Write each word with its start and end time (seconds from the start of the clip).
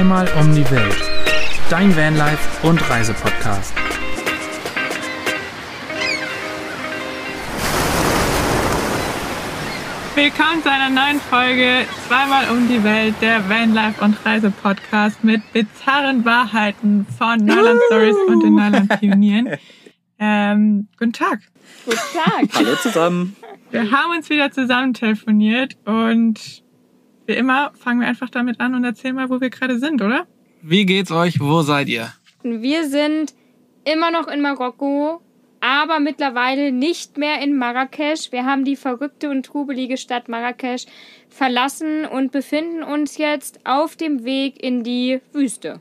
Zweimal 0.00 0.26
um 0.40 0.54
die 0.54 0.70
Welt. 0.70 0.96
Dein 1.68 1.94
Vanlife 1.94 2.66
und 2.66 2.80
Reisepodcast. 2.88 3.74
Willkommen 10.14 10.62
zu 10.62 10.70
einer 10.70 10.88
neuen 10.88 11.20
Folge 11.20 11.84
Zweimal 12.08 12.48
um 12.48 12.66
die 12.66 12.82
Welt, 12.82 13.16
der 13.20 13.46
Vanlife 13.46 14.02
und 14.02 14.16
Reisepodcast 14.24 15.22
mit 15.22 15.42
bizarren 15.52 16.24
Wahrheiten 16.24 17.06
von 17.18 17.36
Neuland 17.44 17.78
Stories 17.88 18.16
und 18.26 18.42
den 18.42 18.54
Neuland 18.54 18.98
Pionieren. 19.00 19.50
Ähm, 20.18 20.88
guten 20.98 21.12
Tag. 21.12 21.40
Guten 21.84 21.98
Tag. 22.14 22.48
Hallo 22.54 22.74
zusammen. 22.76 23.36
Wir 23.70 23.90
haben 23.90 24.16
uns 24.16 24.30
wieder 24.30 24.50
zusammen 24.50 24.94
telefoniert 24.94 25.76
und 25.84 26.59
wie 27.30 27.36
immer 27.36 27.70
fangen 27.78 28.00
wir 28.00 28.08
einfach 28.08 28.28
damit 28.28 28.58
an 28.58 28.74
und 28.74 28.82
erzählen 28.82 29.14
mal, 29.14 29.30
wo 29.30 29.40
wir 29.40 29.50
gerade 29.50 29.78
sind, 29.78 30.02
oder? 30.02 30.26
Wie 30.62 30.84
geht's 30.84 31.12
euch? 31.12 31.38
Wo 31.38 31.62
seid 31.62 31.88
ihr? 31.88 32.12
Wir 32.42 32.88
sind 32.88 33.34
immer 33.84 34.10
noch 34.10 34.26
in 34.26 34.40
Marokko, 34.40 35.20
aber 35.60 36.00
mittlerweile 36.00 36.72
nicht 36.72 37.18
mehr 37.18 37.40
in 37.40 37.56
Marrakesch. 37.56 38.32
Wir 38.32 38.44
haben 38.44 38.64
die 38.64 38.74
verrückte 38.74 39.30
und 39.30 39.46
trubelige 39.46 39.96
Stadt 39.96 40.28
Marrakesch 40.28 40.86
verlassen 41.28 42.04
und 42.04 42.32
befinden 42.32 42.82
uns 42.82 43.16
jetzt 43.16 43.60
auf 43.62 43.94
dem 43.94 44.24
Weg 44.24 44.60
in 44.60 44.82
die 44.82 45.20
Wüste. 45.32 45.80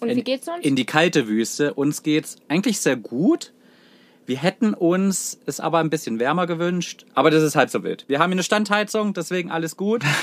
Und 0.00 0.08
in, 0.08 0.16
wie 0.16 0.24
geht's 0.24 0.48
uns? 0.48 0.64
In 0.64 0.74
die 0.74 0.86
kalte 0.86 1.28
Wüste. 1.28 1.74
Uns 1.74 2.02
geht's 2.02 2.36
eigentlich 2.48 2.80
sehr 2.80 2.96
gut. 2.96 3.52
Wir 4.26 4.38
hätten 4.38 4.74
uns 4.74 5.38
es 5.46 5.60
aber 5.60 5.78
ein 5.78 5.90
bisschen 5.90 6.18
wärmer 6.18 6.48
gewünscht, 6.48 7.06
aber 7.14 7.30
das 7.30 7.44
ist 7.44 7.54
halb 7.54 7.70
so 7.70 7.84
wild. 7.84 8.06
Wir 8.08 8.18
haben 8.18 8.30
hier 8.30 8.36
eine 8.36 8.42
Standheizung, 8.42 9.14
deswegen 9.14 9.52
alles 9.52 9.76
gut. 9.76 10.02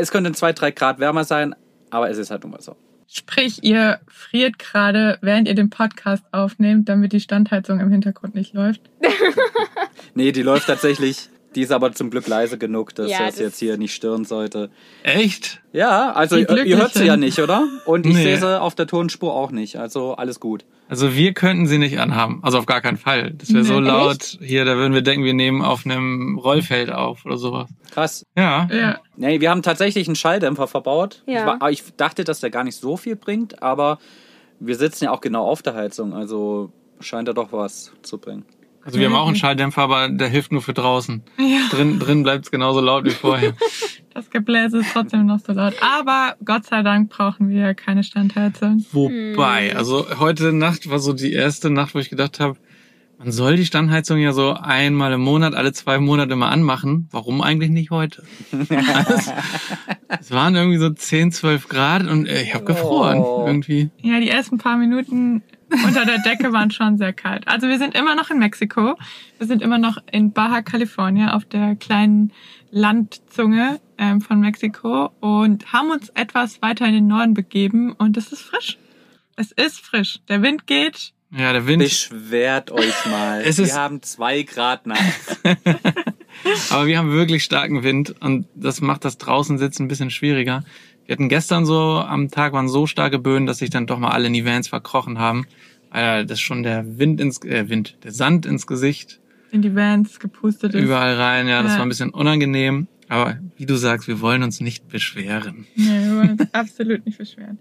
es 0.00 0.10
könnte 0.10 0.32
zwei, 0.32 0.52
drei 0.52 0.70
Grad 0.70 0.98
wärmer 0.98 1.24
sein, 1.24 1.54
aber 1.90 2.10
es 2.10 2.18
ist 2.18 2.30
halt 2.30 2.42
nun 2.42 2.52
mal 2.52 2.60
so. 2.60 2.76
Sprich, 3.06 3.62
ihr 3.62 4.00
friert 4.08 4.58
gerade, 4.58 5.18
während 5.20 5.46
ihr 5.46 5.54
den 5.54 5.68
Podcast 5.68 6.24
aufnehmt, 6.32 6.88
damit 6.88 7.12
die 7.12 7.20
Standheizung 7.20 7.78
im 7.80 7.90
Hintergrund 7.90 8.34
nicht 8.34 8.54
läuft. 8.54 8.80
nee, 10.14 10.32
die 10.32 10.40
läuft 10.40 10.66
tatsächlich. 10.66 11.28
Die 11.54 11.60
ist 11.62 11.70
aber 11.72 11.92
zum 11.92 12.10
Glück 12.10 12.26
leise 12.28 12.56
genug, 12.58 12.94
dass 12.94 13.10
Ja, 13.10 13.18
das 13.26 13.34
das- 13.34 13.38
jetzt 13.40 13.58
hier 13.58 13.76
nicht 13.76 13.94
stören 13.94 14.24
sollte. 14.24 14.70
Echt? 15.02 15.60
Ja, 15.72 16.12
also 16.12 16.36
ihr, 16.36 16.64
ihr 16.64 16.76
hört 16.78 16.94
sie 16.94 17.04
ja 17.04 17.16
nicht, 17.16 17.38
oder? 17.40 17.66
Und 17.86 18.06
ich 18.06 18.14
Nee. 18.14 18.22
sehe 18.22 18.38
sie 18.38 18.60
auf 18.60 18.74
der 18.74 18.86
Tonspur 18.86 19.34
auch 19.34 19.50
nicht. 19.50 19.76
Also 19.76 20.14
alles 20.14 20.40
gut. 20.40 20.64
Also 20.88 21.14
wir 21.14 21.32
könnten 21.32 21.66
sie 21.66 21.78
nicht 21.78 21.98
anhaben. 22.00 22.40
Also 22.42 22.58
auf 22.58 22.66
gar 22.66 22.80
keinen 22.80 22.96
Fall. 22.98 23.32
Das 23.32 23.52
wäre 23.52 23.64
so 23.64 23.80
Nee. 23.80 23.88
laut. 23.88 24.38
Hier, 24.40 24.64
da 24.64 24.76
würden 24.76 24.92
wir 24.94 25.02
denken, 25.02 25.24
wir 25.24 25.34
nehmen 25.34 25.62
auf 25.62 25.84
einem 25.86 26.38
Rollfeld 26.38 26.90
auf 26.92 27.24
oder 27.24 27.36
sowas. 27.38 27.68
Krass. 27.90 28.26
Ja. 28.36 28.68
Ja. 28.70 28.98
Nee, 29.16 29.40
wir 29.40 29.50
haben 29.50 29.62
tatsächlich 29.62 30.06
einen 30.08 30.16
Schalldämpfer 30.16 30.66
verbaut. 30.68 31.22
Ja. 31.26 31.40
Ich, 31.54 31.60
war, 31.60 31.70
ich 31.70 31.82
dachte, 31.96 32.24
dass 32.24 32.40
der 32.40 32.50
gar 32.50 32.64
nicht 32.64 32.76
so 32.76 32.96
viel 32.96 33.16
bringt, 33.16 33.62
aber 33.62 33.98
wir 34.60 34.76
sitzen 34.76 35.04
ja 35.04 35.10
auch 35.12 35.20
genau 35.20 35.44
auf 35.46 35.62
der 35.62 35.74
Heizung, 35.74 36.12
also 36.14 36.70
scheint 37.00 37.26
er 37.28 37.34
doch 37.34 37.52
was 37.52 37.92
zu 38.02 38.18
bringen. 38.18 38.44
Also 38.84 38.98
wir 38.98 39.06
haben 39.06 39.14
auch 39.14 39.28
einen 39.28 39.36
Schalldämpfer, 39.36 39.82
aber 39.82 40.08
der 40.08 40.28
hilft 40.28 40.52
nur 40.52 40.62
für 40.62 40.74
draußen. 40.74 41.22
Drin, 41.70 41.98
drin 42.00 42.22
bleibt 42.22 42.46
es 42.46 42.50
genauso 42.50 42.80
laut 42.80 43.04
wie 43.04 43.10
vorher. 43.10 43.54
Das 44.14 44.28
Gebläse 44.28 44.80
ist 44.80 44.92
trotzdem 44.92 45.24
noch 45.24 45.38
so 45.40 45.54
laut. 45.54 45.72
Aber 45.80 46.36
Gott 46.44 46.66
sei 46.66 46.82
Dank 46.82 47.08
brauchen 47.08 47.48
wir 47.48 47.72
keine 47.72 48.04
Standheizung. 48.04 48.84
Wobei, 48.92 49.74
also 49.74 50.06
heute 50.18 50.52
Nacht 50.52 50.90
war 50.90 50.98
so 50.98 51.14
die 51.14 51.32
erste 51.32 51.70
Nacht, 51.70 51.94
wo 51.94 51.98
ich 51.98 52.10
gedacht 52.10 52.38
habe, 52.38 52.58
man 53.22 53.30
soll 53.30 53.56
die 53.56 53.64
Standheizung 53.64 54.18
ja 54.18 54.32
so 54.32 54.54
einmal 54.54 55.12
im 55.12 55.20
Monat, 55.20 55.54
alle 55.54 55.72
zwei 55.72 55.98
Monate 55.98 56.34
mal 56.34 56.48
anmachen. 56.48 57.08
Warum 57.12 57.40
eigentlich 57.40 57.70
nicht 57.70 57.90
heute? 57.90 58.24
es, 58.50 59.30
es 60.20 60.30
waren 60.32 60.56
irgendwie 60.56 60.78
so 60.78 60.90
10, 60.90 61.30
12 61.30 61.68
Grad 61.68 62.06
und 62.08 62.26
äh, 62.26 62.42
ich 62.42 62.54
habe 62.54 62.64
gefroren 62.64 63.18
Oh. 63.18 63.44
irgendwie. 63.46 63.90
Ja, 63.98 64.18
die 64.18 64.28
ersten 64.28 64.58
paar 64.58 64.76
Minuten 64.76 65.42
unter 65.84 66.04
der 66.04 66.18
Decke 66.18 66.52
waren 66.52 66.70
schon 66.72 66.98
sehr 66.98 67.12
kalt. 67.12 67.46
Also 67.46 67.68
wir 67.68 67.78
sind 67.78 67.94
immer 67.94 68.14
noch 68.16 68.30
in 68.30 68.38
Mexiko. 68.38 68.96
Wir 69.38 69.46
sind 69.46 69.62
immer 69.62 69.78
noch 69.78 69.98
in 70.10 70.32
Baja 70.32 70.60
California 70.62 71.34
auf 71.34 71.44
der 71.44 71.76
kleinen 71.76 72.32
Landzunge 72.70 73.80
ähm, 73.98 74.20
von 74.20 74.40
Mexiko 74.40 75.10
und 75.20 75.72
haben 75.72 75.90
uns 75.90 76.08
etwas 76.10 76.60
weiter 76.60 76.86
in 76.86 76.94
den 76.94 77.06
Norden 77.06 77.34
begeben 77.34 77.92
und 77.92 78.16
es 78.16 78.32
ist 78.32 78.42
frisch. 78.42 78.78
Es 79.36 79.52
ist 79.52 79.80
frisch. 79.80 80.18
Der 80.28 80.42
Wind 80.42 80.66
geht. 80.66 81.12
Ja, 81.34 81.52
der 81.52 81.66
Wind. 81.66 81.82
Beschwert 81.82 82.70
euch 82.70 83.06
mal. 83.06 83.42
Es 83.44 83.58
ist- 83.58 83.74
wir 83.74 83.80
haben 83.80 84.02
zwei 84.02 84.42
Grad 84.42 84.86
nachts. 84.86 85.40
Aber 86.70 86.86
wir 86.86 86.98
haben 86.98 87.12
wirklich 87.12 87.44
starken 87.44 87.82
Wind 87.82 88.14
und 88.20 88.46
das 88.54 88.80
macht 88.80 89.04
das 89.04 89.18
draußen 89.18 89.58
sitzen 89.58 89.84
ein 89.84 89.88
bisschen 89.88 90.10
schwieriger. 90.10 90.64
Wir 91.06 91.14
hatten 91.14 91.28
gestern 91.28 91.66
so, 91.66 91.98
am 91.98 92.30
Tag 92.30 92.52
waren 92.52 92.68
so 92.68 92.86
starke 92.86 93.18
Böen, 93.18 93.46
dass 93.46 93.58
sich 93.58 93.70
dann 93.70 93.86
doch 93.86 93.98
mal 93.98 94.10
alle 94.10 94.26
in 94.28 94.32
die 94.32 94.44
Vans 94.44 94.68
verkrochen 94.68 95.18
haben. 95.18 95.46
Weil 95.90 96.24
das 96.26 96.40
schon 96.40 96.62
der 96.62 96.98
Wind 96.98 97.20
ins, 97.20 97.42
äh, 97.44 97.68
Wind, 97.68 97.96
der 98.04 98.12
Sand 98.12 98.46
ins 98.46 98.66
Gesicht 98.66 99.20
in 99.50 99.60
die 99.60 99.74
Vans 99.76 100.18
gepustet 100.20 100.74
ist. 100.74 100.82
überall 100.82 101.14
rein. 101.14 101.46
Ja, 101.48 101.62
das 101.62 101.72
Ja. 101.72 101.78
war 101.78 101.86
ein 101.86 101.90
bisschen 101.90 102.10
unangenehm. 102.10 102.88
Aber 103.08 103.36
wie 103.58 103.66
du 103.66 103.76
sagst, 103.76 104.08
wir 104.08 104.22
wollen 104.22 104.42
uns 104.42 104.60
nicht 104.60 104.88
beschweren. 104.88 105.66
Nee, 105.76 105.84
wir 106.06 106.16
wollen 106.16 106.30
uns 106.40 106.48
absolut 106.54 107.04
nicht 107.04 107.18
beschweren. 107.18 107.58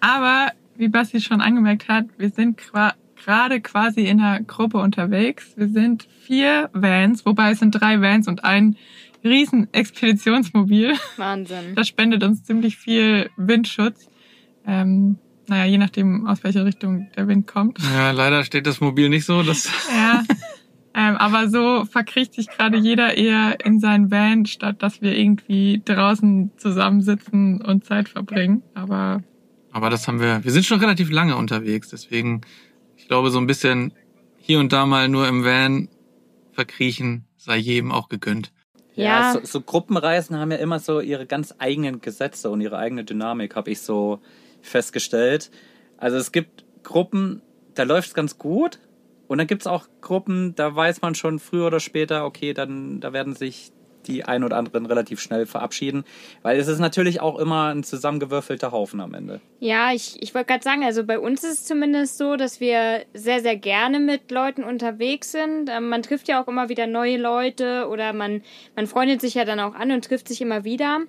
Aber, 0.00 0.52
wie 0.76 0.88
Basti 0.88 1.20
schon 1.20 1.42
angemerkt 1.42 1.88
hat, 1.88 2.06
wir 2.16 2.30
sind 2.30 2.56
qua- 2.56 2.94
gerade 3.16 3.60
quasi 3.60 4.06
in 4.06 4.20
einer 4.20 4.42
Gruppe 4.42 4.78
unterwegs. 4.78 5.52
Wir 5.56 5.68
sind 5.68 6.06
vier 6.22 6.70
Vans, 6.72 7.26
wobei 7.26 7.52
es 7.52 7.58
sind 7.58 7.72
drei 7.72 8.00
Vans 8.00 8.28
und 8.28 8.44
ein 8.44 8.76
riesen 9.24 9.72
Expeditionsmobil. 9.72 10.94
Wahnsinn. 11.16 11.74
Das 11.74 11.88
spendet 11.88 12.22
uns 12.22 12.44
ziemlich 12.44 12.76
viel 12.76 13.30
Windschutz. 13.36 14.08
Ähm, 14.66 15.18
naja, 15.48 15.64
je 15.64 15.78
nachdem, 15.78 16.26
aus 16.26 16.42
welcher 16.44 16.64
Richtung 16.64 17.08
der 17.16 17.28
Wind 17.28 17.46
kommt. 17.46 17.78
Ja, 17.94 18.10
leider 18.10 18.44
steht 18.44 18.66
das 18.66 18.80
Mobil 18.80 19.08
nicht 19.08 19.24
so. 19.24 19.42
Das, 19.42 19.68
Ja. 19.90 20.22
Ähm, 20.94 21.16
aber 21.16 21.50
so 21.50 21.84
verkriecht 21.84 22.32
sich 22.32 22.48
gerade 22.48 22.78
jeder 22.78 23.18
eher 23.18 23.58
in 23.62 23.80
seinen 23.80 24.10
Van, 24.10 24.46
statt 24.46 24.82
dass 24.82 25.02
wir 25.02 25.14
irgendwie 25.14 25.82
draußen 25.84 26.52
zusammensitzen 26.56 27.60
und 27.60 27.84
Zeit 27.84 28.08
verbringen. 28.08 28.62
Aber 28.72 29.22
aber 29.76 29.90
das 29.90 30.08
haben 30.08 30.20
wir, 30.20 30.42
wir 30.42 30.52
sind 30.52 30.64
schon 30.64 30.80
relativ 30.80 31.10
lange 31.10 31.36
unterwegs. 31.36 31.90
Deswegen, 31.90 32.40
ich 33.06 33.08
glaube, 33.08 33.30
so 33.30 33.38
ein 33.38 33.46
bisschen 33.46 33.92
hier 34.36 34.58
und 34.58 34.72
da 34.72 34.84
mal 34.84 35.08
nur 35.08 35.28
im 35.28 35.44
Van 35.44 35.88
verkriechen 36.50 37.24
sei 37.36 37.56
jedem 37.56 37.92
auch 37.92 38.08
gegönnt. 38.08 38.50
Ja. 38.96 39.34
so, 39.34 39.44
so 39.44 39.60
Gruppenreisen 39.60 40.36
haben 40.36 40.50
ja 40.50 40.56
immer 40.56 40.80
so 40.80 40.98
ihre 40.98 41.24
ganz 41.24 41.54
eigenen 41.58 42.00
Gesetze 42.00 42.50
und 42.50 42.60
ihre 42.60 42.78
eigene 42.78 43.04
Dynamik, 43.04 43.54
habe 43.54 43.70
ich 43.70 43.80
so 43.80 44.18
festgestellt. 44.60 45.52
Also 45.98 46.16
es 46.16 46.32
gibt 46.32 46.64
Gruppen, 46.82 47.42
da 47.76 47.84
läuft's 47.84 48.12
ganz 48.12 48.38
gut. 48.38 48.80
Und 49.28 49.38
dann 49.38 49.46
gibt's 49.46 49.68
auch 49.68 49.86
Gruppen, 50.00 50.56
da 50.56 50.74
weiß 50.74 51.00
man 51.00 51.14
schon 51.14 51.38
früher 51.38 51.68
oder 51.68 51.78
später, 51.78 52.24
okay, 52.24 52.54
dann 52.54 52.98
da 52.98 53.12
werden 53.12 53.36
sich 53.36 53.70
die 54.08 54.24
ein 54.24 54.44
oder 54.44 54.56
anderen 54.56 54.86
relativ 54.86 55.20
schnell 55.20 55.46
verabschieden. 55.46 56.04
Weil 56.42 56.58
es 56.58 56.68
ist 56.68 56.78
natürlich 56.78 57.20
auch 57.20 57.38
immer 57.38 57.74
ein 57.74 57.84
zusammengewürfelter 57.84 58.72
Haufen 58.72 59.00
am 59.00 59.14
Ende. 59.14 59.40
Ja, 59.60 59.92
ich, 59.92 60.22
ich 60.22 60.34
wollte 60.34 60.48
gerade 60.48 60.64
sagen, 60.64 60.84
also 60.84 61.04
bei 61.04 61.18
uns 61.18 61.44
ist 61.44 61.52
es 61.52 61.64
zumindest 61.64 62.18
so, 62.18 62.36
dass 62.36 62.60
wir 62.60 63.04
sehr, 63.14 63.40
sehr 63.40 63.56
gerne 63.56 64.00
mit 64.00 64.30
Leuten 64.30 64.64
unterwegs 64.64 65.32
sind. 65.32 65.70
Ähm, 65.70 65.88
man 65.88 66.02
trifft 66.02 66.28
ja 66.28 66.42
auch 66.42 66.48
immer 66.48 66.68
wieder 66.68 66.86
neue 66.86 67.16
Leute 67.16 67.88
oder 67.88 68.12
man, 68.12 68.42
man 68.74 68.86
freundet 68.86 69.20
sich 69.20 69.34
ja 69.34 69.44
dann 69.44 69.60
auch 69.60 69.74
an 69.74 69.90
und 69.92 70.04
trifft 70.04 70.28
sich 70.28 70.40
immer 70.40 70.64
wieder. 70.64 71.00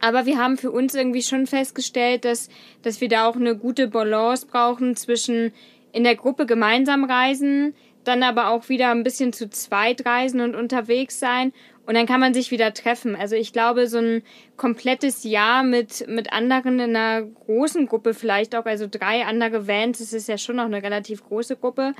Aber 0.00 0.24
wir 0.24 0.38
haben 0.38 0.56
für 0.56 0.70
uns 0.70 0.94
irgendwie 0.94 1.22
schon 1.22 1.46
festgestellt, 1.46 2.24
dass, 2.24 2.48
dass 2.82 3.00
wir 3.00 3.08
da 3.08 3.28
auch 3.28 3.36
eine 3.36 3.56
gute 3.56 3.86
Balance 3.86 4.46
brauchen 4.46 4.96
zwischen 4.96 5.52
in 5.92 6.04
der 6.04 6.16
Gruppe 6.16 6.46
gemeinsam 6.46 7.04
reisen, 7.04 7.74
dann 8.04 8.22
aber 8.22 8.48
auch 8.48 8.68
wieder 8.68 8.90
ein 8.90 9.02
bisschen 9.02 9.32
zu 9.32 9.50
zweit 9.50 10.06
reisen 10.06 10.40
und 10.40 10.54
unterwegs 10.54 11.18
sein. 11.20 11.52
Und 11.90 11.96
dann 11.96 12.06
kann 12.06 12.20
man 12.20 12.32
sich 12.34 12.52
wieder 12.52 12.72
treffen. 12.72 13.16
Also 13.16 13.34
ich 13.34 13.52
glaube, 13.52 13.88
so 13.88 13.98
ein 13.98 14.22
komplettes 14.56 15.24
Jahr 15.24 15.64
mit, 15.64 16.06
mit 16.06 16.32
anderen 16.32 16.78
in 16.78 16.94
einer 16.94 17.22
großen 17.22 17.86
Gruppe 17.86 18.14
vielleicht 18.14 18.54
auch, 18.54 18.64
also 18.64 18.86
drei 18.88 19.26
andere 19.26 19.66
Vans, 19.66 19.98
das 19.98 20.12
ist 20.12 20.28
ja 20.28 20.38
schon 20.38 20.54
noch 20.54 20.66
eine 20.66 20.84
relativ 20.84 21.24
große 21.24 21.56
Gruppe, 21.56 21.94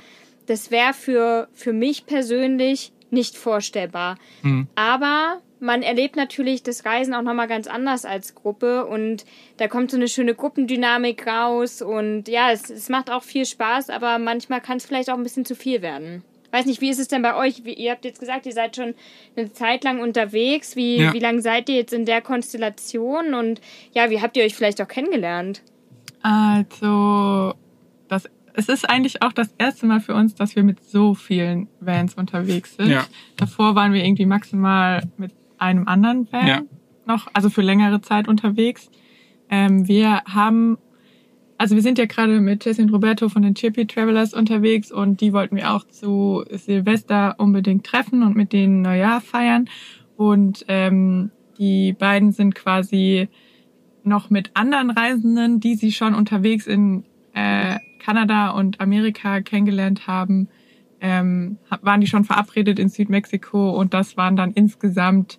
das 0.45 0.71
wäre 0.71 0.93
für, 0.93 1.49
für 1.51 1.73
mich 1.73 2.05
persönlich 2.05 2.93
nicht 3.09 3.35
vorstellbar. 3.35 4.17
Aber 4.75 5.41
man 5.59 5.81
erlebt 5.81 6.15
natürlich 6.15 6.63
das 6.63 6.85
Reisen 6.85 7.13
auch 7.13 7.21
nochmal 7.21 7.49
ganz 7.49 7.67
anders 7.67 8.05
als 8.05 8.33
Gruppe 8.33 8.85
und 8.85 9.25
da 9.57 9.67
kommt 9.67 9.91
so 9.91 9.97
eine 9.97 10.07
schöne 10.07 10.35
Gruppendynamik 10.35 11.27
raus 11.27 11.81
und 11.81 12.29
ja, 12.29 12.53
es, 12.53 12.69
es 12.69 12.87
macht 12.87 13.11
auch 13.11 13.23
viel 13.23 13.45
Spaß, 13.45 13.89
aber 13.89 14.19
manchmal 14.19 14.61
kann 14.61 14.77
es 14.77 14.85
vielleicht 14.85 15.09
auch 15.09 15.17
ein 15.17 15.23
bisschen 15.23 15.43
zu 15.43 15.53
viel 15.53 15.81
werden. 15.81 16.23
Weiß 16.51 16.65
nicht, 16.65 16.81
wie 16.81 16.89
ist 16.89 16.99
es 16.99 17.07
denn 17.07 17.21
bei 17.21 17.35
euch? 17.35 17.63
Wie, 17.65 17.73
ihr 17.73 17.91
habt 17.91 18.03
jetzt 18.05 18.19
gesagt, 18.19 18.45
ihr 18.45 18.51
seid 18.53 18.75
schon 18.75 18.93
eine 19.35 19.51
Zeit 19.53 19.83
lang 19.83 19.99
unterwegs. 20.01 20.75
Wie, 20.75 20.97
Ja. 20.97 21.13
wie 21.13 21.19
lange 21.19 21.41
seid 21.41 21.69
ihr 21.69 21.75
jetzt 21.75 21.93
in 21.93 22.05
der 22.05 22.21
Konstellation? 22.21 23.33
Und 23.33 23.61
ja, 23.93 24.09
wie 24.09 24.21
habt 24.21 24.35
ihr 24.37 24.43
euch 24.43 24.55
vielleicht 24.55 24.81
auch 24.81 24.87
kennengelernt? 24.87 25.61
Also, 26.21 27.53
das, 28.07 28.29
es 28.53 28.69
ist 28.69 28.89
eigentlich 28.89 29.21
auch 29.21 29.33
das 29.33 29.53
erste 29.57 29.85
Mal 29.85 29.99
für 30.01 30.13
uns, 30.13 30.35
dass 30.35 30.55
wir 30.55 30.63
mit 30.63 30.83
so 30.83 31.13
vielen 31.13 31.67
Vans 31.79 32.15
unterwegs 32.15 32.75
sind. 32.75 32.89
Ja. 32.89 33.05
Davor 33.37 33.75
waren 33.75 33.93
wir 33.93 34.03
irgendwie 34.03 34.25
maximal 34.25 35.03
mit 35.17 35.31
einem 35.57 35.87
anderen 35.87 36.31
Van 36.31 36.47
Ja. 36.47 36.61
noch, 37.05 37.27
also 37.33 37.49
für 37.49 37.61
längere 37.61 38.01
Zeit 38.01 38.27
unterwegs. 38.27 38.89
Ähm, 39.49 39.87
wir 39.87 40.21
haben, 40.25 40.77
also 41.61 41.75
wir 41.75 41.83
sind 41.83 41.99
ja 41.99 42.07
gerade 42.07 42.41
mit 42.41 42.65
Jesse 42.65 42.81
und 42.81 42.89
Roberto 42.89 43.29
von 43.29 43.43
den 43.43 43.53
Chippy 43.53 43.85
Travelers 43.85 44.33
unterwegs 44.33 44.91
und 44.91 45.21
die 45.21 45.31
wollten 45.31 45.55
wir 45.57 45.71
auch 45.71 45.85
zu 45.87 46.43
Silvester 46.49 47.35
unbedingt 47.37 47.85
treffen 47.85 48.23
und 48.23 48.35
mit 48.35 48.51
denen 48.51 48.81
Neujahr 48.81 49.21
feiern. 49.21 49.69
Und 50.17 50.65
ähm, 50.67 51.29
die 51.59 51.93
beiden 51.93 52.31
sind 52.31 52.55
quasi 52.55 53.29
noch 54.03 54.31
mit 54.31 54.49
anderen 54.55 54.89
Reisenden, 54.89 55.59
die 55.59 55.75
sie 55.75 55.91
schon 55.91 56.15
unterwegs 56.15 56.65
in 56.65 57.03
äh, 57.35 57.77
Kanada 57.99 58.49
und 58.49 58.81
Amerika 58.81 59.41
kennengelernt 59.41 60.07
haben, 60.07 60.47
ähm, 60.99 61.59
waren 61.83 62.01
die 62.01 62.07
schon 62.07 62.23
verabredet 62.23 62.79
in 62.79 62.89
Südmexiko 62.89 63.69
und 63.79 63.93
das 63.93 64.17
waren 64.17 64.35
dann 64.35 64.49
insgesamt 64.53 65.37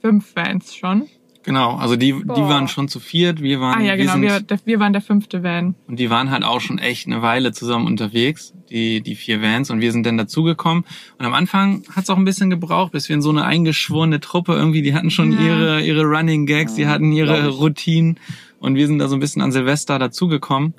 fünf 0.00 0.26
Fans 0.32 0.74
schon. 0.74 1.04
Genau, 1.44 1.76
also 1.76 1.96
die, 1.96 2.12
die 2.12 2.42
waren 2.42 2.68
schon 2.68 2.88
zu 2.88 3.00
viert, 3.00 3.42
wir 3.42 3.60
waren, 3.60 3.78
Ah 3.80 3.84
ja, 3.84 3.96
genau, 3.96 4.14
wir 4.14 4.22
wir, 4.22 4.30
sind, 4.36 4.50
der- 4.50 4.58
wir 4.64 4.80
waren 4.80 4.92
der 4.94 5.02
fünfte 5.02 5.42
Van. 5.42 5.74
und 5.86 5.98
die 5.98 6.08
waren 6.08 6.30
halt 6.30 6.42
auch 6.42 6.60
schon 6.60 6.78
echt 6.78 7.06
eine 7.06 7.20
Weile 7.20 7.52
zusammen 7.52 7.86
unterwegs, 7.86 8.54
die, 8.70 9.02
die 9.02 9.14
vier 9.14 9.42
Vans, 9.42 9.70
und 9.70 9.80
wir 9.80 9.92
sind 9.92 10.06
dann 10.06 10.16
dazugekommen. 10.16 10.84
Und 11.18 11.26
am 11.26 11.34
Anfang 11.34 11.82
hat 11.94 12.04
es 12.04 12.10
auch 12.10 12.16
ein 12.16 12.24
bisschen 12.24 12.48
gebraucht, 12.48 12.92
bis 12.92 13.08
wir 13.10 13.14
in 13.16 13.20
so 13.22 13.28
eine 13.30 13.44
eingeschworene 13.44 14.20
Truppe 14.20 14.54
irgendwie, 14.54 14.80
die 14.80 14.94
hatten 14.94 15.10
schon 15.10 15.32
Ja. 15.32 15.40
ihre, 15.40 15.82
ihre 15.82 16.02
Running 16.04 16.46
Gags, 16.46 16.74
die 16.76 16.86
hatten 16.86 17.12
ihre. 17.12 17.48
Routinen, 17.48 18.18
und 18.58 18.76
wir 18.76 18.86
sind 18.86 18.98
da 18.98 19.08
so 19.08 19.14
ein 19.16 19.20
bisschen 19.20 19.42
an 19.42 19.52
Silvester 19.52 19.98
dazugekommen. 19.98 20.72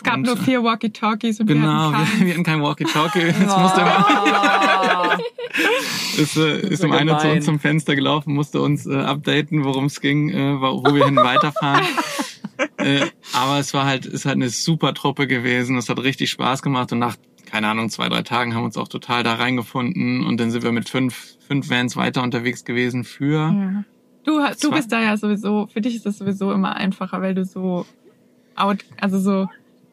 Es 0.00 0.04
gab 0.04 0.14
Und, 0.14 0.22
nur 0.22 0.36
vier 0.38 0.64
Walkie-Talkies 0.64 1.40
und 1.40 1.46
Genau, 1.46 1.90
wir 1.90 1.98
hatten 1.98 2.06
keinen. 2.08 2.26
wir 2.26 2.32
hatten 2.32 2.42
kein 2.44 2.62
Walkie-Talkie. 2.62 3.18
Jetzt 3.26 3.38
musste 3.58 3.80
immer, 3.82 5.18
ist, 6.16 6.36
äh, 6.38 6.60
ist 6.68 6.82
um 6.84 6.92
einer 6.92 7.18
zu 7.18 7.28
uns 7.30 7.44
zum 7.44 7.58
Fenster 7.58 7.94
gelaufen, 7.94 8.32
musste 8.34 8.62
uns 8.62 8.86
äh, 8.86 8.94
updaten, 8.94 9.62
worum 9.64 9.84
es 9.86 10.00
ging, 10.00 10.30
äh, 10.30 10.58
wo 10.58 10.82
wir 10.94 11.04
hin 11.04 11.16
weiterfahren. 11.16 11.84
äh, 12.78 13.06
aber 13.34 13.58
es 13.58 13.74
war 13.74 13.84
halt, 13.84 14.06
ist 14.06 14.24
halt 14.24 14.36
eine 14.36 14.48
super 14.48 14.94
Truppe 14.94 15.26
gewesen. 15.26 15.76
Es 15.76 15.90
hat 15.90 15.98
richtig 16.02 16.30
Spaß 16.30 16.62
gemacht 16.62 16.92
und 16.92 16.98
nach, 16.98 17.16
keine 17.44 17.68
Ahnung, 17.68 17.90
zwei, 17.90 18.08
drei 18.08 18.22
Tagen 18.22 18.54
haben 18.54 18.62
wir 18.62 18.66
uns 18.66 18.78
auch 18.78 18.88
total 18.88 19.22
da 19.22 19.34
reingefunden 19.34 20.24
und 20.24 20.38
dann 20.40 20.50
sind 20.50 20.62
wir 20.62 20.72
mit 20.72 20.88
fünf, 20.88 21.36
fünf 21.46 21.68
Vans 21.68 21.94
weiter 21.96 22.22
unterwegs 22.22 22.64
gewesen 22.64 23.04
für, 23.04 23.52
Ja. 23.52 23.84
Du, 24.24 24.40
hast- 24.40 24.64
du 24.64 24.70
bist 24.70 24.90
da 24.92 25.00
ja 25.02 25.16
sowieso, 25.18 25.66
für 25.70 25.80
dich 25.82 25.94
ist 25.96 26.06
das 26.06 26.16
sowieso 26.18 26.52
immer 26.52 26.76
einfacher, 26.76 27.20
weil 27.22 27.34
du 27.34 27.44
so 27.44 27.84
out, 28.54 28.78
also 29.00 29.18
so 29.18 29.48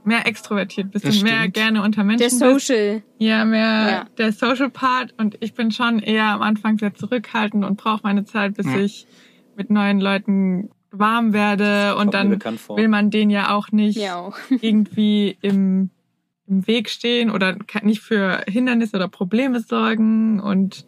mehr 0.07 0.25
extrovertiert 0.25 0.92
bist 0.92 1.06
und 1.06 1.21
mehr 1.24 1.48
gerne 1.50 1.83
unter 1.83 1.98
Der 2.01 2.06
Menschen 2.06 2.24
bist. 2.39 2.39
Social. 2.39 3.04
Ja, 3.19 3.45
mehr 3.45 3.89
Ja. 3.89 4.06
der 4.18 4.31
Social 4.31 4.69
Part 4.69 5.13
und 5.18 5.38
ich 5.42 5.54
bin 5.54 5.71
schon 5.71 6.00
eher 6.00 6.25
am 6.25 6.42
Anfang 6.42 6.77
sehr 6.77 6.94
zurückhaltend 6.95 7.63
und 7.65 7.77
brauche 7.77 8.01
meine 8.04 8.25
Zeit, 8.25 8.56
bis 8.56 8.65
Ja. 8.65 8.77
ich 8.80 9.06
mit 9.56 9.69
neuen 9.69 10.00
Leuten 10.00 10.69
warm 10.92 11.33
werde 11.33 11.95
und 11.98 12.13
dann 12.13 12.31
will 12.42 12.88
man 12.88 13.12
denen 13.12 13.30
ja 13.30 13.54
auch 13.54 13.71
nicht 13.71 13.98
Ja 13.98 14.15
auch. 14.15 14.38
irgendwie 14.62 15.38
im, 15.42 15.89
im 16.48 16.65
Weg 16.65 16.89
stehen 16.89 17.30
oder 17.30 17.57
nicht 17.83 18.01
für 18.01 18.44
Hindernisse 18.48 18.95
oder 18.95 19.07
Probleme 19.09 19.59
sorgen 19.59 20.39
und 20.39 20.86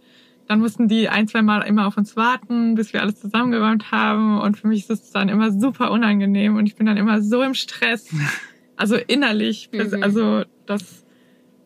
dann 0.48 0.62
mussten 0.62 0.88
die 0.88 1.10
ein, 1.10 1.28
zwei 1.28 1.44
Mal 1.44 1.62
immer 1.62 1.86
auf 1.86 1.96
uns 1.98 2.16
warten, 2.16 2.74
bis 2.74 2.92
wir 2.94 3.02
alles 3.04 3.20
zusammengeräumt 3.20 3.92
haben 3.92 4.40
und 4.40 4.58
für 4.58 4.68
mich 4.68 4.82
ist 4.82 4.90
es 4.90 5.12
dann 5.12 5.30
immer 5.30 5.52
super 5.52 5.92
unangenehm 5.92 6.56
und 6.56 6.66
ich 6.66 6.76
bin 6.76 6.88
dann 6.88 6.98
immer 6.98 7.22
so 7.22 7.44
im 7.44 7.54
Stress, 7.54 8.08
also 8.80 8.96
innerlich, 8.96 9.70
Mhm. 9.72 10.02
also 10.02 10.44
das, 10.66 11.04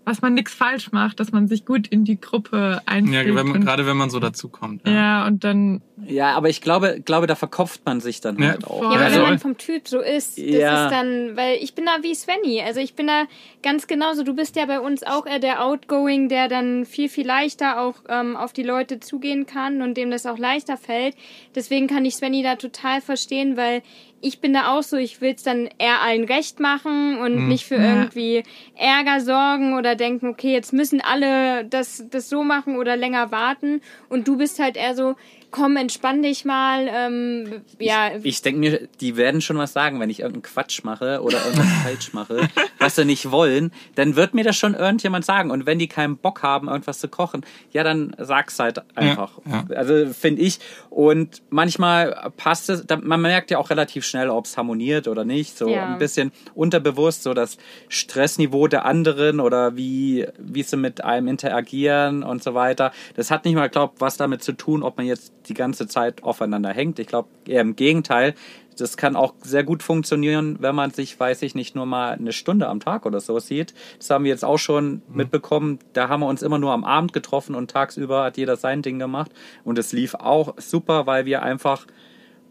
was 0.06 0.22
man 0.22 0.34
nichts 0.34 0.54
falsch 0.54 0.92
macht, 0.92 1.22
dass 1.22 1.32
man 1.32 1.48
sich 1.48 1.64
gut 1.66 1.88
in 1.88 2.04
die 2.04 2.20
Gruppe 2.20 2.58
ja, 2.58 2.82
einfügt. 2.86 3.36
wenn 3.36 3.48
man, 3.48 3.52
und, 3.56 3.62
gerade 3.66 3.86
wenn 3.86 3.96
man 3.96 4.10
so 4.10 4.20
dazukommt. 4.20 4.86
ja, 4.86 5.26
und 5.26 5.46
dann 5.46 5.82
Ja, 6.06 6.34
aber 6.36 6.50
ich 6.50 6.60
glaube, 6.60 7.00
glaube, 7.06 7.26
da 7.28 7.36
verkopft 7.36 7.86
man 7.86 8.02
sich 8.02 8.20
dann 8.20 8.38
Ja. 8.38 8.50
halt 8.50 8.66
auch. 8.66 8.80
Voll. 8.80 8.92
Ja, 8.92 8.96
aber 8.98 9.00
Also- 9.06 9.16
wenn 9.22 9.30
man 9.30 9.40
vom 9.40 9.58
Typ 9.58 9.88
so 9.88 10.02
ist, 10.02 10.38
das 10.38 10.46
Ja. 10.46 10.86
ist 10.88 10.92
dann, 10.92 11.38
weil 11.38 11.60
ich 11.62 11.74
bin 11.76 11.86
da 11.86 12.04
wie 12.04 12.14
Svenny. 12.14 12.62
Also 12.62 12.82
ich 12.82 12.96
bin 12.96 13.08
da 13.08 13.24
ganz 13.62 13.88
genauso. 13.88 14.24
Du 14.24 14.34
bist 14.36 14.58
ja 14.58 14.66
bei 14.66 14.82
uns 14.82 15.04
auch 15.04 15.26
eher 15.26 15.40
der 15.40 15.64
Outgoing, 15.64 16.28
der 16.28 16.50
dann 16.50 16.86
viel, 16.86 17.08
viel 17.08 17.26
leichter 17.26 17.80
auch 17.80 17.96
ähm, 18.10 18.36
auf 18.36 18.52
die 18.52 18.64
Leute 18.64 19.00
zugehen 19.00 19.46
kann 19.46 19.82
und 19.82 19.96
dem 19.96 20.12
das 20.12 20.26
auch 20.26 20.38
leichter 20.38 20.76
fällt. 20.76 21.16
Deswegen 21.56 21.88
kann 21.88 22.04
ich 22.04 22.16
Svenny 22.16 22.44
da 22.44 22.58
total 22.58 23.00
verstehen, 23.00 23.56
weil 23.56 23.82
ich 24.24 24.40
bin 24.40 24.54
da 24.54 24.74
auch 24.74 24.84
so, 24.84 24.96
ich 24.96 25.20
will 25.20 25.34
es 25.36 25.44
dann 25.44 25.70
eher 25.78 26.02
allen 26.02 26.24
recht 26.24 26.60
machen 26.62 27.18
und 27.18 27.36
Mhm. 27.42 27.48
nicht 27.48 27.66
für 27.66 27.76
Ja. 27.76 27.84
irgendwie 27.84 28.44
Ärger 28.76 29.20
sorgen 29.20 29.78
oder 29.78 29.96
denken, 29.96 30.30
okay, 30.30 30.54
jetzt 30.54 30.72
müssen 30.72 31.02
alle 31.02 31.66
das, 31.66 32.06
das 32.10 32.30
so 32.30 32.44
machen 32.44 32.78
oder 32.78 32.96
länger 32.96 33.32
warten. 33.32 33.82
Und 34.08 34.28
du 34.28 34.38
bist 34.38 34.60
halt 34.60 34.78
eher 34.78 34.96
so, 34.96 35.16
komm, 35.54 35.78
entspann 35.78 36.22
dich 36.22 36.44
mal. 36.44 36.90
Ähm, 36.92 37.62
ja, 37.80 38.12
Ich 38.24 38.42
denke 38.42 38.60
mir, 38.60 38.88
die 39.00 39.16
werden 39.16 39.40
schon 39.40 39.58
was 39.58 39.72
sagen, 39.72 40.02
wenn 40.02 40.10
ich 40.10 40.20
irgendeinen 40.20 40.44
Quatsch 40.44 40.84
mache 40.84 41.22
oder 41.22 41.38
irgendwas 41.46 41.68
falsch 41.84 42.12
mache, 42.14 42.50
was 42.80 42.96
sie 42.96 43.06
nicht 43.06 43.32
wollen, 43.32 43.72
dann 43.96 44.18
wird 44.18 44.34
mir 44.34 44.44
das 44.44 44.58
schon 44.58 44.74
irgendjemand 44.74 45.24
sagen. 45.24 45.52
Und 45.52 45.66
wenn 45.66 45.80
die 45.80 45.88
keinen 45.88 46.18
Bock 46.18 46.44
haben, 46.44 46.68
irgendwas 46.68 47.00
zu 47.00 47.08
kochen, 47.08 47.46
ja, 47.72 47.84
dann 47.84 48.14
sag's 48.18 48.60
halt 48.60 48.82
einfach. 48.98 49.40
Ja, 49.46 49.66
Also 49.76 50.08
finde 50.14 50.42
ich. 50.42 50.60
Und 50.90 51.42
manchmal 51.50 52.32
passt 52.36 52.70
es, 52.70 52.84
man 53.02 53.22
merkt 53.22 53.52
ja 53.52 53.60
auch 53.60 53.70
relativ 53.70 54.06
schnell, 54.06 54.30
ob 54.30 54.46
es 54.46 54.58
harmoniert 54.58 55.08
oder 55.08 55.24
nicht. 55.24 55.58
So 55.58 55.70
Ja. 55.70 55.86
ein 55.86 55.98
bisschen 56.00 56.32
unterbewusst, 56.56 57.24
so 57.24 57.34
das 57.34 57.58
Stressniveau 57.90 58.68
der 58.68 58.86
anderen 58.86 59.40
oder 59.40 59.78
wie, 59.78 60.26
wie 60.40 60.64
sie 60.64 60.78
mit 60.78 61.04
einem 61.04 61.28
interagieren 61.28 62.24
und 62.24 62.42
so 62.44 62.54
weiter. 62.56 62.92
Das 63.16 63.30
hat 63.32 63.46
nicht 63.46 63.56
mal, 63.56 63.70
glaube 63.70 63.94
was 64.00 64.18
damit 64.18 64.44
zu 64.44 64.54
tun, 64.54 64.84
ob 64.84 64.98
man 64.98 65.06
jetzt 65.06 65.32
die 65.48 65.54
ganze 65.54 65.88
Zeit 65.88 66.24
aufeinander 66.24 66.70
hängt. 66.70 67.00
Ich 67.00 67.08
glaube 67.08 67.30
eher 67.48 67.62
im 67.62 67.76
Gegenteil. 67.76 68.34
Das 68.78 68.98
kann 68.98 69.16
auch 69.16 69.36
sehr 69.42 69.64
gut 69.64 69.84
funktionieren, 69.84 70.58
wenn 70.60 70.74
man 70.74 70.90
sich, 70.90 71.20
weiß 71.20 71.44
ich 71.44 71.54
nicht, 71.54 71.76
nur 71.76 71.86
mal 71.86 72.14
eine 72.14 72.34
Stunde 72.34 72.68
am 72.68 72.80
Tag 72.80 73.06
oder 73.06 73.20
so 73.20 73.38
sieht. 73.38 73.74
Das 74.00 74.10
haben 74.10 74.24
wir 74.24 74.32
jetzt 74.32 74.44
auch 74.44 74.58
schon 74.58 75.04
mitbekommen. 75.14 75.78
Da 75.94 76.10
haben 76.10 76.22
wir 76.22 76.28
uns 76.28 76.42
immer 76.42 76.58
nur 76.58 76.72
am 76.72 76.84
Abend 76.84 77.14
getroffen 77.14 77.54
und 77.54 77.70
tagsüber 77.70 78.24
hat 78.24 78.38
jeder 78.38 78.56
sein 78.56 78.82
Ding 78.82 78.98
gemacht. 78.98 79.32
Und 79.64 79.78
es 79.78 79.92
lief 79.92 80.16
auch 80.16 80.56
super, 80.58 81.06
weil 81.06 81.26
wir 81.26 81.44
einfach, 81.44 81.86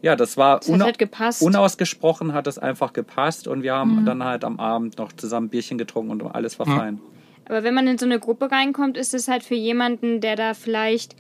ja, 0.00 0.14
das 0.14 0.36
war 0.36 0.60
das 0.60 0.70
hat 0.70 0.80
halt 0.80 1.42
unausgesprochen, 1.42 2.32
hat 2.34 2.46
es 2.46 2.58
einfach 2.58 2.92
gepasst 2.92 3.48
und 3.48 3.62
wir 3.64 3.74
haben 3.74 4.02
Mhm. 4.02 4.04
dann 4.06 4.24
halt 4.24 4.44
am 4.44 4.60
Abend 4.60 4.98
noch 4.98 5.12
zusammen 5.12 5.48
Bierchen 5.48 5.76
getrunken 5.76 6.20
und 6.20 6.34
alles 6.34 6.58
war 6.60 6.68
Ja. 6.68 6.76
fein. 6.76 7.00
Aber 7.48 7.64
wenn 7.64 7.74
man 7.74 7.88
in 7.88 7.98
so 7.98 8.06
eine 8.06 8.20
Gruppe 8.20 8.52
reinkommt, 8.52 8.96
ist 8.96 9.12
es 9.14 9.26
halt 9.26 9.42
für 9.42 9.56
jemanden, 9.56 10.20
der 10.20 10.36
da 10.36 10.54
vielleicht 10.54 11.16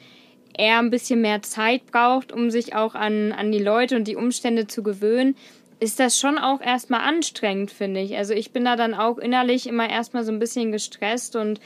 eher 0.56 0.78
ein 0.78 0.90
bisschen 0.90 1.20
mehr 1.20 1.42
Zeit 1.42 1.86
braucht, 1.86 2.32
um 2.32 2.50
sich 2.50 2.74
auch 2.74 2.94
an, 2.94 3.32
an 3.32 3.52
die 3.52 3.58
Leute 3.58 3.96
und 3.96 4.08
die 4.08 4.16
Umstände 4.16 4.66
zu 4.66 4.82
gewöhnen, 4.82 5.36
ist 5.80 5.98
das 5.98 6.18
schon 6.18 6.38
auch 6.38 6.60
erstmal 6.60 7.00
anstrengend, 7.00 7.72
finde 7.72 8.00
ich. 8.00 8.16
Also 8.16 8.34
ich 8.34 8.52
bin 8.52 8.64
da 8.64 8.76
dann 8.76 8.94
auch 8.94 9.18
innerlich 9.18 9.66
immer 9.66 9.90
erstmal 9.90 10.22
so 10.24 10.30
ein 10.30 10.38
bisschen 10.38 10.70
gestresst 10.70 11.34
und 11.34 11.58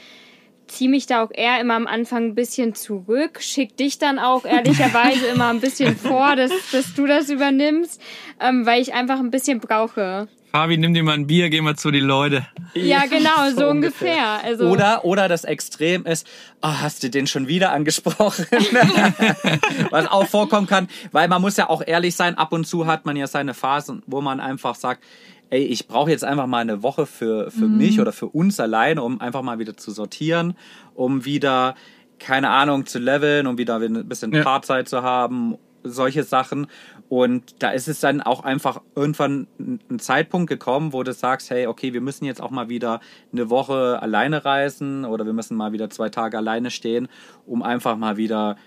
ziehe 0.67 0.89
mich 0.89 1.05
da 1.05 1.23
auch 1.23 1.31
eher 1.31 1.59
immer 1.61 1.75
am 1.75 1.87
Anfang 1.87 2.25
ein 2.25 2.35
bisschen 2.35 2.75
zurück, 2.75 3.41
schick 3.41 3.77
dich 3.77 3.99
dann 3.99 4.19
auch 4.19 4.45
ehrlicherweise 4.45 5.27
immer 5.33 5.49
ein 5.49 5.61
bisschen 5.61 5.95
vor, 5.95 6.35
dass, 6.35 6.51
dass 6.71 6.93
du 6.93 7.05
das 7.05 7.29
übernimmst, 7.29 8.01
ähm, 8.41 8.65
weil 8.65 8.81
ich 8.81 8.93
einfach 8.93 9.19
ein 9.19 9.31
bisschen 9.31 9.59
brauche. 9.59 10.27
Fabi, 10.57 10.75
nimm 10.75 10.91
dir 10.95 11.03
mal 11.03 11.13
ein 11.13 11.27
Bier, 11.27 11.51
geh 11.51 11.61
mal 11.61 11.75
zu 11.75 11.91
die 11.91 11.99
Leute. 11.99 12.47
Ja, 12.73 13.05
genau, 13.05 13.51
so, 13.55 13.67
ungefähr. 13.67 14.43
Also, 14.43 14.65
Oder, 14.69 15.05
oder 15.05 15.27
das 15.27 15.43
Extrem 15.43 16.03
ist, 16.07 16.25
ah, 16.61 16.81
hast 16.81 17.03
du 17.03 17.11
den 17.11 17.27
schon 17.27 17.47
wieder 17.47 17.71
angesprochen? 17.73 18.47
Was 19.91 20.07
auch 20.07 20.25
vorkommen 20.25 20.65
kann, 20.65 20.87
weil 21.11 21.27
man 21.27 21.43
muss 21.43 21.57
ja 21.57 21.69
auch 21.69 21.83
ehrlich 21.85 22.15
sein, 22.15 22.39
ab 22.39 22.53
und 22.53 22.65
zu 22.65 22.87
hat 22.87 23.05
man 23.05 23.15
ja 23.15 23.27
seine 23.27 23.53
Phasen, 23.53 24.01
wo 24.07 24.19
man 24.19 24.39
einfach 24.39 24.73
sagt, 24.73 25.03
ey, 25.51 25.63
ich 25.63 25.87
brauche 25.87 26.09
jetzt 26.09 26.23
einfach 26.23 26.47
mal 26.47 26.61
eine 26.61 26.81
Woche 26.81 27.05
für, 27.05 27.51
für 27.51 27.67
mich 27.67 28.01
oder 28.01 28.11
für 28.11 28.25
uns 28.25 28.59
alleine, 28.59 29.03
um 29.03 29.21
einfach 29.21 29.43
mal 29.43 29.59
wieder 29.59 29.77
zu 29.77 29.91
sortieren, 29.91 30.57
um 30.95 31.23
wieder, 31.23 31.75
keine 32.17 32.49
Ahnung, 32.49 32.87
zu 32.87 32.97
leveln, 32.97 33.45
um 33.45 33.59
wieder 33.59 33.75
ein 33.75 34.07
bisschen 34.09 34.33
Ja. 34.33 34.41
Paarzeit 34.41 34.89
zu 34.89 35.03
haben, 35.03 35.59
solche 35.89 36.23
Sachen. 36.23 36.67
Und 37.09 37.55
da 37.59 37.71
ist 37.71 37.87
es 37.87 37.99
dann 37.99 38.21
auch 38.21 38.43
einfach 38.43 38.81
irgendwann 38.95 39.47
ein 39.59 39.99
Zeitpunkt 39.99 40.49
gekommen, 40.49 40.93
wo 40.93 41.03
du 41.03 41.13
sagst, 41.13 41.49
hey, 41.49 41.67
okay, 41.67 41.93
wir 41.93 42.01
müssen 42.01 42.25
jetzt 42.25 42.41
auch 42.41 42.51
mal 42.51 42.69
wieder 42.69 42.99
eine 43.31 43.49
Woche 43.49 44.01
alleine 44.01 44.45
reisen 44.45 45.05
oder 45.05 45.25
wir 45.25 45.33
müssen 45.33 45.57
mal 45.57 45.71
wieder 45.71 45.89
zwei 45.89 46.09
Tage 46.09 46.37
alleine 46.37 46.71
stehen, 46.71 47.07
um 47.45 47.63
einfach 47.63 47.97
mal 47.97 48.17
wieder 48.17 48.57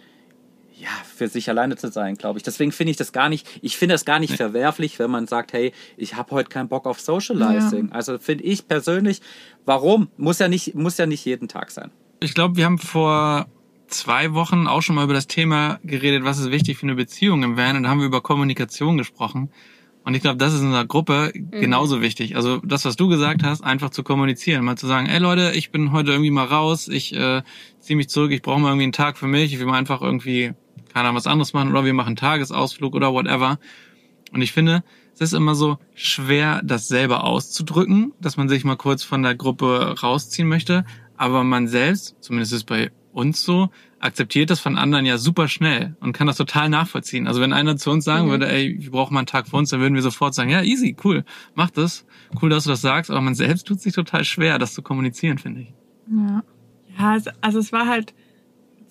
ja, 0.80 0.88
für 1.04 1.28
sich 1.28 1.48
alleine 1.50 1.76
zu 1.76 1.88
sein, 1.88 2.16
glaube 2.16 2.38
ich. 2.38 2.42
Deswegen 2.42 2.72
finde 2.72 2.92
ich 2.92 2.96
das 2.96 3.12
gar 3.12 3.28
nicht, 3.28 3.46
ich 3.60 3.76
finde 3.76 3.94
das 3.94 4.06
gar 4.06 4.18
nicht 4.18 4.36
verwerflich, 4.36 4.98
wenn 4.98 5.10
man 5.10 5.26
sagt, 5.26 5.52
hey, 5.52 5.72
ich 5.98 6.16
habe 6.16 6.30
heute 6.30 6.48
keinen 6.48 6.68
Bock 6.68 6.86
auf 6.86 7.00
Socializing. 7.00 7.92
Also 7.92 8.18
finde 8.18 8.44
ich 8.44 8.66
persönlich, 8.66 9.20
warum? 9.66 10.08
Muss 10.16 10.38
ja 10.38 10.48
nicht, 10.48 10.74
muss 10.74 10.96
ja 10.96 11.04
nicht 11.04 11.24
jeden 11.26 11.48
Tag 11.48 11.70
sein. 11.70 11.90
Ich 12.20 12.34
glaube, 12.34 12.56
wir 12.56 12.64
haben 12.64 12.78
vor 12.78 13.46
zwei 13.90 14.32
Wochen 14.34 14.66
auch 14.66 14.82
schon 14.82 14.96
mal 14.96 15.04
über 15.04 15.14
das 15.14 15.26
Thema 15.26 15.78
geredet, 15.84 16.24
was 16.24 16.38
ist 16.38 16.50
wichtig 16.50 16.78
für 16.78 16.84
eine 16.84 16.94
Beziehung 16.94 17.42
im 17.42 17.56
Van. 17.56 17.76
Und 17.76 17.82
da 17.84 17.90
haben 17.90 18.00
wir 18.00 18.06
über 18.06 18.20
Kommunikation 18.20 18.96
gesprochen. 18.96 19.50
Und 20.02 20.14
ich 20.14 20.22
glaube, 20.22 20.38
das 20.38 20.54
ist 20.54 20.60
in 20.60 20.66
unserer 20.66 20.86
Gruppe 20.86 21.30
genauso 21.34 22.00
wichtig. 22.00 22.34
Also 22.34 22.58
das, 22.64 22.84
was 22.84 22.96
du 22.96 23.08
gesagt 23.08 23.42
hast, 23.42 23.62
einfach 23.62 23.90
zu 23.90 24.02
kommunizieren. 24.02 24.64
Mal 24.64 24.76
zu 24.76 24.86
sagen, 24.86 25.06
ey 25.06 25.18
Leute, 25.18 25.52
ich 25.54 25.70
bin 25.70 25.92
heute 25.92 26.12
irgendwie 26.12 26.30
mal 26.30 26.46
raus, 26.46 26.88
ich 26.88 27.14
äh, 27.14 27.42
ziehe 27.80 27.96
mich 27.96 28.08
zurück, 28.08 28.32
ich 28.32 28.40
brauche 28.40 28.60
mal 28.60 28.68
irgendwie 28.68 28.84
einen 28.84 28.92
Tag 28.92 29.18
für 29.18 29.26
mich, 29.26 29.52
ich 29.52 29.58
will 29.58 29.66
mal 29.66 29.78
einfach 29.78 30.00
irgendwie, 30.00 30.52
keine 30.92 31.08
Ahnung, 31.08 31.16
was 31.16 31.26
anderes 31.26 31.52
machen 31.52 31.70
oder 31.70 31.84
wir 31.84 31.92
machen 31.92 32.08
einen 32.08 32.16
Tagesausflug 32.16 32.94
oder 32.94 33.12
whatever. 33.12 33.58
Und 34.32 34.40
ich 34.40 34.52
finde, 34.52 34.82
es 35.14 35.20
ist 35.20 35.32
immer 35.34 35.54
so 35.54 35.78
schwer, 35.94 36.62
das 36.64 36.88
selber 36.88 37.24
auszudrücken, 37.24 38.12
dass 38.20 38.38
man 38.38 38.48
sich 38.48 38.64
mal 38.64 38.76
kurz 38.76 39.02
von 39.02 39.22
der 39.22 39.34
Gruppe 39.34 39.96
rausziehen 40.02 40.48
möchte. 40.48 40.86
Aber 41.18 41.44
man 41.44 41.68
selbst, 41.68 42.16
zumindest 42.20 42.54
ist 42.54 42.64
bei 42.64 42.90
uns 43.12 43.42
so, 43.42 43.70
akzeptiert 43.98 44.50
das 44.50 44.60
von 44.60 44.78
anderen 44.78 45.04
ja 45.04 45.18
super 45.18 45.48
schnell 45.48 45.96
und 46.00 46.12
kann 46.12 46.26
das 46.26 46.36
total 46.36 46.68
nachvollziehen. 46.68 47.26
Also 47.26 47.40
wenn 47.40 47.52
einer 47.52 47.76
zu 47.76 47.90
uns 47.90 48.04
sagen 48.04 48.26
Mhm. 48.26 48.30
würde, 48.30 48.48
ey, 48.50 48.76
wir 48.78 48.90
brauchen 48.90 49.14
mal 49.14 49.20
einen 49.20 49.26
Tag 49.26 49.48
für 49.48 49.56
uns, 49.56 49.70
dann 49.70 49.80
würden 49.80 49.94
wir 49.94 50.02
sofort 50.02 50.34
sagen, 50.34 50.50
ja, 50.50 50.62
easy, 50.62 50.96
cool, 51.04 51.24
mach 51.54 51.70
das. 51.70 52.06
Cool, 52.40 52.50
dass 52.50 52.64
du 52.64 52.70
das 52.70 52.80
sagst. 52.80 53.10
Aber 53.10 53.20
man 53.20 53.34
selbst 53.34 53.66
tut 53.66 53.80
sich 53.80 53.92
total 53.92 54.24
schwer, 54.24 54.58
das 54.58 54.74
zu 54.74 54.82
kommunizieren, 54.82 55.38
finde 55.38 55.62
ich. 55.62 55.74
Ja. 56.10 56.42
Ja, 56.98 57.16
es, 57.16 57.26
also 57.40 57.58
es 57.58 57.72
war 57.72 57.86
halt, 57.86 58.14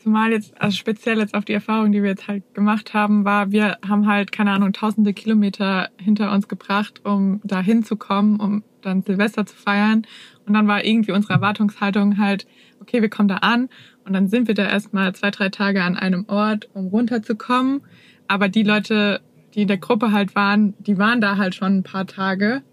zumal 0.02 0.32
jetzt, 0.32 0.60
also 0.60 0.76
speziell 0.76 1.20
jetzt 1.20 1.34
auf 1.34 1.46
die 1.46 1.54
Erfahrung, 1.54 1.92
die 1.92 2.02
wir 2.02 2.10
jetzt 2.10 2.28
halt 2.28 2.44
gemacht 2.54 2.94
haben, 2.94 3.26
war, 3.26 3.52
wir 3.52 3.78
haben 3.88 4.08
halt, 4.08 4.32
keine 4.32 4.52
Ahnung, 4.52 4.74
tausende 4.74 5.14
Kilometer 5.14 5.90
hinter 5.98 6.32
uns 6.32 6.48
gebracht, 6.48 7.02
um 7.06 7.42
da 7.44 7.62
hinzukommen, 7.62 8.40
um 8.40 8.64
dann 8.82 9.04
Silvester 9.04 9.46
zu 9.46 9.56
feiern. 9.56 10.04
Und 10.46 10.54
dann 10.54 10.68
war 10.68 10.84
irgendwie 10.86 11.12
unsere 11.12 11.34
Erwartungshaltung 11.34 12.18
halt, 12.18 12.48
okay, 12.82 13.02
wir 13.02 13.10
kommen 13.10 13.28
da 13.28 13.38
an 13.38 13.70
und 14.10 14.14
dann 14.14 14.28
sind 14.28 14.48
wir 14.48 14.56
da 14.56 14.68
erstmal 14.68 15.14
zwei, 15.14 15.30
drei 15.30 15.50
Tage 15.50 15.84
an 15.84 15.96
einem 15.96 16.26
Ort, 16.30 16.68
um 16.74 16.88
runterzukommen. 16.88 17.82
Aber 18.28 18.50
die 18.50 18.64
Leute, 18.64 19.22
die 19.54 19.62
in 19.62 19.68
der 19.68 19.78
Gruppe 19.78 20.12
halt 20.12 20.34
waren, 20.34 20.74
die 20.80 20.98
waren 20.98 21.22
da 21.22 21.38
halt 21.38 21.54
schon 21.54 21.78
ein 21.78 21.84
paar 21.84 22.08
Tage. 22.08 22.64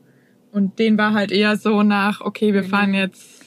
Und 0.50 0.78
denen 0.78 0.96
war 0.96 1.12
halt 1.12 1.32
eher 1.32 1.58
so 1.58 1.82
nach, 1.82 2.22
okay, 2.22 2.54
wir 2.54 2.62
Mhm. 2.62 2.68
fahren 2.68 2.94
jetzt 2.94 3.44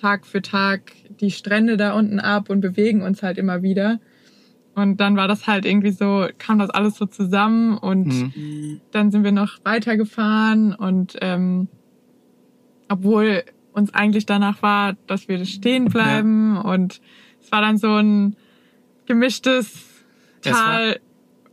Tag 0.00 0.24
für 0.26 0.40
Tag 0.40 0.92
die 1.20 1.30
Strände 1.30 1.76
da 1.76 1.92
unten 1.92 2.20
ab 2.20 2.48
und 2.48 2.62
bewegen 2.62 3.02
uns 3.02 3.22
halt 3.22 3.36
immer 3.36 3.60
wieder. 3.60 4.00
Und 4.74 4.98
dann 4.98 5.16
war 5.16 5.28
das 5.28 5.46
halt 5.46 5.66
irgendwie 5.66 5.90
so, 5.90 6.28
kam 6.38 6.58
das 6.58 6.70
alles 6.70 6.94
so 6.96 7.04
zusammen 7.04 7.76
und 7.76 8.06
Mhm. 8.06 8.80
dann 8.92 9.10
sind 9.10 9.24
wir 9.24 9.32
noch 9.32 9.58
weitergefahren 9.62 10.74
und 10.74 11.18
ähm, 11.20 11.68
obwohl 12.88 13.42
uns 13.76 13.92
eigentlich 13.92 14.24
danach 14.24 14.62
war, 14.62 14.94
dass 15.06 15.28
wir 15.28 15.44
stehen 15.44 15.84
bleiben 15.84 16.56
und 16.56 17.00
es 17.46 17.52
war 17.52 17.60
dann 17.60 17.78
so 17.78 17.94
ein 17.94 18.36
gemischtes 19.06 19.72
Tal, 20.42 21.00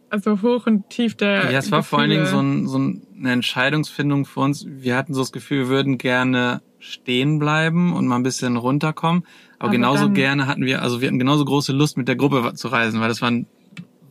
also 0.10 0.42
hoch 0.42 0.66
und 0.66 0.90
tief 0.90 1.16
der 1.16 1.52
Ja, 1.52 1.60
es 1.60 1.72
war 1.72 1.84
vor 1.84 2.00
allen 2.00 2.10
Dingen 2.10 2.26
so, 2.26 2.40
ein, 2.40 2.68
so 2.68 2.78
ein- 2.80 3.02
eine 3.18 3.32
Entscheidungsfindung 3.32 4.26
für 4.26 4.40
uns. 4.40 4.66
Wir 4.68 4.96
hatten 4.96 5.14
so 5.14 5.22
das 5.22 5.32
Gefühl, 5.32 5.60
wir 5.60 5.68
würden 5.70 5.98
gerne 5.98 6.62
stehen 6.80 7.40
bleiben 7.40 7.94
und 7.94 8.08
mal 8.08 8.16
ein 8.18 8.24
bisschen 8.24 8.58
runterkommen. 8.58 9.24
Aber, 9.60 9.66
Aber 9.66 9.72
genauso 9.72 10.10
gerne 10.10 10.48
hatten 10.48 10.66
wir, 10.66 10.82
also 10.82 11.00
wir 11.00 11.08
hatten 11.08 11.20
genauso 11.20 11.46
große 11.46 11.72
Lust 11.72 11.96
mit 11.96 12.08
der 12.08 12.16
Gruppe 12.16 12.54
zu 12.56 12.68
reisen, 12.68 13.00
weil 13.00 13.08
das 13.08 13.22
waren 13.22 13.46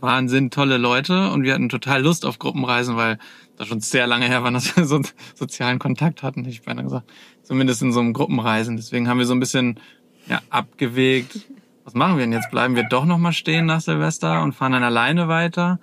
Wahnsinn 0.01 0.51
tolle 0.51 0.79
Leute 0.79 1.31
und 1.31 1.43
wir 1.43 1.53
hatten 1.55 1.69
total 1.69 2.03
Lust 2.03 2.25
auf 2.25 2.39
Gruppenreisen, 2.39 2.97
weil 2.97 3.19
das 3.57 3.69
schon 3.69 3.81
sehr 3.81 4.07
lange 4.07 4.27
her 4.27 4.43
war, 4.43 4.51
dass 4.51 4.75
wir 4.77 4.85
so 4.87 4.97
einen 4.97 5.07
sozialen 5.35 5.79
Kontakt 5.79 6.23
hatten, 6.23 6.41
hätte 6.45 6.55
ich 6.55 6.63
beinahe 6.63 6.85
gesagt. 6.85 7.11
Zumindest 7.43 7.83
in 7.83 7.93
so 7.93 8.01
einem 8.01 8.13
Gruppenreisen. 8.13 8.77
Deswegen 8.77 9.09
haben 9.09 9.19
wir 9.19 9.27
so 9.27 9.35
ein 9.35 9.41
bisschen 9.41 9.79
ja, 10.29 10.41
abgewegt. 10.51 11.41
Was 11.85 11.95
machen 11.95 12.17
wir 12.17 12.25
denn 12.25 12.33
jetzt? 12.33 12.51
Bleiben 12.51 12.77
wir 12.77 12.85
doch 12.85 13.05
nochmal 13.05 13.33
stehen 13.33 13.67
nach 13.67 13.81
Silvester 13.81 14.43
und 14.43 14.55
fahren 14.55 14.73
dann 14.73 14.85
alleine 14.85 15.29
weiter? 15.29 15.81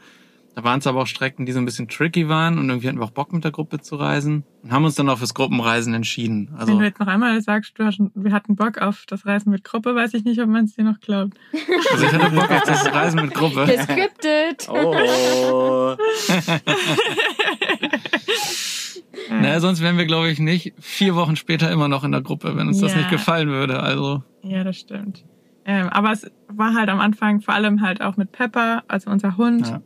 Da 0.55 0.63
waren 0.63 0.79
es 0.79 0.87
aber 0.87 1.01
auch 1.01 1.07
Strecken, 1.07 1.45
die 1.45 1.51
so 1.53 1.59
ein 1.59 1.65
bisschen 1.65 1.87
tricky 1.87 2.27
waren 2.27 2.57
und 2.57 2.67
irgendwie 2.69 2.87
hatten 2.89 2.97
wir 2.99 3.05
auch 3.05 3.11
Bock 3.11 3.31
mit 3.31 3.43
der 3.45 3.51
Gruppe 3.51 3.79
zu 3.79 3.95
reisen 3.95 4.43
und 4.63 4.71
haben 4.71 4.83
uns 4.83 4.95
dann 4.95 5.07
auch 5.09 5.17
fürs 5.19 5.33
Gruppenreisen 5.33 5.93
entschieden. 5.93 6.49
Wenn 6.51 6.59
Also 6.59 6.77
du 6.79 6.83
jetzt 6.83 6.99
noch 6.99 7.07
einmal 7.07 7.39
sagst, 7.41 7.73
du 7.77 7.85
hast, 7.85 7.99
wir 8.13 8.31
hatten 8.33 8.55
Bock 8.55 8.77
auf 8.79 9.03
das 9.07 9.25
Reisen 9.25 9.51
mit 9.51 9.63
Gruppe, 9.63 9.95
weiß 9.95 10.13
ich 10.15 10.23
nicht, 10.25 10.41
ob 10.41 10.49
man 10.49 10.65
es 10.65 10.75
dir 10.75 10.83
noch 10.83 10.99
glaubt. 10.99 11.37
Also 11.93 12.05
ich 12.05 12.11
hatte 12.13 12.31
Bock 12.35 12.51
auf 12.51 12.63
das 12.63 12.85
Reisen 12.93 13.21
mit 13.21 13.33
Gruppe. 13.33 13.65
Gescriptet. 13.67 14.67
Oh. 14.69 15.95
Naja, 19.29 19.59
sonst 19.59 19.81
wären 19.81 19.97
wir, 19.97 20.05
glaube 20.05 20.29
ich, 20.29 20.39
nicht 20.39 20.73
vier 20.79 21.15
Wochen 21.15 21.35
später 21.35 21.69
immer 21.71 21.87
noch 21.87 22.03
in 22.03 22.11
der 22.11 22.21
Gruppe, 22.21 22.55
wenn 22.55 22.67
uns 22.67 22.79
das 22.79 22.91
Ja. 22.93 22.97
nicht 22.99 23.09
gefallen 23.09 23.49
würde. 23.49 23.79
Also, 23.81 24.23
Ja, 24.43 24.63
das 24.63 24.77
stimmt. 24.77 25.23
Ähm, 25.69 25.87
aber 25.89 26.11
es 26.11 26.25
war 26.47 26.73
halt 26.73 26.89
am 26.89 26.99
Anfang 26.99 27.41
vor 27.41 27.53
allem 27.53 27.81
halt 27.81 28.01
auch 28.01 28.17
mit 28.17 28.31
Pepper, 28.31 28.83
also 28.87 29.11
unser 29.11 29.37
Hund. 29.37 29.67
Ja. 29.67 29.81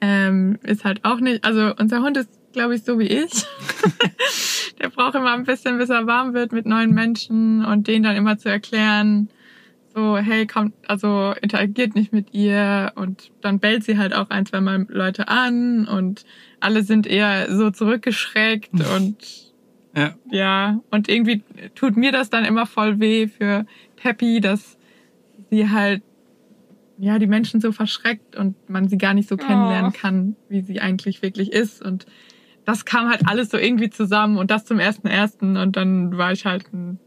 Ähm, 0.00 0.58
ist 0.64 0.84
halt 0.84 1.04
auch 1.04 1.20
nicht, 1.20 1.44
also 1.44 1.72
unser 1.78 2.02
Hund 2.02 2.16
ist, 2.16 2.28
glaube 2.52 2.74
ich, 2.74 2.82
so 2.82 2.98
wie 2.98 3.06
ich. 3.06 3.46
Der 4.82 4.88
braucht 4.88 5.14
immer 5.14 5.34
ein 5.34 5.44
bisschen, 5.44 5.78
bis 5.78 5.88
er 5.88 6.08
warm 6.08 6.34
wird 6.34 6.50
mit 6.50 6.66
neuen 6.66 6.94
Menschen 6.94 7.64
und 7.64 7.86
denen 7.86 8.02
dann 8.02 8.16
immer 8.16 8.38
zu 8.38 8.48
erklären, 8.48 9.28
so, 9.94 10.16
hey, 10.16 10.48
kommt, 10.48 10.74
also 10.88 11.32
interagiert 11.42 11.94
nicht 11.94 12.12
mit 12.12 12.34
ihr 12.34 12.90
und 12.96 13.30
dann 13.40 13.60
bellt 13.60 13.84
sie 13.84 13.98
halt 13.98 14.12
auch 14.14 14.30
ein, 14.30 14.46
zwei 14.46 14.60
Mal 14.60 14.84
Leute 14.88 15.28
an 15.28 15.86
und 15.86 16.24
alle 16.58 16.82
sind 16.82 17.06
eher 17.06 17.54
so 17.54 17.70
zurückgeschreckt 17.70 18.72
und 18.96 19.16
ja. 19.94 20.14
ja, 20.28 20.80
und 20.90 21.08
irgendwie 21.08 21.42
tut 21.76 21.96
mir 21.96 22.10
das 22.10 22.30
dann 22.30 22.44
immer 22.44 22.66
voll 22.66 22.98
weh 22.98 23.28
für 23.28 23.64
Peppy, 23.94 24.40
dass 24.40 24.77
sie 25.50 25.70
halt 25.70 26.02
ja 26.98 27.18
die 27.18 27.26
Menschen 27.26 27.60
so 27.60 27.70
verschreckt 27.72 28.36
und 28.36 28.56
man 28.68 28.88
sie 28.88 28.98
gar 28.98 29.14
nicht 29.14 29.28
so 29.28 29.36
kennenlernen 29.36 29.92
Oh. 29.94 29.98
kann, 29.98 30.36
wie 30.48 30.62
sie 30.62 30.80
eigentlich 30.80 31.22
wirklich 31.22 31.52
ist. 31.52 31.80
Und 31.80 32.06
das 32.64 32.84
kam 32.84 33.08
halt 33.08 33.22
alles 33.26 33.50
so 33.50 33.56
irgendwie 33.56 33.88
zusammen 33.90 34.36
und 34.36 34.50
das 34.50 34.64
zum 34.64 34.78
ersten 34.78 35.06
ersten 35.06 35.56
und 35.56 35.76
dann 35.76 36.18
war 36.18 36.32
ich 36.32 36.44
halt 36.44 36.72
ein 36.72 36.98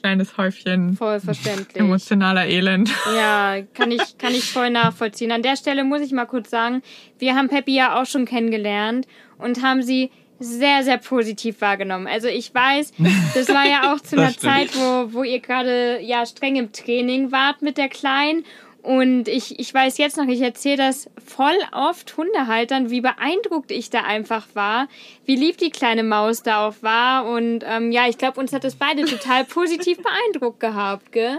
kleines 0.00 0.36
Häufchen 0.38 0.94
Voll 0.94 1.18
verständlich. 1.20 1.76
emotionaler 1.76 2.46
Elend. 2.46 2.90
Ja, 3.16 3.56
kann 3.74 3.90
ich, 3.90 4.16
kann 4.18 4.32
ich 4.32 4.44
voll 4.44 4.70
nachvollziehen. 4.70 5.32
An 5.32 5.42
der 5.42 5.56
Stelle 5.56 5.82
muss 5.84 6.02
ich 6.02 6.12
mal 6.12 6.26
kurz 6.26 6.48
sagen, 6.50 6.82
wir 7.18 7.34
haben 7.34 7.48
Peppy 7.48 7.74
ja 7.74 8.00
auch 8.00 8.06
schon 8.06 8.26
kennengelernt 8.26 9.06
und 9.38 9.62
haben 9.62 9.82
sie 9.82 10.10
sehr, 10.38 10.82
sehr 10.82 10.98
positiv 10.98 11.60
wahrgenommen. 11.60 12.06
Also 12.06 12.28
ich 12.28 12.54
weiß, 12.54 12.92
das 13.34 13.48
war 13.48 13.66
ja 13.66 13.92
auch 13.92 14.00
zu 14.02 14.16
einer 14.16 14.30
stimmt. 14.30 14.42
Zeit, 14.42 14.76
wo, 14.76 15.12
wo 15.12 15.22
ihr 15.22 15.40
gerade 15.40 16.00
ja 16.00 16.26
streng 16.26 16.56
im 16.56 16.72
Training 16.72 17.32
wart 17.32 17.62
mit 17.62 17.78
der 17.78 17.88
Kleinen. 17.88 18.44
Und 18.82 19.26
ich, 19.26 19.58
ich 19.58 19.74
weiß 19.74 19.98
jetzt 19.98 20.16
noch, 20.16 20.28
ich 20.28 20.40
erzähle 20.40 20.76
das 20.76 21.10
voll 21.24 21.56
oft 21.72 22.16
Hundehaltern, 22.16 22.88
wie 22.88 23.00
beeindruckt 23.00 23.72
ich 23.72 23.90
da 23.90 24.02
einfach 24.02 24.46
war, 24.54 24.86
wie 25.24 25.34
lieb 25.34 25.58
die 25.58 25.70
kleine 25.70 26.04
Maus 26.04 26.44
da 26.44 26.68
auch 26.68 26.74
war. 26.82 27.26
Und 27.26 27.64
ähm, 27.66 27.90
ja, 27.90 28.08
ich 28.08 28.16
glaube, 28.16 28.38
uns 28.38 28.52
hat 28.52 28.62
das 28.62 28.76
beide 28.76 29.04
total 29.04 29.44
positiv 29.48 29.98
beeindruckt 29.98 30.60
gehabt, 30.60 31.10
gell? 31.10 31.38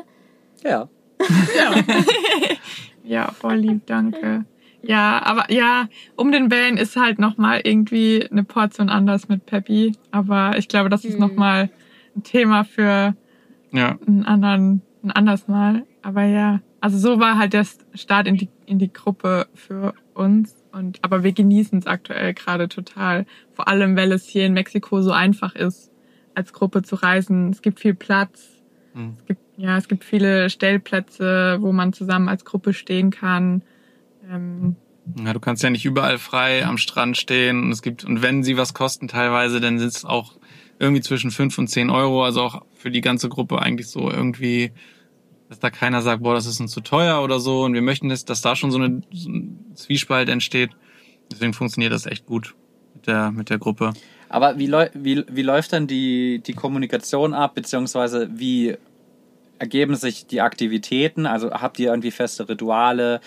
Ja. 0.62 0.90
Ja, 3.06 3.32
voll 3.40 3.56
lieb, 3.56 3.84
danke. 3.86 4.44
Ja, 4.88 5.22
aber 5.26 5.52
ja, 5.52 5.90
um 6.16 6.32
den 6.32 6.50
Van 6.50 6.78
ist 6.78 6.96
halt 6.96 7.20
nochmal 7.20 7.60
irgendwie 7.64 8.26
eine 8.32 8.44
Portion 8.46 8.88
anders 8.90 9.28
mit 9.28 9.46
Peppy. 9.46 9.92
Aber 10.12 10.58
ich 10.58 10.70
glaube, 10.70 10.90
das 10.90 11.04
ist 11.04 11.16
Hm. 11.16 11.20
nochmal 11.20 11.70
ein 12.16 12.24
Thema 12.24 12.64
für 12.64 13.14
Ja. 13.72 13.98
einen 14.08 14.26
anderen, 14.26 14.82
ein 15.04 15.12
anderes 15.12 15.48
Mal. 15.50 15.84
Aber 16.02 16.24
ja, 16.24 16.62
also 16.80 16.98
so 16.98 17.20
war 17.20 17.38
halt 17.38 17.52
der 17.52 17.66
Start 17.96 18.28
in 18.28 18.38
die, 18.38 18.50
in 18.66 18.80
die 18.80 18.92
Gruppe 18.94 19.48
für 19.54 19.94
uns. 20.14 20.56
Und, 20.72 21.00
aber 21.02 21.22
wir 21.24 21.34
genießen 21.34 21.80
es 21.80 21.86
aktuell 21.88 22.34
gerade 22.34 22.70
total. 22.70 23.26
Vor 23.54 23.68
allem, 23.68 23.98
weil 23.98 24.14
es 24.14 24.26
hier 24.26 24.46
in 24.46 24.54
Mexiko 24.54 25.02
so 25.02 25.12
einfach 25.12 25.54
ist, 25.56 25.92
als 26.34 26.54
Gruppe 26.54 26.82
zu 26.84 26.96
reisen. 26.96 27.50
Es 27.50 27.62
gibt 27.62 27.82
viel 27.82 27.94
Platz. 27.94 28.62
Hm. 28.94 29.16
Es 29.20 29.26
gibt, 29.26 29.42
ja, 29.58 29.76
es 29.78 29.90
gibt 29.90 30.06
viele 30.06 30.50
Stellplätze, 30.50 31.58
wo 31.60 31.74
man 31.74 31.92
zusammen 31.92 32.30
als 32.30 32.46
Gruppe 32.46 32.74
stehen 32.74 33.12
kann. 33.12 33.64
Ähm, 34.30 34.76
Ja, 35.24 35.34
du 35.34 35.40
kannst 35.40 35.64
ja 35.64 35.70
nicht 35.70 35.86
überall 35.86 36.18
frei 36.18 36.66
am 36.66 36.78
Strand 36.78 37.18
stehen. 37.18 37.64
Und 37.64 37.72
es 37.72 37.82
gibt, 37.82 38.04
und 38.04 38.22
wenn 38.22 38.44
sie 38.44 38.58
was 38.58 38.74
kosten 38.74 39.08
teilweise, 39.08 39.60
dann 39.62 39.80
sind 39.80 39.90
es 39.90 40.06
auch 40.06 40.36
irgendwie 40.80 41.02
zwischen 41.02 41.32
fünf 41.32 41.58
und 41.58 41.68
zehn 41.68 41.90
Euro. 41.90 42.24
Also 42.24 42.42
auch 42.42 42.62
für 42.74 42.92
die 42.92 43.02
ganze 43.02 43.30
Gruppe 43.30 43.62
eigentlich 43.62 43.88
so 43.88 44.12
irgendwie, 44.12 44.72
dass 45.50 45.60
da 45.60 45.70
keiner 45.70 46.02
sagt, 46.02 46.24
boah, 46.24 46.34
das 46.34 46.46
ist 46.46 46.60
uns 46.60 46.72
zu 46.72 46.82
teuer 46.82 47.24
oder 47.24 47.40
so. 47.40 47.64
Und 47.64 47.74
wir 47.74 47.82
möchten, 47.82 48.10
dass, 48.10 48.26
dass 48.26 48.42
da 48.42 48.56
schon 48.56 48.72
so, 48.72 48.78
eine, 48.78 49.02
so 49.12 49.30
ein 49.30 49.72
Zwiespalt 49.76 50.30
entsteht. 50.30 50.72
Deswegen 51.32 51.54
funktioniert 51.54 51.94
das 51.94 52.06
echt 52.06 52.26
gut 52.26 52.56
mit 52.94 53.08
der, 53.08 53.32
mit 53.32 53.50
der 53.50 53.58
Gruppe. 53.58 53.94
Aber 54.30 54.60
wie, 54.60 54.70
wie, 54.94 55.24
wie 55.30 55.42
läuft 55.42 55.72
dann 55.74 55.88
die, 55.88 56.42
die 56.46 56.54
Kommunikation 56.54 57.34
ab, 57.34 57.56
beziehungsweise 57.56 58.30
wie 58.34 58.76
ergeben 59.60 59.96
sich 59.96 60.28
die 60.28 60.42
Aktivitäten? 60.42 61.26
Also 61.26 61.52
habt 61.52 61.80
ihr 61.80 61.90
irgendwie 61.90 62.12
feste 62.12 62.48
Rituale? 62.48 63.22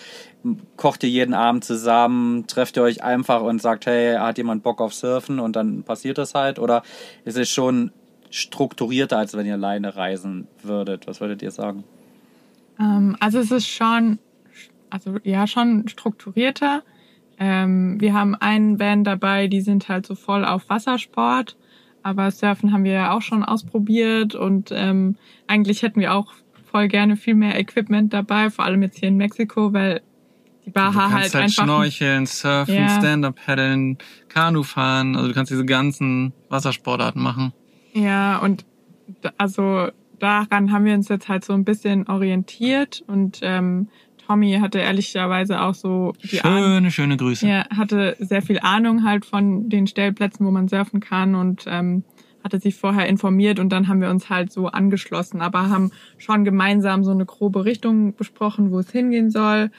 Kocht 0.77 1.03
ihr 1.03 1.09
jeden 1.09 1.33
Abend 1.33 1.63
zusammen? 1.63 2.47
Trefft 2.47 2.77
ihr 2.77 2.83
euch 2.83 3.03
einfach 3.03 3.41
und 3.41 3.61
sagt, 3.61 3.85
hey, 3.85 4.15
hat 4.15 4.37
jemand 4.37 4.63
Bock 4.63 4.81
auf 4.81 4.93
Surfen 4.93 5.39
und 5.39 5.55
dann 5.55 5.83
passiert 5.83 6.17
das 6.17 6.33
halt? 6.33 6.59
Oder 6.59 6.83
ist 7.25 7.37
es 7.37 7.49
schon 7.49 7.91
strukturierter, 8.29 9.17
als 9.17 9.35
wenn 9.35 9.45
ihr 9.45 9.53
alleine 9.53 9.95
reisen 9.95 10.47
würdet? 10.63 11.07
Was 11.07 11.21
würdet 11.21 11.41
ihr 11.41 11.51
sagen? 11.51 11.83
Ähm, 12.79 13.15
also 13.19 13.39
es 13.39 13.51
ist 13.51 13.67
schon, 13.67 14.19
also 14.89 15.17
ja, 15.23 15.47
schon 15.47 15.87
strukturierter. 15.87 16.83
Ähm, 17.37 17.99
wir 17.99 18.13
haben 18.13 18.35
einen 18.35 18.77
Band 18.77 19.07
dabei, 19.07 19.47
die 19.47 19.61
sind 19.61 19.89
halt 19.89 20.05
so 20.05 20.15
voll 20.15 20.45
auf 20.45 20.69
Wassersport. 20.69 21.57
Aber 22.03 22.31
Surfen 22.31 22.73
haben 22.73 22.83
wir 22.83 22.93
ja 22.93 23.11
auch 23.11 23.21
schon 23.21 23.43
ausprobiert 23.43 24.35
und 24.35 24.69
ähm, 24.71 25.15
eigentlich 25.47 25.83
hätten 25.83 25.99
wir 25.99 26.13
auch 26.13 26.33
voll 26.71 26.87
gerne 26.87 27.15
viel 27.17 27.35
mehr 27.35 27.59
Equipment 27.59 28.13
dabei, 28.13 28.49
vor 28.49 28.65
allem 28.65 28.81
jetzt 28.81 28.99
hier 28.99 29.09
in 29.09 29.17
Mexiko, 29.17 29.73
weil 29.73 30.01
die 30.65 30.69
Du 30.69 30.73
Baha 30.73 30.91
kannst 31.09 31.13
halt 31.13 31.33
halt, 31.33 31.43
einfach. 31.43 31.63
schnorcheln, 31.63 32.25
surfen, 32.25 32.75
Ja. 32.75 32.89
Stand-up 32.89 33.35
paddeln, 33.45 33.97
Kanu 34.29 34.63
fahren. 34.63 35.15
Also 35.15 35.27
du 35.27 35.33
kannst 35.33 35.51
diese 35.51 35.65
ganzen 35.65 36.33
Wassersportarten 36.49 37.21
machen. 37.21 37.51
Ja, 37.93 38.37
und 38.37 38.65
also 39.37 39.89
daran 40.19 40.71
haben 40.71 40.85
wir 40.85 40.93
uns 40.93 41.09
jetzt 41.09 41.27
halt 41.27 41.43
so 41.43 41.53
ein 41.53 41.65
bisschen 41.65 42.07
orientiert 42.07 43.03
und 43.07 43.39
ähm, 43.41 43.89
Tommy 44.31 44.57
hatte 44.61 44.79
ehrlicherweise 44.79 45.61
auch 45.61 45.73
so 45.73 46.13
die 46.31 46.41
Ahnung. 46.41 46.63
Schöne, 46.63 46.91
schöne 46.91 47.17
Grüße. 47.17 47.45
Er 47.45 47.67
hatte 47.75 48.15
sehr 48.19 48.41
viel 48.41 48.59
Ahnung 48.59 49.03
halt 49.03 49.25
von 49.25 49.67
den 49.67 49.87
Stellplätzen, 49.87 50.45
wo 50.45 50.51
man 50.51 50.69
surfen 50.69 51.01
kann 51.01 51.35
und 51.35 51.65
ähm, 51.67 52.05
hatte 52.41 52.59
sich 52.59 52.75
vorher 52.75 53.07
informiert 53.07 53.59
und 53.59 53.69
dann 53.69 53.89
haben 53.89 53.99
wir 53.99 54.09
uns 54.09 54.29
halt 54.29 54.53
so 54.53 54.67
angeschlossen, 54.67 55.41
aber 55.41 55.69
haben 55.69 55.91
schon 56.17 56.45
gemeinsam 56.45 57.03
so 57.03 57.11
eine 57.11 57.25
grobe 57.25 57.65
Richtung 57.65 58.15
besprochen, 58.15 58.71
wo 58.71 58.79
es 58.79 58.89
hingehen 58.89 59.31
soll. 59.31 59.69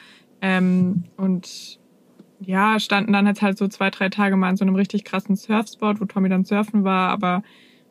Ähm, 0.42 1.04
und 1.16 1.80
ja, 2.40 2.78
standen 2.78 3.14
dann 3.14 3.26
jetzt 3.26 3.40
halt 3.40 3.56
so 3.56 3.68
zwei, 3.68 3.88
drei 3.88 4.10
Tage 4.10 4.36
mal 4.36 4.50
in 4.50 4.56
so 4.56 4.66
einem 4.66 4.74
richtig 4.74 5.04
krassen 5.04 5.34
Surfspot, 5.34 5.98
wo 5.98 6.04
Tommy 6.04 6.28
dann 6.28 6.44
surfen 6.44 6.84
war, 6.84 7.08
aber 7.08 7.42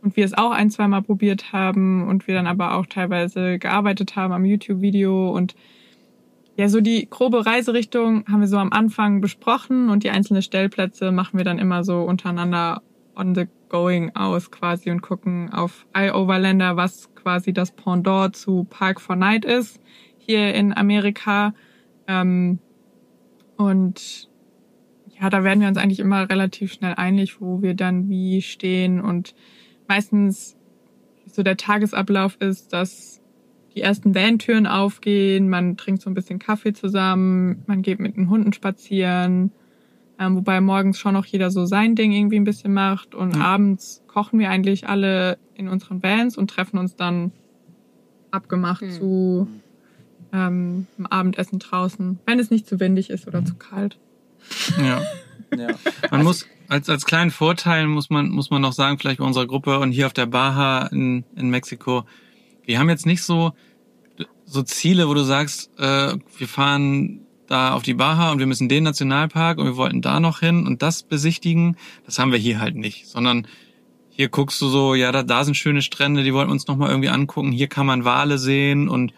und 0.04 0.16
wir 0.16 0.26
es 0.26 0.36
auch 0.36 0.52
ein, 0.52 0.70
zwei 0.70 0.88
Mal 0.88 1.02
probiert 1.02 1.54
haben 1.54 2.08
und 2.08 2.28
wir 2.28 2.36
dann 2.36 2.48
aber 2.48 2.76
auch 2.76 2.86
teilweise 2.86 3.58
gearbeitet 3.58 4.16
haben 4.16 4.32
am 4.32 4.46
YouTube-Video 4.46 5.32
und 5.32 5.56
ja, 6.58 6.68
so 6.70 6.82
die 6.82 7.10
grobe 7.10 7.46
Reiserichtung 7.46 8.26
haben 8.28 8.42
wir 8.42 8.48
so 8.48 8.58
am 8.58 8.72
Anfang 8.72 9.22
besprochen 9.22 9.90
und 9.90 10.04
die 10.04 10.10
einzelnen 10.10 10.42
Stellplätze 10.42 11.12
machen 11.12 11.38
wir 11.38 11.46
dann 11.46 11.60
immer 11.60 11.84
so 11.84 12.02
untereinander 12.04 12.82
on 13.16 13.36
the 13.36 13.46
going 13.70 14.14
aus 14.16 14.52
quasi 14.52 14.92
und 14.92 15.02
gucken 15.02 15.52
auf 15.54 15.86
iOverlander, 15.96 16.76
was 16.76 17.14
quasi 17.16 17.54
das 17.54 17.72
Pendant 17.72 18.36
zu 18.36 18.66
Park 18.66 19.00
for 19.00 19.16
Night 19.16 19.46
ist 19.46 19.80
hier 20.18 20.54
in 20.54 20.76
Amerika. 20.76 21.54
Ähm, 22.08 22.60
und 23.58 24.30
ja, 25.20 25.30
da 25.30 25.44
werden 25.44 25.62
wir 25.62 25.68
uns 25.68 25.78
eigentlich 25.78 26.00
immer 26.00 26.30
relativ 26.30 26.74
schnell 26.74 26.96
einig, 26.96 27.40
wo 27.40 27.62
wir 27.62 27.76
dann 27.76 28.10
wie 28.10 28.42
stehen 28.42 29.00
und 29.00 29.36
meistens 29.88 30.58
so 31.26 31.44
der 31.44 31.58
Tagesablauf 31.58 32.36
ist, 32.38 32.74
dass 32.74 33.21
die 33.76 33.82
ersten 33.82 34.14
Van-Türen 34.14 34.68
aufgehen, 34.68 35.50
man 35.50 35.78
trinkt 35.78 36.02
so 36.02 36.10
ein 36.10 36.14
bisschen 36.14 36.40
Kaffee 36.40 36.74
zusammen, 36.74 37.64
man 37.68 37.82
geht 37.82 38.00
mit 38.00 38.18
den 38.18 38.30
Hunden 38.30 38.52
spazieren, 38.54 39.52
ähm, 40.20 40.36
wobei 40.36 40.60
morgens 40.62 41.00
schon 41.00 41.14
noch 41.14 41.26
jeder 41.26 41.52
so 41.52 41.66
sein 41.66 41.96
Ding 41.96 42.12
irgendwie 42.12 42.36
ein 42.38 42.44
bisschen 42.44 42.74
macht 42.74 43.16
und 43.16 43.36
Ja. 43.36 43.42
abends 43.44 44.04
kochen 44.08 44.40
wir 44.40 44.50
eigentlich 44.50 44.88
alle 44.88 45.38
in 45.56 45.68
unseren 45.70 46.04
Vans 46.04 46.38
und 46.38 46.50
treffen 46.50 46.78
uns 46.78 46.96
dann 46.96 47.32
abgemacht 48.32 48.82
Hm. 48.82 48.92
zu 48.92 49.48
ähm, 50.34 50.88
einem 50.98 51.06
Abendessen 51.08 51.60
draußen, 51.60 52.20
wenn 52.26 52.40
es 52.40 52.50
nicht 52.52 52.66
zu 52.68 52.80
windig 52.80 53.10
ist 53.10 53.28
oder 53.28 53.44
zu 53.46 53.56
kalt. 53.56 53.98
Ja. 54.84 55.02
Ja. 55.58 55.68
Man 56.12 56.24
muss, 56.24 56.48
als, 56.70 56.88
als 56.88 57.04
kleinen 57.04 57.30
Vorteil 57.30 57.86
muss 57.86 58.10
man, 58.10 58.30
muss 58.30 58.52
man 58.52 58.62
noch 58.62 58.72
sagen, 58.72 58.98
vielleicht 58.98 59.20
bei 59.20 59.26
unserer 59.26 59.48
Gruppe 59.48 59.80
und 59.80 59.92
hier 59.92 60.06
auf 60.06 60.14
der 60.14 60.28
Baja 60.28 60.88
in, 60.88 61.26
in 61.36 61.50
Mexiko, 61.50 62.06
wir 62.66 62.80
haben 62.80 62.90
jetzt 62.90 63.06
nicht 63.06 63.24
so, 63.24 63.54
so 64.46 64.64
Ziele, 64.64 65.08
wo 65.08 65.14
du 65.14 65.24
sagst, 65.24 65.72
äh, 65.78 66.16
wir 66.38 66.48
fahren 66.48 67.22
da 67.48 67.74
auf 67.74 67.84
die 67.84 67.94
Baja 67.94 68.32
und 68.32 68.40
wir 68.40 68.46
müssen 68.46 68.70
den 68.70 68.86
Nationalpark 68.86 69.58
und 69.58 69.66
wir 69.66 69.78
wollten 69.78 70.02
da 70.02 70.20
noch 70.20 70.40
hin 70.40 70.66
und 70.66 70.82
das 70.82 71.04
besichtigen. 71.04 71.76
Das 72.06 72.18
haben 72.18 72.32
wir 72.32 72.40
hier 72.40 72.60
halt 72.60 72.76
nicht, 72.76 73.08
sondern 73.08 73.48
hier 74.10 74.30
guckst 74.30 74.62
du 74.62 74.68
so, 74.68 74.96
ja, 74.96 75.12
da, 75.12 75.24
da 75.24 75.44
sind 75.44 75.56
schöne 75.56 75.82
Strände, 75.82 76.24
die 76.24 76.34
wollten 76.34 76.50
wir 76.50 76.54
uns 76.54 76.68
nochmal 76.68 76.90
irgendwie 76.90 77.10
angucken. 77.10 77.52
Hier 77.52 77.68
kann 77.68 77.86
man 77.86 78.06
Wale 78.06 78.38
sehen 78.38 78.88
und 78.88 79.14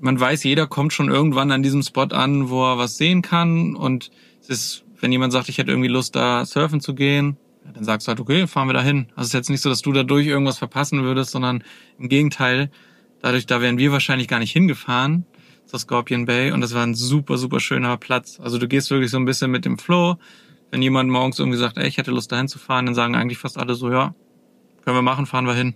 man 0.00 0.18
weiß, 0.18 0.44
jeder 0.44 0.66
kommt 0.66 0.92
schon 0.92 1.10
irgendwann 1.10 1.50
an 1.50 1.62
diesem 1.62 1.82
Spot 1.82 2.02
an, 2.02 2.48
wo 2.50 2.64
er 2.64 2.78
was 2.78 2.96
sehen 2.96 3.22
kann 3.22 3.74
und 3.74 4.10
es 4.40 4.48
ist, 4.48 4.84
wenn 5.00 5.12
jemand 5.12 5.32
sagt, 5.32 5.48
ich 5.48 5.58
hätte 5.58 5.70
irgendwie 5.70 5.88
Lust, 5.88 6.16
da 6.16 6.44
surfen 6.44 6.80
zu 6.80 6.94
gehen, 6.94 7.36
ja, 7.64 7.72
dann 7.72 7.84
sagst 7.84 8.06
du 8.06 8.10
halt, 8.10 8.20
okay, 8.20 8.46
fahren 8.46 8.68
wir 8.68 8.74
da 8.74 8.82
hin. 8.82 9.06
Also 9.10 9.22
es 9.22 9.26
ist 9.28 9.34
jetzt 9.34 9.50
nicht 9.50 9.60
so, 9.60 9.68
dass 9.68 9.82
du 9.82 9.92
dadurch 9.92 10.26
irgendwas 10.26 10.58
verpassen 10.58 11.02
würdest, 11.02 11.30
sondern 11.30 11.62
im 11.98 12.08
Gegenteil, 12.08 12.70
dadurch, 13.20 13.46
da 13.46 13.60
wären 13.60 13.78
wir 13.78 13.92
wahrscheinlich 13.92 14.28
gar 14.28 14.38
nicht 14.38 14.52
hingefahren 14.52 15.26
zur 15.66 15.78
Scorpion 15.78 16.24
Bay 16.24 16.50
und 16.52 16.60
das 16.60 16.74
war 16.74 16.82
ein 16.82 16.94
super, 16.94 17.36
super 17.36 17.60
schöner 17.60 17.96
Platz. 17.96 18.40
Also 18.40 18.58
du 18.58 18.68
gehst 18.68 18.90
wirklich 18.90 19.10
so 19.10 19.18
ein 19.18 19.26
bisschen 19.26 19.50
mit 19.50 19.64
dem 19.64 19.78
Flow. 19.78 20.16
Wenn 20.70 20.82
jemand 20.82 21.10
morgens 21.10 21.38
irgendwie 21.38 21.58
sagt, 21.58 21.78
ey, 21.78 21.86
ich 21.86 21.98
hätte 21.98 22.10
Lust, 22.10 22.32
da 22.32 22.36
hinzufahren, 22.36 22.86
dann 22.86 22.94
sagen 22.94 23.14
eigentlich 23.14 23.38
fast 23.38 23.58
alle 23.58 23.74
so, 23.74 23.90
ja, 23.90 24.14
können 24.84 24.96
wir 24.96 25.02
machen, 25.02 25.26
fahren 25.26 25.46
wir 25.46 25.54
hin. 25.54 25.74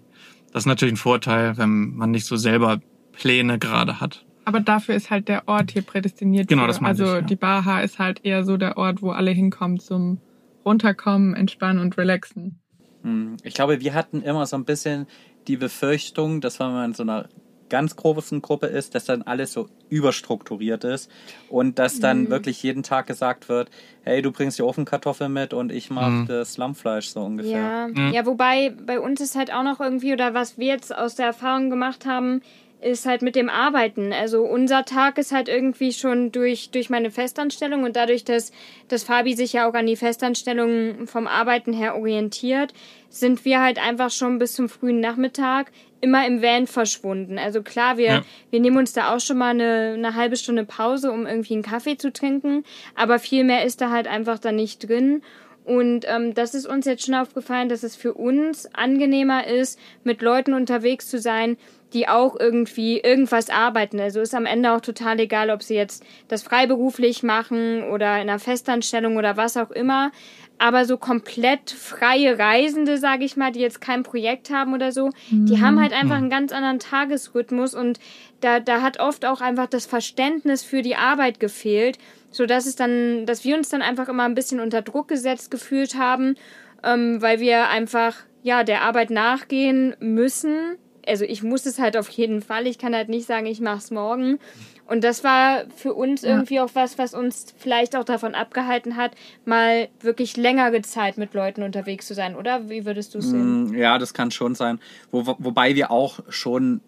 Das 0.52 0.62
ist 0.62 0.66
natürlich 0.66 0.94
ein 0.94 0.98
Vorteil, 0.98 1.56
wenn 1.56 1.94
man 1.94 2.10
nicht 2.10 2.26
so 2.26 2.36
selber 2.36 2.80
Pläne 3.12 3.58
gerade 3.58 4.00
hat. 4.00 4.24
Aber 4.44 4.60
dafür 4.60 4.94
ist 4.94 5.10
halt 5.10 5.28
der 5.28 5.48
Ort 5.48 5.70
hier 5.70 5.82
prädestiniert. 5.82 6.48
Genau, 6.48 6.62
für. 6.62 6.68
das 6.68 6.80
meine 6.80 6.90
Also 6.90 7.04
ich, 7.04 7.10
ja. 7.12 7.20
die 7.22 7.36
Baja 7.36 7.80
ist 7.80 7.98
halt 7.98 8.24
eher 8.24 8.44
so 8.44 8.56
der 8.56 8.76
Ort, 8.76 9.02
wo 9.02 9.10
alle 9.10 9.30
hinkommen 9.30 9.78
zum 9.78 10.18
Runterkommen, 10.64 11.34
entspannen 11.34 11.80
und 11.80 11.96
relaxen. 11.98 12.60
Hm, 13.02 13.36
Ich 13.42 13.54
glaube, 13.54 13.80
wir 13.80 13.94
hatten 13.94 14.22
immer 14.22 14.46
so 14.46 14.56
ein 14.56 14.64
bisschen 14.64 15.06
die 15.48 15.56
Befürchtung, 15.56 16.40
dass 16.40 16.60
wenn 16.60 16.72
man 16.72 16.90
in 16.90 16.94
so 16.94 17.02
einer 17.02 17.28
ganz 17.68 17.96
großen 17.96 18.42
Gruppe 18.42 18.66
ist, 18.66 18.94
dass 18.94 19.06
dann 19.06 19.22
alles 19.22 19.52
so 19.54 19.66
überstrukturiert 19.88 20.84
ist 20.84 21.10
und 21.48 21.78
dass 21.78 22.00
dann 22.00 22.28
wirklich 22.28 22.62
jeden 22.62 22.82
Tag 22.82 23.06
gesagt 23.06 23.48
wird, 23.48 23.70
hey, 24.02 24.20
du 24.20 24.30
bringst 24.30 24.58
die 24.58 24.62
Ofenkartoffeln 24.62 25.32
mit 25.32 25.54
und 25.54 25.72
ich 25.72 25.88
mach 25.90 26.10
Mhm. 26.10 26.26
das 26.26 26.58
Lammfleisch 26.58 27.08
so 27.08 27.22
ungefähr. 27.22 27.52
Ja, 27.52 27.88
Mhm. 27.88 28.12
ja, 28.12 28.26
wobei 28.26 28.70
bei 28.86 29.00
uns 29.00 29.22
ist 29.22 29.36
halt 29.36 29.52
auch 29.54 29.62
noch 29.62 29.80
irgendwie, 29.80 30.12
oder 30.12 30.34
was 30.34 30.58
wir 30.58 30.66
jetzt 30.66 30.94
aus 30.94 31.14
der 31.14 31.26
Erfahrung 31.26 31.70
gemacht 31.70 32.04
haben, 32.04 32.42
ist 32.82 33.06
halt 33.06 33.22
mit 33.22 33.36
dem 33.36 33.48
Arbeiten. 33.48 34.12
Also 34.12 34.42
unser 34.42 34.84
Tag 34.84 35.18
ist 35.18 35.32
halt 35.32 35.48
irgendwie 35.48 35.92
schon 35.92 36.32
durch, 36.32 36.70
durch 36.70 36.90
meine 36.90 37.10
Festanstellung 37.10 37.84
und 37.84 37.96
dadurch, 37.96 38.24
dass, 38.24 38.52
dass 38.88 39.04
Fabi 39.04 39.34
sich 39.34 39.52
ja 39.52 39.68
auch 39.68 39.74
an 39.74 39.86
die 39.86 39.96
Festanstellung 39.96 41.06
vom 41.06 41.26
Arbeiten 41.26 41.72
her 41.72 41.96
orientiert, 41.96 42.72
sind 43.08 43.44
wir 43.44 43.60
halt 43.60 43.78
einfach 43.78 44.10
schon 44.10 44.38
bis 44.38 44.54
zum 44.54 44.68
frühen 44.68 45.00
Nachmittag 45.00 45.70
immer 46.00 46.26
im 46.26 46.42
Van 46.42 46.66
verschwunden. 46.66 47.38
Also 47.38 47.62
klar, 47.62 47.96
wir, 47.96 48.06
Ja. 48.06 48.22
wir 48.50 48.58
nehmen 48.58 48.78
uns 48.78 48.92
da 48.92 49.14
auch 49.14 49.20
schon 49.20 49.38
mal 49.38 49.50
eine, 49.50 49.92
eine 49.96 50.16
halbe 50.16 50.36
Stunde 50.36 50.64
Pause, 50.64 51.12
um 51.12 51.26
irgendwie 51.26 51.54
einen 51.54 51.62
Kaffee 51.62 51.96
zu 51.96 52.12
trinken, 52.12 52.64
aber 52.96 53.20
viel 53.20 53.44
mehr 53.44 53.64
ist 53.64 53.80
da 53.80 53.90
halt 53.90 54.08
einfach 54.08 54.40
da 54.40 54.50
nicht 54.50 54.88
drin. 54.88 55.22
Und 55.64 56.04
ähm, 56.08 56.34
das 56.34 56.54
ist 56.54 56.66
uns 56.66 56.86
jetzt 56.86 57.06
schon 57.06 57.14
aufgefallen, 57.14 57.68
dass 57.68 57.82
es 57.82 57.94
für 57.94 58.14
uns 58.14 58.68
angenehmer 58.74 59.46
ist, 59.46 59.78
mit 60.02 60.20
Leuten 60.20 60.54
unterwegs 60.54 61.08
zu 61.08 61.18
sein, 61.18 61.56
die 61.92 62.08
auch 62.08 62.38
irgendwie 62.38 62.98
irgendwas 62.98 63.50
arbeiten. 63.50 64.00
Also 64.00 64.20
ist 64.20 64.34
am 64.34 64.46
Ende 64.46 64.72
auch 64.72 64.80
total 64.80 65.20
egal, 65.20 65.50
ob 65.50 65.62
sie 65.62 65.74
jetzt 65.74 66.04
das 66.28 66.42
freiberuflich 66.42 67.22
machen 67.22 67.84
oder 67.84 68.14
in 68.16 68.28
einer 68.28 68.38
Festanstellung 68.38 69.16
oder 69.16 69.36
was 69.36 69.56
auch 69.56 69.70
immer. 69.70 70.10
Aber 70.58 70.84
so 70.84 70.96
komplett 70.96 71.70
freie 71.70 72.38
Reisende, 72.38 72.96
sage 72.98 73.24
ich 73.24 73.36
mal, 73.36 73.52
die 73.52 73.60
jetzt 73.60 73.80
kein 73.80 74.04
Projekt 74.04 74.50
haben 74.50 74.74
oder 74.74 74.92
so, 74.92 75.10
die 75.30 75.60
haben 75.60 75.80
halt 75.80 75.92
einfach 75.92 76.16
einen 76.16 76.30
ganz 76.30 76.52
anderen 76.52 76.78
Tagesrhythmus 76.78 77.74
und 77.74 77.98
da, 78.40 78.60
da 78.60 78.80
hat 78.80 79.00
oft 79.00 79.24
auch 79.26 79.40
einfach 79.40 79.66
das 79.66 79.86
Verständnis 79.86 80.62
für 80.62 80.82
die 80.82 80.94
Arbeit 80.94 81.40
gefehlt, 81.40 81.98
so 82.32 82.46
dass 82.46 82.66
es 82.66 82.74
dann, 82.74 83.24
dass 83.26 83.44
wir 83.44 83.56
uns 83.56 83.68
dann 83.68 83.82
einfach 83.82 84.08
immer 84.08 84.24
ein 84.24 84.34
bisschen 84.34 84.58
unter 84.58 84.82
Druck 84.82 85.06
gesetzt 85.08 85.50
gefühlt 85.50 85.94
haben, 85.96 86.34
ähm, 86.82 87.22
weil 87.22 87.38
wir 87.38 87.68
einfach 87.68 88.16
ja 88.42 88.64
der 88.64 88.82
Arbeit 88.82 89.10
nachgehen 89.10 89.94
müssen. 90.00 90.76
Also 91.06 91.24
ich 91.24 91.42
muss 91.42 91.66
es 91.66 91.78
halt 91.78 91.96
auf 91.96 92.08
jeden 92.10 92.42
Fall. 92.42 92.66
Ich 92.66 92.78
kann 92.78 92.94
halt 92.94 93.08
nicht 93.08 93.26
sagen, 93.26 93.46
ich 93.46 93.60
mach's 93.60 93.90
morgen. 93.90 94.38
Und 94.86 95.04
das 95.04 95.24
war 95.24 95.64
für 95.76 95.94
uns 95.94 96.22
Ja. 96.22 96.30
irgendwie 96.30 96.60
auch 96.60 96.70
was, 96.74 96.98
was 96.98 97.14
uns 97.14 97.54
vielleicht 97.56 97.96
auch 97.96 98.04
davon 98.04 98.34
abgehalten 98.34 98.96
hat, 98.96 99.12
mal 99.44 99.88
wirklich 100.00 100.36
längere 100.36 100.82
Zeit 100.82 101.18
mit 101.18 101.34
Leuten 101.34 101.62
unterwegs 101.62 102.06
zu 102.06 102.14
sein, 102.14 102.34
oder? 102.36 102.68
Wie 102.68 102.84
würdest 102.84 103.14
du 103.14 103.18
es 103.18 103.30
sehen? 103.30 103.70
Mm, 103.70 103.74
Ja, 103.74 103.98
das 103.98 104.12
kann 104.12 104.30
schon 104.30 104.54
sein. 104.54 104.80
Wo, 105.10 105.24
wobei 105.38 105.74
wir 105.76 105.90
auch 105.90 106.20
schon 106.28 106.80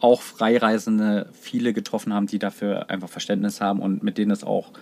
auch 0.00 0.22
Freireisende 0.22 1.28
viele 1.32 1.72
getroffen 1.72 2.12
haben, 2.12 2.26
die 2.26 2.38
dafür 2.38 2.90
einfach 2.90 3.08
Verständnis 3.08 3.60
haben 3.60 3.80
und 3.80 4.02
mit 4.02 4.18
denen 4.18 4.32
es 4.32 4.44
auch 4.44 4.72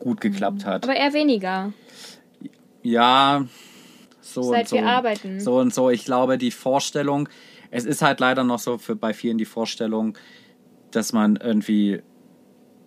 gut 0.00 0.20
geklappt 0.20 0.64
hat. 0.64 0.84
Aber 0.84 0.96
eher 0.96 1.12
weniger, 1.12 1.72
Ja, 2.82 3.46
so 4.20 4.40
und 4.40 4.48
seit 4.48 4.68
so. 4.68 4.76
wir 4.76 4.86
arbeiten. 4.86 5.40
So 5.40 5.58
und 5.58 5.72
so. 5.72 5.90
Ich 5.90 6.04
glaube, 6.04 6.38
die 6.38 6.50
Vorstellung, 6.50 7.28
es 7.70 7.84
ist 7.84 8.02
halt 8.02 8.20
leider 8.20 8.42
noch 8.44 8.58
so 8.58 8.78
für 8.78 8.96
bei 8.96 9.12
vielen 9.14 9.38
die 9.38 9.44
Vorstellung, 9.44 10.16
dass 10.90 11.12
man 11.12 11.36
irgendwie 11.36 12.02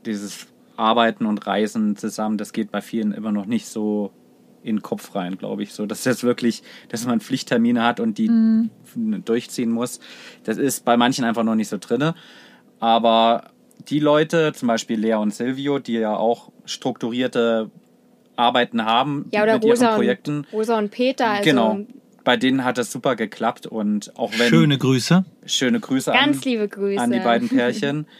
dieses 0.06 0.48
Arbeiten 0.76 1.26
und 1.26 1.46
Reisen 1.48 1.96
zusammen, 1.96 2.38
das 2.38 2.52
geht 2.52 2.72
bei 2.72 2.82
vielen 2.82 3.14
immer 3.14 3.32
noch 3.32 3.46
nicht 3.46 3.68
so 3.68 4.12
in 4.64 4.78
den 4.78 4.82
Kopf 4.82 5.14
rein, 5.16 5.38
glaube 5.38 5.64
ich. 5.64 5.74
So, 5.74 5.86
dass 5.86 6.04
das 6.04 6.24
wirklich, 6.24 6.64
dass 6.90 7.06
man 7.06 7.20
Pflichttermine 7.20 7.84
hat 7.84 8.00
und 8.00 8.18
die 8.18 8.30
durchziehen 8.96 9.70
muss. 9.72 10.00
Das 10.44 10.58
ist 10.58 10.86
bei 10.86 10.98
manchen 10.98 11.26
einfach 11.26 11.44
noch 11.44 11.56
nicht 11.56 11.68
so 11.68 11.78
drinne. 11.78 12.16
Aber 12.80 13.52
die 13.90 14.00
Leute, 14.00 14.54
zum 14.54 14.68
Beispiel 14.68 15.00
Lea 15.00 15.16
und 15.16 15.34
Silvio, 15.34 15.80
die 15.80 15.94
ja 15.94 16.16
auch 16.16 16.52
strukturierte 16.66 17.70
Arbeiten 18.36 18.86
haben 18.86 19.26
ja, 19.32 19.44
oder 19.44 19.56
mit 19.56 19.64
ihren 19.64 19.72
Rosa 19.72 19.96
Projekten, 19.96 20.38
und, 20.40 20.54
Rosa 20.54 20.78
und 20.78 20.92
Peter. 20.92 21.30
Also 21.30 21.44
Genau. 21.44 21.80
Bei 22.24 22.38
denen 22.38 22.64
hat 22.64 22.78
es 22.78 22.90
super 22.90 23.18
geklappt 23.18 23.68
und 23.68 24.18
auch 24.18 24.32
wenn 24.38 24.48
Schöne 24.48 24.78
Grüße. 24.78 25.26
schöne 25.46 25.82
Grüße 25.82 26.12
Ganz 26.12 26.38
an, 26.38 26.44
liebe 26.44 26.70
Grüße. 26.70 27.02
an 27.02 27.12
die 27.12 27.20
beiden 27.20 27.50
Pärchen. 27.50 28.08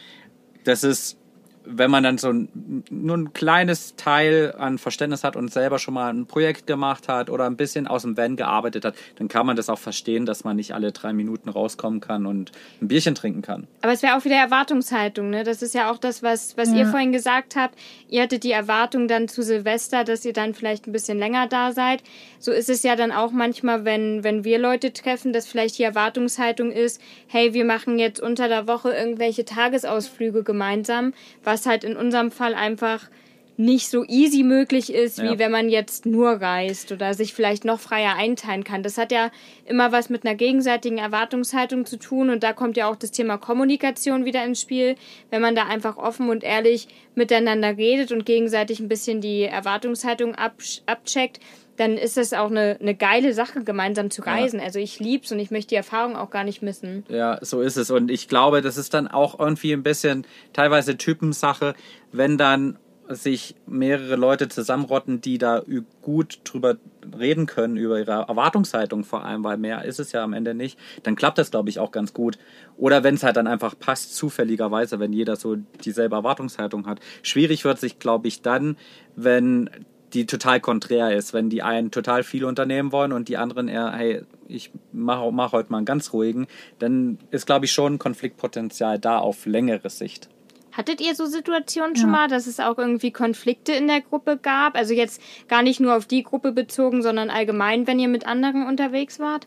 Das 0.64 0.82
ist 0.82 1.18
wenn 1.66 1.90
man 1.90 2.02
dann 2.02 2.18
so 2.18 2.28
ein, 2.30 2.84
nur 2.90 3.16
ein 3.16 3.32
kleines 3.32 3.96
Teil 3.96 4.54
an 4.58 4.78
Verständnis 4.78 5.24
hat 5.24 5.36
und 5.36 5.52
selber 5.52 5.78
schon 5.78 5.94
mal 5.94 6.12
ein 6.12 6.26
Projekt 6.26 6.66
gemacht 6.66 7.08
hat 7.08 7.30
oder 7.30 7.46
ein 7.46 7.56
bisschen 7.56 7.86
aus 7.86 8.02
dem 8.02 8.16
Van 8.16 8.36
gearbeitet 8.36 8.84
hat, 8.84 8.94
dann 9.16 9.28
kann 9.28 9.46
man 9.46 9.56
das 9.56 9.68
auch 9.68 9.78
verstehen, 9.78 10.26
dass 10.26 10.44
man 10.44 10.56
nicht 10.56 10.74
alle 10.74 10.92
drei 10.92 11.12
Minuten 11.12 11.48
rauskommen 11.48 12.00
kann 12.00 12.26
und 12.26 12.52
ein 12.82 12.88
Bierchen 12.88 13.14
trinken 13.14 13.42
kann. 13.42 13.66
Aber 13.82 13.92
es 13.92 14.02
wäre 14.02 14.16
auch 14.16 14.24
wieder 14.24 14.36
Erwartungshaltung, 14.36 15.30
ne? 15.30 15.44
Das 15.44 15.62
ist 15.62 15.74
ja 15.74 15.90
auch 15.90 15.98
das, 15.98 16.22
was, 16.22 16.56
was 16.56 16.70
Ja. 16.70 16.76
ihr 16.78 16.86
vorhin 16.86 17.12
gesagt 17.12 17.56
habt. 17.56 17.78
Ihr 18.08 18.22
hattet 18.22 18.44
die 18.44 18.52
Erwartung 18.52 19.08
dann 19.08 19.28
zu 19.28 19.42
Silvester, 19.42 20.04
dass 20.04 20.24
ihr 20.24 20.32
dann 20.32 20.54
vielleicht 20.54 20.86
ein 20.86 20.92
bisschen 20.92 21.18
länger 21.18 21.46
da 21.46 21.72
seid. 21.72 22.02
So 22.38 22.52
ist 22.52 22.68
es 22.68 22.82
ja 22.82 22.96
dann 22.96 23.12
auch 23.12 23.30
manchmal, 23.32 23.84
wenn, 23.84 24.22
wenn 24.24 24.44
wir 24.44 24.58
Leute 24.58 24.92
treffen, 24.92 25.32
dass 25.32 25.46
vielleicht 25.46 25.78
die 25.78 25.82
Erwartungshaltung 25.84 26.70
ist, 26.72 27.00
hey, 27.26 27.54
wir 27.54 27.64
machen 27.64 27.98
jetzt 27.98 28.20
unter 28.20 28.48
der 28.48 28.66
Woche 28.68 28.90
irgendwelche 28.92 29.44
Tagesausflüge 29.44 30.42
gemeinsam, 30.42 31.14
was 31.42 31.53
halt 31.66 31.84
in 31.84 31.96
unserem 31.96 32.30
Fall 32.30 32.54
einfach 32.54 33.08
nicht 33.56 33.88
so 33.88 34.04
easy 34.08 34.42
möglich 34.42 34.92
ist, 34.92 35.22
wie 35.22 35.26
Ja. 35.26 35.38
wenn 35.38 35.52
man 35.52 35.68
jetzt 35.68 36.06
nur 36.06 36.28
reist 36.30 36.90
oder 36.90 37.14
sich 37.14 37.34
vielleicht 37.34 37.64
noch 37.64 37.78
freier 37.78 38.16
einteilen 38.16 38.64
kann. 38.64 38.82
Das 38.82 38.98
hat 38.98 39.12
ja 39.12 39.30
immer 39.64 39.92
was 39.92 40.10
mit 40.10 40.26
einer 40.26 40.34
gegenseitigen 40.34 40.98
Erwartungshaltung 40.98 41.86
zu 41.86 41.96
tun 41.96 42.30
und 42.30 42.42
da 42.42 42.52
kommt 42.52 42.76
ja 42.76 42.90
auch 42.90 42.96
das 42.96 43.12
Thema 43.12 43.38
Kommunikation 43.38 44.24
wieder 44.24 44.44
ins 44.44 44.60
Spiel. 44.60 44.96
Wenn 45.30 45.40
man 45.40 45.54
da 45.54 45.66
einfach 45.66 45.96
offen 45.98 46.30
und 46.30 46.42
ehrlich 46.42 46.88
miteinander 47.14 47.76
redet 47.76 48.10
und 48.10 48.26
gegenseitig 48.26 48.80
ein 48.80 48.88
bisschen 48.88 49.20
die 49.20 49.42
Erwartungshaltung 49.42 50.34
abcheckt, 50.34 51.38
dann 51.76 51.96
ist 51.96 52.16
das 52.16 52.32
auch 52.32 52.50
eine, 52.50 52.78
eine 52.80 52.94
geile 52.94 53.32
Sache, 53.32 53.64
gemeinsam 53.64 54.10
zu 54.10 54.22
reisen. 54.22 54.60
Also 54.60 54.78
ich 54.78 55.00
lieb's 55.00 55.32
und 55.32 55.38
ich 55.38 55.50
möchte 55.50 55.70
die 55.70 55.76
Erfahrung 55.76 56.16
auch 56.16 56.30
gar 56.30 56.44
nicht 56.44 56.62
missen. 56.62 57.04
Ja, 57.08 57.38
so 57.40 57.60
ist 57.60 57.76
es. 57.76 57.90
Und 57.90 58.10
ich 58.10 58.28
glaube, 58.28 58.62
das 58.62 58.76
ist 58.76 58.94
dann 58.94 59.08
auch 59.08 59.38
irgendwie 59.38 59.72
ein 59.72 59.82
bisschen 59.82 60.26
teilweise 60.52 60.96
Typensache, 60.96 61.74
wenn 62.12 62.38
dann 62.38 62.78
sich 63.08 63.54
mehrere 63.66 64.16
Leute 64.16 64.48
zusammenrotten, 64.48 65.20
die 65.20 65.38
da 65.38 65.62
gut 66.00 66.40
drüber 66.44 66.76
reden 67.18 67.46
können, 67.46 67.76
über 67.76 67.98
ihre 67.98 68.12
Erwartungshaltung 68.12 69.04
vor 69.04 69.24
allem, 69.24 69.44
weil 69.44 69.58
mehr 69.58 69.84
ist 69.84 70.00
es 70.00 70.12
ja 70.12 70.24
am 70.24 70.32
Ende 70.32 70.54
nicht, 70.54 70.78
dann 71.02 71.16
klappt 71.16 71.38
das, 71.38 71.50
glaube 71.50 71.68
ich, 71.68 71.78
auch 71.78 71.90
ganz 71.90 72.14
gut. 72.14 72.38
Oder 72.76 73.04
wenn 73.04 73.14
es 73.14 73.22
halt 73.22 73.36
dann 73.36 73.46
einfach 73.46 73.78
passt, 73.78 74.16
zufälligerweise, 74.16 75.00
wenn 75.00 75.12
jeder 75.12 75.36
so 75.36 75.56
dieselbe 75.84 76.16
Erwartungshaltung 76.16 76.86
hat. 76.86 77.00
Schwierig 77.22 77.64
wird 77.64 77.78
sich, 77.78 77.98
glaube 77.98 78.28
ich, 78.28 78.42
dann, 78.42 78.76
wenn 79.16 79.68
die 80.14 80.26
total 80.26 80.60
konträr 80.60 81.14
ist, 81.14 81.34
wenn 81.34 81.50
die 81.50 81.62
einen 81.62 81.90
total 81.90 82.22
viel 82.22 82.44
unternehmen 82.44 82.92
wollen 82.92 83.12
und 83.12 83.28
die 83.28 83.36
anderen 83.36 83.68
eher, 83.68 83.92
hey, 83.92 84.22
ich 84.46 84.70
mache 84.92 85.30
mach 85.32 85.52
heute 85.52 85.70
mal 85.72 85.78
einen 85.78 85.86
ganz 85.86 86.12
ruhigen, 86.12 86.46
dann 86.78 87.18
ist, 87.30 87.46
glaube 87.46 87.64
ich, 87.64 87.72
schon 87.72 87.98
Konfliktpotenzial 87.98 88.98
da 88.98 89.18
auf 89.18 89.44
längere 89.46 89.90
Sicht. 89.90 90.28
Hattet 90.72 91.00
ihr 91.00 91.14
so 91.14 91.26
Situationen 91.26 91.94
schon 91.96 92.10
Ja. 92.10 92.12
mal, 92.12 92.28
dass 92.28 92.46
es 92.46 92.58
auch 92.58 92.78
irgendwie 92.78 93.12
Konflikte 93.12 93.72
in 93.72 93.86
der 93.86 94.00
Gruppe 94.00 94.38
gab? 94.40 94.76
Also 94.76 94.92
jetzt 94.92 95.20
gar 95.48 95.62
nicht 95.62 95.80
nur 95.80 95.96
auf 95.96 96.06
die 96.06 96.22
Gruppe 96.24 96.50
bezogen, 96.52 97.02
sondern 97.02 97.30
allgemein, 97.30 97.86
wenn 97.86 97.98
ihr 98.00 98.08
mit 98.08 98.26
anderen 98.26 98.66
unterwegs 98.66 99.18
wart? 99.20 99.46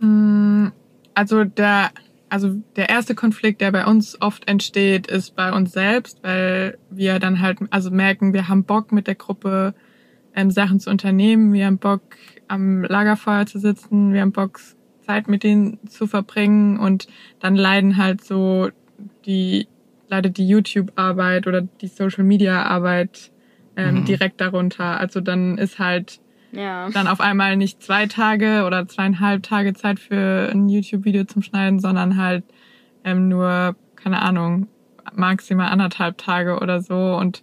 Mm, 0.00 0.68
Also 1.14 1.44
der, 1.44 1.92
also 2.28 2.50
der 2.76 2.90
erste 2.90 3.14
Konflikt, 3.14 3.62
der 3.62 3.72
bei 3.72 3.86
uns 3.86 4.20
oft 4.20 4.46
entsteht, 4.48 5.06
ist 5.06 5.34
bei 5.34 5.50
uns 5.50 5.72
selbst, 5.72 6.22
weil 6.22 6.76
wir 6.90 7.18
dann 7.20 7.40
halt 7.40 7.58
also 7.70 7.90
merken, 7.90 8.34
wir 8.34 8.48
haben 8.48 8.64
Bock 8.64 8.92
mit 8.92 9.06
der 9.06 9.14
Gruppe 9.14 9.74
ähm, 10.36 10.50
Sachen 10.52 10.78
zu 10.78 10.90
unternehmen, 10.90 11.52
wir 11.52 11.66
haben 11.66 11.78
Bock 11.78 12.02
am 12.46 12.82
Lagerfeuer 12.84 13.46
zu 13.46 13.58
sitzen, 13.58 14.12
wir 14.12 14.20
haben 14.20 14.32
Bock 14.32 14.60
Zeit 15.00 15.26
mit 15.28 15.42
denen 15.42 15.78
zu 15.88 16.06
verbringen 16.06 16.78
und 16.78 17.06
dann 17.40 17.56
leiden 17.56 17.96
halt 17.96 18.22
so 18.22 18.68
die 19.24 19.66
leidet 20.08 20.36
die 20.38 20.46
YouTube-Arbeit 20.48 21.46
oder 21.48 21.62
die 21.62 21.88
Social-Media-Arbeit 21.88 23.32
ähm, 23.76 23.96
Mhm. 23.96 24.04
direkt 24.04 24.40
darunter. 24.40 25.00
Also 25.00 25.20
dann 25.20 25.58
ist 25.58 25.78
halt 25.80 26.20
Ja. 26.52 26.88
dann 26.90 27.08
auf 27.08 27.20
einmal 27.20 27.56
nicht 27.56 27.82
zwei 27.82 28.06
Tage 28.06 28.64
oder 28.64 28.86
zweieinhalb 28.86 29.42
Tage 29.42 29.74
Zeit 29.74 29.98
für 29.98 30.48
ein 30.52 30.68
YouTube-Video 30.68 31.24
zum 31.24 31.42
Schneiden, 31.42 31.80
sondern 31.80 32.16
halt 32.16 32.44
ähm, 33.04 33.28
nur, 33.28 33.76
keine 33.96 34.22
Ahnung, 34.22 34.68
maximal 35.12 35.68
anderthalb 35.68 36.18
Tage 36.18 36.58
oder 36.60 36.80
so. 36.80 37.16
Und 37.16 37.42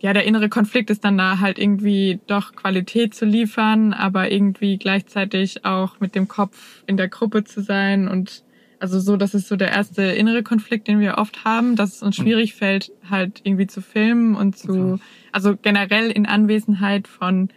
ja, 0.00 0.12
der 0.12 0.24
innere 0.24 0.48
Konflikt 0.48 0.90
ist 0.90 1.04
dann 1.04 1.16
da 1.18 1.40
halt 1.40 1.58
irgendwie 1.58 2.20
doch 2.26 2.54
Qualität 2.54 3.14
zu 3.14 3.24
liefern, 3.24 3.92
aber 3.92 4.30
irgendwie 4.30 4.76
gleichzeitig 4.78 5.64
auch 5.64 6.00
mit 6.00 6.14
dem 6.14 6.28
Kopf 6.28 6.82
in 6.86 6.96
der 6.96 7.08
Gruppe 7.08 7.44
zu 7.44 7.62
sein 7.62 8.08
und 8.08 8.44
also 8.78 9.00
so, 9.00 9.16
das 9.16 9.32
ist 9.32 9.48
so 9.48 9.56
der 9.56 9.72
erste 9.72 10.02
innere 10.02 10.42
Konflikt, 10.42 10.86
den 10.86 11.00
wir 11.00 11.16
oft 11.16 11.46
haben, 11.46 11.76
dass 11.76 11.96
es 11.96 12.02
uns 12.02 12.16
schwierig 12.16 12.54
fällt, 12.54 12.92
halt 13.08 13.40
irgendwie 13.42 13.66
zu 13.66 13.80
filmen 13.80 14.34
und 14.36 14.58
zu, 14.58 14.92
Okay. 14.94 15.02
also 15.32 15.56
generell 15.56 16.10
in 16.10 16.26
Anwesenheit 16.26 17.08
von 17.08 17.48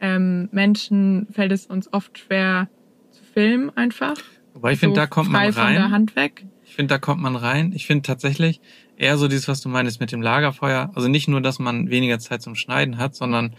ähm, 0.00 0.48
Menschen 0.52 1.26
fällt 1.30 1.52
es 1.52 1.66
uns 1.66 1.92
oft 1.92 2.18
schwer 2.18 2.68
zu 3.10 3.22
filmen 3.24 3.76
einfach. 3.76 4.16
Wobei 4.54 4.72
ich 4.72 4.78
finde, 4.78 4.94
so 4.94 5.00
da 5.02 5.06
kommt 5.06 5.30
man 5.30 5.52
von 5.52 5.72
der 5.72 5.82
rein. 5.82 5.90
Hand 5.90 6.16
weg. 6.16 6.46
Ich 6.74 6.76
finde, 6.76 6.92
da 6.92 6.98
kommt 6.98 7.22
man 7.22 7.36
rein. 7.36 7.70
Ich 7.72 7.86
finde 7.86 8.02
tatsächlich 8.02 8.60
eher 8.96 9.16
so 9.16 9.28
dieses, 9.28 9.46
was 9.46 9.60
du 9.60 9.68
meinst 9.68 10.00
mit 10.00 10.10
dem 10.10 10.20
Lagerfeuer. 10.20 10.90
Also 10.96 11.06
nicht 11.06 11.28
nur, 11.28 11.40
dass 11.40 11.60
man 11.60 11.88
weniger 11.88 12.18
Zeit 12.18 12.42
zum 12.42 12.56
Schneiden 12.56 12.98
hat, 12.98 13.14
sondern 13.14 13.54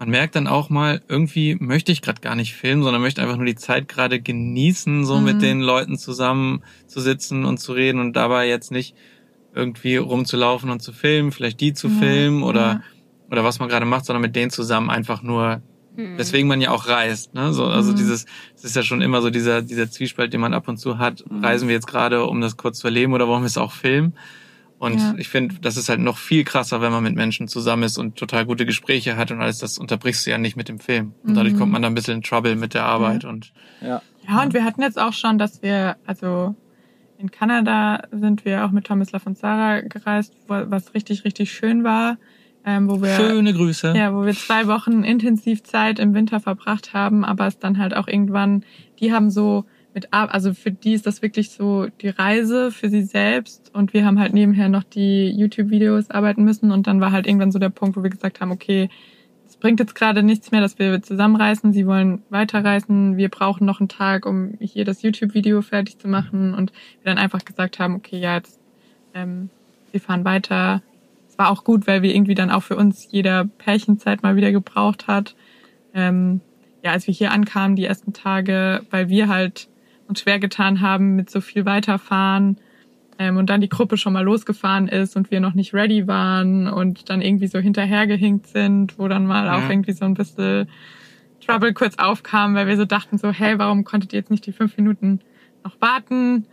man 0.00 0.10
merkt 0.10 0.34
dann 0.34 0.48
auch 0.48 0.68
mal, 0.68 1.00
irgendwie 1.06 1.54
möchte 1.60 1.92
ich 1.92 2.02
gerade 2.02 2.20
gar 2.20 2.34
nicht 2.34 2.54
filmen, 2.56 2.82
sondern 2.82 3.02
möchte 3.02 3.22
einfach 3.22 3.36
nur 3.36 3.46
die 3.46 3.54
Zeit 3.54 3.86
gerade 3.86 4.20
genießen, 4.20 5.04
so 5.04 5.18
Mhm. 5.18 5.24
mit 5.24 5.42
den 5.42 5.60
Leuten 5.60 5.96
zusammen 5.96 6.64
zu 6.88 7.00
sitzen 7.00 7.44
und 7.44 7.58
zu 7.58 7.72
reden 7.72 8.00
und 8.00 8.14
dabei 8.14 8.48
jetzt 8.48 8.72
nicht 8.72 8.96
irgendwie 9.54 9.94
rumzulaufen 9.94 10.70
und 10.70 10.82
zu 10.82 10.92
filmen, 10.92 11.30
vielleicht 11.30 11.60
die 11.60 11.72
zu 11.72 11.86
Ja, 11.86 11.94
filmen 12.00 12.42
oder, 12.42 12.60
ja. 12.60 12.82
oder 13.30 13.44
was 13.44 13.60
man 13.60 13.68
gerade 13.68 13.86
macht, 13.86 14.06
sondern 14.06 14.22
mit 14.22 14.34
denen 14.34 14.50
zusammen 14.50 14.90
einfach 14.90 15.22
nur 15.22 15.62
Hm. 16.00 16.18
Weswegen 16.18 16.48
man 16.48 16.60
ja 16.60 16.70
auch 16.70 16.86
reist, 16.88 17.34
ne? 17.34 17.52
So, 17.52 17.66
also 17.66 17.92
Mhm. 17.92 17.96
dieses, 17.96 18.26
es 18.56 18.64
ist 18.64 18.76
ja 18.76 18.82
schon 18.82 19.00
immer 19.00 19.22
so 19.22 19.30
dieser, 19.30 19.62
dieser 19.62 19.90
Zwiespalt, 19.90 20.32
den 20.32 20.40
man 20.40 20.54
ab 20.54 20.68
und 20.68 20.76
zu 20.78 20.98
hat. 20.98 21.24
Mhm. 21.28 21.44
Reisen 21.44 21.68
wir 21.68 21.74
jetzt 21.74 21.86
gerade, 21.86 22.24
um 22.26 22.40
das 22.40 22.56
kurz 22.56 22.78
zu 22.78 22.86
erleben 22.86 23.12
oder 23.12 23.26
wollen 23.28 23.42
wir 23.42 23.46
es 23.46 23.58
auch 23.58 23.72
filmen? 23.72 24.14
Und 24.78 24.98
Ja. 24.98 25.14
ich 25.18 25.28
finde, 25.28 25.56
das 25.60 25.76
ist 25.76 25.90
halt 25.90 26.00
noch 26.00 26.16
viel 26.16 26.42
krasser, 26.44 26.80
wenn 26.80 26.90
man 26.90 27.02
mit 27.02 27.14
Menschen 27.14 27.48
zusammen 27.48 27.82
ist 27.82 27.98
und 27.98 28.16
total 28.16 28.46
gute 28.46 28.64
Gespräche 28.64 29.16
hat 29.18 29.30
und 29.30 29.40
alles, 29.42 29.58
das 29.58 29.76
unterbrichst 29.76 30.24
du 30.26 30.30
ja 30.30 30.38
nicht 30.38 30.56
mit 30.56 30.68
dem 30.68 30.78
Film. 30.78 31.12
Und 31.22 31.34
dadurch 31.36 31.52
Mhm. 31.54 31.58
kommt 31.58 31.72
man 31.72 31.82
dann 31.82 31.92
ein 31.92 31.94
bisschen 31.94 32.14
in 32.14 32.22
Trouble 32.22 32.56
mit 32.56 32.72
der 32.74 32.84
Arbeit 32.86 33.24
und 33.24 33.52
Ja. 33.82 34.02
Ja, 34.28 34.42
und 34.42 34.52
wir 34.54 34.64
hatten 34.64 34.82
jetzt 34.82 34.98
auch 34.98 35.12
schon, 35.14 35.38
dass 35.38 35.62
wir, 35.62 35.96
also 36.06 36.54
in 37.18 37.30
Kanada 37.30 38.02
sind 38.10 38.44
wir 38.44 38.64
auch 38.64 38.70
mit 38.70 38.86
Tomislav 38.86 39.26
und 39.26 39.36
Sarah 39.36 39.80
gereist, 39.80 40.34
was 40.46 40.94
richtig, 40.94 41.24
richtig 41.24 41.52
schön 41.52 41.84
war, 41.84 42.16
ähm, 42.64 42.90
wo 42.90 43.00
wir 43.00 43.14
schöne 43.16 43.52
Grüße. 43.52 43.94
Ja, 43.96 44.14
wo 44.14 44.24
wir 44.24 44.34
zwei 44.34 44.66
Wochen 44.66 45.02
intensiv 45.02 45.62
Zeit 45.62 45.98
im 45.98 46.14
Winter 46.14 46.40
verbracht 46.40 46.92
haben, 46.92 47.24
aber 47.24 47.46
es 47.46 47.58
dann 47.58 47.78
halt 47.78 47.96
auch 47.96 48.06
irgendwann, 48.06 48.64
die 49.00 49.12
haben 49.12 49.30
so 49.30 49.64
mit, 49.94 50.12
also 50.12 50.54
für 50.54 50.70
die 50.70 50.92
ist 50.92 51.06
das 51.06 51.22
wirklich 51.22 51.50
so 51.50 51.86
die 52.00 52.08
Reise 52.08 52.70
für 52.70 52.88
sie 52.88 53.02
selbst 53.02 53.74
und 53.74 53.92
wir 53.92 54.04
haben 54.04 54.20
halt 54.20 54.32
nebenher 54.32 54.68
noch 54.68 54.84
die 54.84 55.30
YouTube-Videos 55.30 56.10
arbeiten 56.10 56.44
müssen 56.44 56.70
und 56.70 56.86
dann 56.86 57.00
war 57.00 57.12
halt 57.12 57.26
irgendwann 57.26 57.50
so 57.50 57.58
der 57.58 57.70
Punkt, 57.70 57.96
wo 57.96 58.02
wir 58.02 58.10
gesagt 58.10 58.40
haben, 58.40 58.52
okay, 58.52 58.88
es 59.48 59.56
bringt 59.56 59.80
jetzt 59.80 59.96
gerade 59.96 60.22
nichts 60.22 60.52
mehr, 60.52 60.60
dass 60.60 60.78
wir 60.78 61.02
zusammenreisen, 61.02 61.72
sie 61.72 61.86
wollen 61.86 62.22
weiterreisen, 62.30 63.16
wir 63.16 63.28
brauchen 63.28 63.66
noch 63.66 63.80
einen 63.80 63.88
Tag, 63.88 64.26
um 64.26 64.54
hier 64.60 64.84
das 64.84 65.02
YouTube-Video 65.02 65.60
fertig 65.62 65.98
zu 65.98 66.06
machen 66.06 66.54
und 66.54 66.72
wir 67.02 67.12
dann 67.12 67.18
einfach 67.18 67.44
gesagt 67.44 67.78
haben, 67.80 67.96
okay, 67.96 68.18
ja, 68.18 68.36
jetzt, 68.36 68.60
ähm, 69.12 69.50
wir 69.90 70.00
fahren 70.00 70.24
weiter, 70.24 70.82
war 71.40 71.50
auch 71.50 71.64
gut, 71.64 71.86
weil 71.86 72.02
wir 72.02 72.14
irgendwie 72.14 72.34
dann 72.34 72.50
auch 72.50 72.62
für 72.62 72.76
uns 72.76 73.08
jeder 73.10 73.46
Pärchenzeit 73.46 74.22
mal 74.22 74.36
wieder 74.36 74.52
gebraucht 74.52 75.06
hat. 75.06 75.34
Ähm, 75.94 76.42
ja, 76.84 76.92
als 76.92 77.06
wir 77.06 77.14
hier 77.14 77.32
ankamen, 77.32 77.76
die 77.76 77.86
ersten 77.86 78.12
Tage, 78.12 78.82
weil 78.90 79.08
wir 79.08 79.28
halt 79.28 79.68
uns 80.06 80.20
schwer 80.20 80.38
getan 80.38 80.82
haben 80.82 81.16
mit 81.16 81.30
so 81.30 81.40
viel 81.40 81.64
weiterfahren 81.64 82.58
ähm, 83.18 83.38
und 83.38 83.48
dann 83.48 83.62
die 83.62 83.70
Gruppe 83.70 83.96
schon 83.96 84.12
mal 84.12 84.22
losgefahren 84.22 84.86
ist 84.86 85.16
und 85.16 85.30
wir 85.30 85.40
noch 85.40 85.54
nicht 85.54 85.72
ready 85.72 86.06
waren 86.06 86.68
und 86.68 87.08
dann 87.08 87.22
irgendwie 87.22 87.46
so 87.46 87.58
hinterhergehinkt 87.58 88.46
sind, 88.46 88.98
wo 88.98 89.08
dann 89.08 89.24
mal 89.24 89.48
auch 89.48 89.62
Ja. 89.62 89.70
irgendwie 89.70 89.92
so 89.92 90.04
ein 90.04 90.14
bisschen 90.14 90.68
Trouble 91.40 91.72
kurz 91.72 91.96
aufkam, 91.96 92.54
weil 92.54 92.66
wir 92.66 92.76
so 92.76 92.84
dachten 92.84 93.16
so, 93.16 93.30
hey, 93.30 93.58
warum 93.58 93.84
konntet 93.84 94.12
ihr 94.12 94.18
jetzt 94.18 94.30
nicht 94.30 94.44
die 94.44 94.52
fünf 94.52 94.76
Minuten 94.76 95.20
noch 95.64 95.80
warten? 95.80 96.44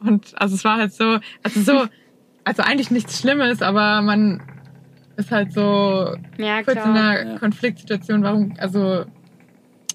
Und 0.00 0.32
also 0.40 0.56
es 0.56 0.64
war 0.64 0.78
halt 0.78 0.92
so, 0.92 1.20
also 1.44 1.60
so, 1.60 1.86
also 2.44 2.62
eigentlich 2.62 2.90
nichts 2.90 3.18
Schlimmes, 3.20 3.62
aber 3.62 4.02
man 4.02 4.42
ist 5.16 5.30
halt 5.30 5.52
so 5.52 6.14
Ja, 6.38 6.62
kurz 6.62 6.76
in 6.76 6.82
einer 6.82 7.32
Ja. 7.32 7.38
Konfliktsituation, 7.38 8.22
warum, 8.22 8.54
also 8.58 9.04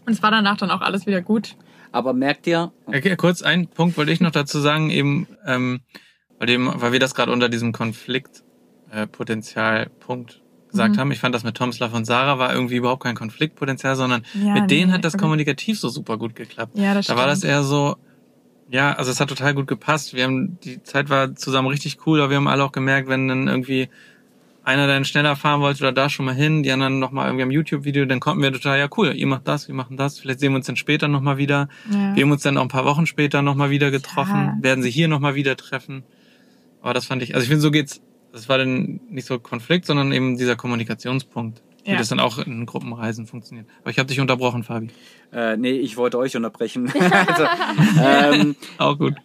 und 0.05 0.13
es 0.13 0.23
war 0.23 0.31
danach 0.31 0.57
dann 0.57 0.71
auch 0.71 0.81
alles 0.81 1.05
wieder 1.05 1.21
gut. 1.21 1.55
Aber 1.91 2.13
merkt 2.13 2.47
ihr, 2.47 2.71
Okay, 2.85 3.15
kurz 3.15 3.41
ein 3.41 3.67
Punkt 3.67 3.97
wollte 3.97 4.11
ich 4.11 4.21
noch 4.21 4.31
dazu 4.31 4.59
sagen, 4.59 4.89
eben, 4.89 5.27
ähm, 5.45 5.81
weil, 6.37 6.47
dem, 6.47 6.71
weil 6.75 6.91
wir 6.93 6.99
das 6.99 7.15
gerade 7.15 7.31
unter 7.31 7.49
diesem 7.49 7.71
Konfliktpotenzialpunkt 7.73 10.35
äh, 10.35 10.69
gesagt 10.71 10.95
Mhm. 10.95 10.99
haben. 10.99 11.11
Ich 11.11 11.19
fand 11.19 11.33
das 11.35 11.43
mit 11.43 11.55
Tomslav 11.55 11.93
und 11.93 12.05
Sarah 12.05 12.39
war 12.39 12.53
irgendwie 12.53 12.75
überhaupt 12.75 13.03
kein 13.03 13.15
Konfliktpotenzial, 13.15 13.95
sondern 13.95 14.23
Ja, 14.33 14.53
mit 14.53 14.69
denen 14.71 14.89
nee, 14.91 14.95
hat 14.95 15.03
das 15.05 15.15
aber- 15.15 15.23
kommunikativ 15.23 15.79
so 15.79 15.89
super 15.89 16.17
gut 16.17 16.35
geklappt. 16.35 16.77
Ja, 16.77 16.93
das 16.93 17.07
Da 17.07 17.15
war 17.15 17.25
das 17.25 17.39
stimmt. 17.39 17.51
eher 17.53 17.63
so, 17.63 17.95
ja, 18.69 18.93
also 18.93 19.11
es 19.11 19.19
hat 19.19 19.29
total 19.29 19.53
gut 19.53 19.67
gepasst. 19.67 20.13
Wir 20.13 20.23
haben, 20.25 20.59
die 20.63 20.83
Zeit 20.83 21.09
war 21.09 21.35
zusammen 21.35 21.67
richtig 21.67 22.05
cool, 22.05 22.19
aber 22.19 22.29
wir 22.31 22.37
haben 22.37 22.47
alle 22.47 22.63
auch 22.63 22.71
gemerkt, 22.71 23.07
wenn 23.07 23.27
dann 23.27 23.47
irgendwie 23.47 23.89
einer 24.63 24.85
dann 24.85 25.05
schneller 25.05 25.37
fahren 25.37 25.61
wollte 25.61 25.81
oder 25.81 25.93
da 25.93 26.09
schon 26.09 26.25
mal 26.25 26.35
hin, 26.35 26.61
die 26.61 26.71
anderen 26.73 26.99
noch 26.99 27.11
mal 27.11 27.27
irgendwie 27.27 27.43
am 27.43 27.51
YouTube-Video, 27.51 28.03
dann 28.05 28.19
konnten 28.19 28.41
wir 28.43 28.51
total, 28.51 28.77
ja 28.77 28.89
cool, 28.97 29.13
ihr 29.15 29.25
macht 29.27 29.47
das, 29.47 29.69
wir 29.69 29.75
machen 29.75 29.95
das, 29.95 30.19
vielleicht 30.19 30.41
sehen 30.41 30.51
wir 30.51 30.57
uns 30.57 30.65
dann 30.65 30.75
später 30.75 31.07
noch 31.07 31.21
mal 31.21 31.37
wieder. 31.37 31.69
Ja. 31.89 32.13
Wir 32.15 32.23
haben 32.23 32.31
uns 32.31 32.41
dann 32.43 32.57
auch 32.57 32.63
ein 32.63 32.67
paar 32.67 32.83
Wochen 32.83 33.05
später 33.05 33.41
noch 33.41 33.55
mal 33.55 33.69
wieder 33.69 33.91
getroffen, 33.91 34.35
Ja. 34.35 34.57
werden 34.59 34.83
sie 34.83 34.91
hier 34.91 35.07
noch 35.07 35.21
mal 35.21 35.35
wieder 35.35 35.55
treffen. 35.55 36.03
Aber 36.81 36.93
das 36.93 37.05
fand 37.05 37.23
ich, 37.23 37.33
also 37.33 37.43
ich 37.43 37.47
finde, 37.49 37.61
so 37.61 37.71
geht's, 37.71 38.01
das 38.33 38.49
war 38.49 38.57
dann 38.57 38.99
nicht 39.09 39.25
so 39.25 39.39
Konflikt, 39.39 39.85
sondern 39.85 40.11
eben 40.11 40.37
dieser 40.37 40.57
Kommunikationspunkt, 40.57 41.61
wie 41.87 41.91
Ja. 41.93 41.97
das 41.97 42.09
dann 42.09 42.19
auch 42.19 42.37
in 42.37 42.65
Gruppenreisen 42.65 43.25
funktioniert. 43.25 43.65
Aber 43.81 43.89
ich 43.89 43.97
habe 43.97 44.07
dich 44.07 44.19
unterbrochen, 44.19 44.63
Fabi. 44.63 44.89
Äh, 45.33 45.57
nee, 45.57 45.71
ich 45.71 45.97
wollte 45.97 46.17
euch 46.19 46.35
unterbrechen. 46.35 46.91
also, 47.11 47.45
ähm, 48.01 48.55
Auch 48.77 48.97
gut. 48.97 49.15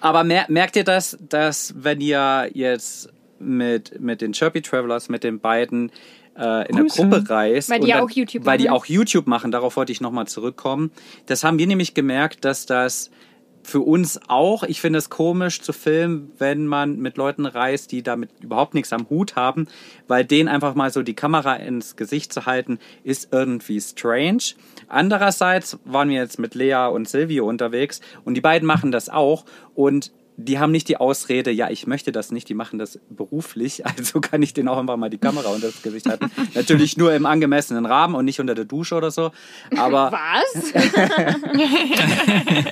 aber 0.00 0.24
mer 0.24 0.46
merkt 0.48 0.76
ihr 0.76 0.84
das, 0.84 1.16
dass 1.20 1.74
wenn 1.76 2.00
ihr 2.00 2.50
jetzt 2.52 3.12
mit, 3.38 4.00
mit 4.00 4.20
den 4.22 4.32
Chirpy 4.32 4.62
Travelers, 4.62 5.08
mit 5.08 5.22
den 5.22 5.40
beiden 5.40 5.92
äh, 6.38 6.68
in 6.68 6.76
Grüße. 6.76 6.96
der 7.02 7.08
Gruppe 7.20 7.30
reist. 7.30 7.70
Weil 7.70 7.80
die 7.80 7.88
dann- 7.92 8.00
auch 8.00 8.10
YouTube 8.10 8.44
Weil 8.44 8.58
die 8.58 8.64
machen. 8.64 8.74
auch 8.76 8.86
YouTube 8.86 9.26
machen, 9.26 9.50
darauf 9.52 9.76
wollte 9.76 9.92
ich 9.92 10.00
nochmal 10.00 10.26
zurückkommen. 10.26 10.90
Das 11.26 11.44
haben 11.44 11.58
wir 11.58 11.66
nämlich 11.66 11.94
gemerkt, 11.94 12.44
dass 12.44 12.66
das 12.66 13.10
für 13.66 13.80
uns 13.80 14.20
auch, 14.28 14.62
ich 14.62 14.80
finde 14.80 15.00
es 15.00 15.10
komisch 15.10 15.60
zu 15.60 15.72
filmen, 15.72 16.30
wenn 16.38 16.66
man 16.66 16.98
mit 16.98 17.16
Leuten 17.16 17.46
reist, 17.46 17.90
die 17.90 18.02
damit 18.02 18.30
überhaupt 18.40 18.74
nichts 18.74 18.92
am 18.92 19.10
Hut 19.10 19.34
haben, 19.34 19.66
weil 20.06 20.24
denen 20.24 20.48
einfach 20.48 20.76
mal 20.76 20.90
so 20.92 21.02
die 21.02 21.14
Kamera 21.14 21.56
ins 21.56 21.96
Gesicht 21.96 22.32
zu 22.32 22.46
halten, 22.46 22.78
ist 23.02 23.32
irgendwie 23.32 23.80
strange. 23.80 24.54
Andererseits 24.86 25.78
waren 25.84 26.08
wir 26.10 26.16
jetzt 26.16 26.38
mit 26.38 26.54
Lea 26.54 26.86
und 26.92 27.08
Silvio 27.08 27.48
unterwegs 27.48 28.00
und 28.24 28.34
die 28.34 28.40
beiden 28.40 28.66
machen 28.66 28.92
das 28.92 29.08
auch 29.08 29.44
und 29.74 30.12
die 30.38 30.58
haben 30.58 30.70
nicht 30.70 30.88
die 30.88 30.98
Ausrede, 30.98 31.50
ja, 31.50 31.70
ich 31.70 31.86
möchte 31.86 32.12
das 32.12 32.30
nicht, 32.30 32.48
die 32.48 32.54
machen 32.54 32.78
das 32.78 33.00
beruflich, 33.08 33.86
also 33.98 34.20
kann 34.20 34.42
ich 34.42 34.54
denen 34.54 34.68
auch 34.68 34.78
einfach 34.78 34.96
mal 34.96 35.08
die 35.08 35.18
Kamera 35.18 35.48
unter 35.48 35.68
das 35.68 35.82
Gesicht 35.82 36.06
halten. 36.06 36.30
Natürlich 36.54 36.96
nur 36.96 37.14
im 37.14 37.26
angemessenen 37.26 37.86
Rahmen 37.86 38.14
und 38.14 38.24
nicht 38.24 38.40
unter 38.40 38.54
der 38.54 38.64
Dusche 38.64 38.94
oder 38.94 39.10
so. 39.10 39.32
Aber 39.76 40.12
Was? 40.12 40.72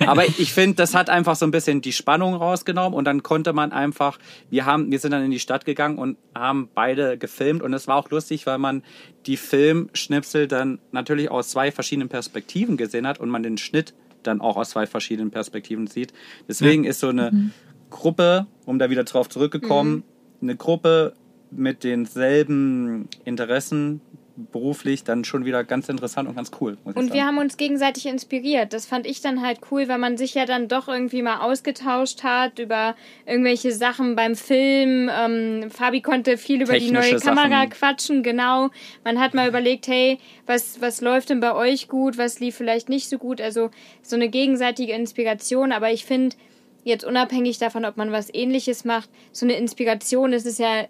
aber 0.07 0.27
ich 0.27 0.53
finde, 0.53 0.77
das 0.77 0.94
hat 0.94 1.11
einfach 1.11 1.37
so 1.37 1.46
ein 1.46 1.50
bisschen 1.50 1.81
die 1.81 1.92
Spannung 1.92 2.35
rausgenommen 2.35 2.94
und 2.96 3.05
dann 3.05 3.22
konnte 3.22 3.53
man 3.53 3.72
einfach, 3.72 4.18
wir 4.50 4.66
haben, 4.66 4.90
wir 4.90 4.98
sind 4.98 5.12
dann 5.12 5.24
in 5.24 5.31
die 5.31 5.40
Stadt 5.40 5.64
gegangen 5.64 5.98
und 5.98 6.18
haben 6.35 6.68
beide 6.74 7.16
gefilmt 7.18 7.62
und 7.62 7.72
es 7.72 7.87
war 7.87 7.96
auch 7.96 8.11
lustig, 8.11 8.46
weil 8.46 8.59
man 8.59 8.83
die 9.27 9.37
Filmschnipsel 9.37 10.48
dann 10.48 10.79
natürlich 10.92 11.31
aus 11.31 11.48
zwei 11.50 11.72
verschiedenen 11.72 12.09
Perspektiven 12.09 12.77
gesehen 12.77 13.07
hat 13.07 13.20
und 13.20 13.31
man 13.31 13.42
den 13.42 13.57
Schnitt 13.57 13.94
dann 14.26 14.40
auch 14.40 14.56
aus 14.56 14.70
zwei 14.70 14.87
verschiedenen 14.87 15.30
Perspektiven 15.30 15.87
sieht. 15.87 16.12
Deswegen 16.48 16.84
ist 16.84 17.00
so 17.00 17.08
eine 17.08 17.50
Gruppe, 17.90 18.46
um 18.66 18.78
da 18.78 18.90
wieder 18.90 19.04
drauf 19.04 19.28
zurückgekommen, 19.28 20.02
eine 20.42 20.56
Gruppe 20.56 21.14
mit 21.50 21.84
denselben 21.84 23.08
Interessen 23.24 24.00
beruflich 24.37 25.05
dann 25.05 25.25
schon 25.25 25.44
wieder 25.44 25.62
ganz 25.64 25.88
interessant 25.88 26.29
und 26.29 26.35
ganz 26.35 26.51
cool. 26.61 26.77
Und 26.85 27.12
wir 27.12 27.25
haben 27.25 27.38
uns 27.38 27.57
gegenseitig 27.57 28.07
inspiriert. 28.07 28.73
Das 28.73 28.85
fand 28.85 29.07
ich 29.07 29.20
dann 29.20 29.42
halt 29.42 29.61
cool, 29.70 29.88
weil 29.88 29.99
man 29.99 30.16
sich 30.16 30.35
ja 30.35 30.44
dann 30.44 30.66
doch 30.66 30.88
irgendwie 30.88 31.23
mal 31.23 31.38
ausgetauscht 31.40 32.25
hat 32.25 32.59
über 32.59 32.97
irgendwelche 33.27 33.73
Sachen 33.73 34.16
beim 34.16 34.35
Film. 34.35 35.09
Ähm, 35.12 35.70
Fabi 35.70 36.01
konnte 36.01 36.37
viel 36.37 36.62
über 36.62 36.75
die 36.75 36.87
Technische 36.87 37.12
neue 37.12 37.20
Kamera 37.20 37.61
Sachen. 37.61 37.70
quatschen, 37.70 38.23
genau. 38.23 38.70
Man 39.05 39.20
hat 39.20 39.35
mal 39.35 39.49
überlegt, 39.49 39.87
hey, 39.87 40.18
was, 40.47 40.81
was 40.81 41.01
läuft 41.01 41.31
denn 41.31 41.40
bei 41.40 41.55
euch 41.55 41.88
gut, 41.88 42.18
was 42.18 42.40
lief 42.40 42.57
vielleicht 42.57 42.88
nicht 42.88 43.09
so 43.09 43.18
gut. 43.18 43.40
Also 43.40 43.70
so 44.03 44.16
eine 44.16 44.29
gegenseitige 44.29 44.92
Inspiration. 44.94 45.70
Aber 45.70 45.92
ich 45.92 46.05
finde, 46.05 46.35
jetzt 46.83 47.05
unabhängig 47.05 47.59
davon, 47.59 47.85
ob 47.85 47.97
man 47.97 48.11
was 48.11 48.33
ähnliches 48.33 48.85
macht, 48.85 49.09
so 49.33 49.47
eine 49.47 49.55
Inspiration 49.55 50.33
ist 50.33 50.47
es 50.47 50.59
ja 50.59 50.87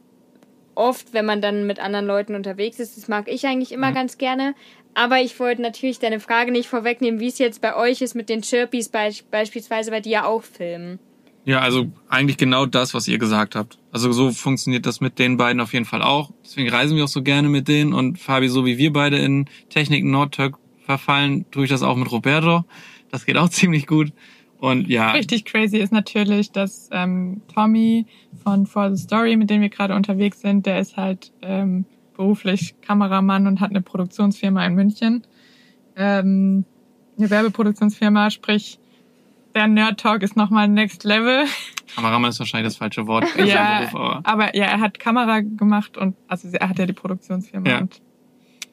oft, 0.74 1.12
wenn 1.12 1.26
man 1.26 1.40
dann 1.40 1.66
mit 1.66 1.78
anderen 1.78 2.06
Leuten 2.06 2.34
unterwegs 2.34 2.78
ist. 2.78 2.96
Das 2.96 3.08
mag 3.08 3.28
ich 3.28 3.46
eigentlich 3.46 3.72
immer 3.72 3.92
ganz 3.92 4.18
gerne. 4.18 4.54
Aber 4.94 5.20
ich 5.20 5.38
wollte 5.40 5.60
natürlich 5.60 5.98
deine 5.98 6.20
Frage 6.20 6.52
nicht 6.52 6.68
vorwegnehmen, 6.68 7.18
wie 7.20 7.26
es 7.26 7.38
jetzt 7.38 7.60
bei 7.60 7.74
euch 7.76 8.00
ist 8.00 8.14
mit 8.14 8.28
den 8.28 8.42
Chirpies 8.42 8.88
beis 8.88 9.22
beispielsweise, 9.22 9.90
weil 9.90 10.02
die 10.02 10.10
ja 10.10 10.24
auch 10.24 10.42
filmen. 10.42 11.00
Ja, 11.44 11.60
also 11.60 11.92
eigentlich 12.08 12.38
genau 12.38 12.64
das, 12.64 12.94
was 12.94 13.06
ihr 13.06 13.18
gesagt 13.18 13.54
habt. 13.54 13.78
Also 13.92 14.12
so 14.12 14.30
funktioniert 14.30 14.86
das 14.86 15.00
mit 15.00 15.18
den 15.18 15.36
beiden 15.36 15.60
auf 15.60 15.74
jeden 15.74 15.84
Fall 15.84 16.00
auch. 16.00 16.30
Deswegen 16.42 16.70
reisen 16.70 16.96
wir 16.96 17.04
auch 17.04 17.08
so 17.08 17.22
gerne 17.22 17.48
mit 17.48 17.68
denen 17.68 17.92
und 17.92 18.18
Fabi, 18.18 18.48
so 18.48 18.64
wie 18.64 18.78
wir 18.78 18.92
beide 18.92 19.18
in 19.18 19.46
Technik 19.68 20.04
Nordtürk 20.04 20.56
verfallen, 20.86 21.44
tue 21.50 21.64
ich 21.64 21.70
das 21.70 21.82
auch 21.82 21.96
mit 21.96 22.10
Roberto. 22.10 22.64
Das 23.10 23.26
geht 23.26 23.36
auch 23.36 23.48
ziemlich 23.50 23.86
gut. 23.86 24.12
Und 24.64 24.88
ja, 24.88 25.10
Richtig 25.10 25.44
crazy 25.44 25.76
ist 25.76 25.92
natürlich, 25.92 26.50
dass 26.50 26.88
ähm, 26.90 27.42
Tommy 27.54 28.06
von 28.42 28.64
For 28.64 28.96
the 28.96 29.02
Story, 29.02 29.36
mit 29.36 29.50
dem 29.50 29.60
wir 29.60 29.68
gerade 29.68 29.94
unterwegs 29.94 30.40
sind, 30.40 30.64
der 30.64 30.80
ist 30.80 30.96
halt 30.96 31.32
ähm, 31.42 31.84
beruflich 32.16 32.74
Kameramann 32.80 33.46
und 33.46 33.60
hat 33.60 33.68
eine 33.68 33.82
Produktionsfirma 33.82 34.64
in 34.64 34.74
München. 34.74 35.26
Ähm, 35.96 36.64
eine 37.18 37.28
Werbeproduktionsfirma, 37.28 38.30
sprich 38.30 38.78
der 39.54 39.68
Nerd 39.68 40.00
Talk 40.00 40.22
ist 40.22 40.34
nochmal 40.34 40.66
next 40.66 41.04
level. 41.04 41.44
Kameramann 41.94 42.30
ist 42.30 42.38
wahrscheinlich 42.38 42.72
das 42.72 42.78
falsche 42.78 43.06
Wort. 43.06 43.28
für 43.28 43.42
ja, 43.44 43.80
Beruf, 43.80 43.94
aber 43.94 44.20
aber 44.24 44.56
ja, 44.56 44.64
er 44.64 44.80
hat 44.80 44.98
Kamera 44.98 45.40
gemacht 45.40 45.98
und 45.98 46.16
also 46.26 46.48
er 46.48 46.70
hat 46.70 46.78
ja 46.78 46.86
die 46.86 46.94
Produktionsfirma 46.94 47.68
Ja. 47.68 47.78
und 47.80 48.00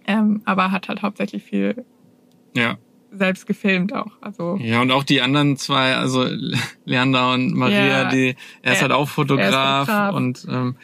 ähm, 0.07 0.41
aber 0.45 0.71
hat 0.71 0.87
halt 0.87 1.01
hauptsächlich 1.01 1.43
viel 1.43 1.83
ja. 2.55 2.77
Selbst 3.11 3.45
gefilmt 3.45 3.93
auch. 3.93 4.11
Also 4.21 4.57
Ja, 4.61 4.81
und 4.81 4.91
auch 4.91 5.03
die 5.03 5.21
anderen 5.21 5.57
zwei, 5.57 5.95
also 5.95 6.25
Leander 6.85 7.33
und 7.33 7.53
Maria, 7.53 8.03
Ja. 8.03 8.09
die, 8.09 8.35
er 8.61 8.73
ist 8.73 8.81
halt 8.81 8.91
auch 8.91 9.09
Fotograf, 9.09 9.87
Fotograf. 9.87 10.15
und 10.15 10.47
ähm, 10.49 10.75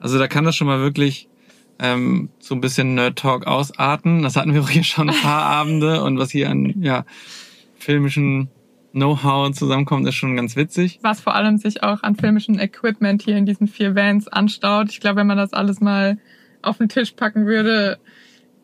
also 0.00 0.18
da 0.18 0.26
kann 0.28 0.44
das 0.44 0.56
schon 0.56 0.66
mal 0.66 0.80
wirklich 0.80 1.28
ähm, 1.80 2.30
so 2.40 2.54
ein 2.56 2.60
bisschen 2.60 2.94
Nerd 2.94 3.18
Talk 3.18 3.46
ausarten. 3.46 4.22
Das 4.22 4.34
hatten 4.36 4.52
wir 4.54 4.62
auch 4.62 4.68
hier 4.70 4.82
schon 4.84 5.08
ein 5.10 5.20
paar 5.22 5.44
Abende 5.44 6.02
und 6.02 6.18
was 6.18 6.30
hier 6.32 6.50
an 6.50 6.74
ja 6.82 7.04
filmischen 7.78 8.48
Know-how 8.92 9.52
zusammenkommt, 9.52 10.08
ist 10.08 10.14
schon 10.16 10.34
ganz 10.34 10.56
witzig. 10.56 10.98
was 11.02 11.20
vor 11.20 11.34
allem 11.34 11.58
sich 11.58 11.82
auch 11.82 12.02
an 12.02 12.16
filmischen 12.16 12.58
Equipment 12.58 13.22
hier 13.22 13.36
in 13.36 13.46
diesen 13.46 13.68
vier 13.68 13.94
Vans 13.94 14.26
anstaut. 14.28 14.90
Ich 14.90 15.00
glaube, 15.00 15.16
wenn 15.16 15.26
man 15.26 15.36
das 15.36 15.52
alles 15.52 15.80
mal 15.80 16.18
auf 16.62 16.78
den 16.78 16.88
Tisch 16.88 17.12
packen 17.12 17.46
würde, 17.46 17.98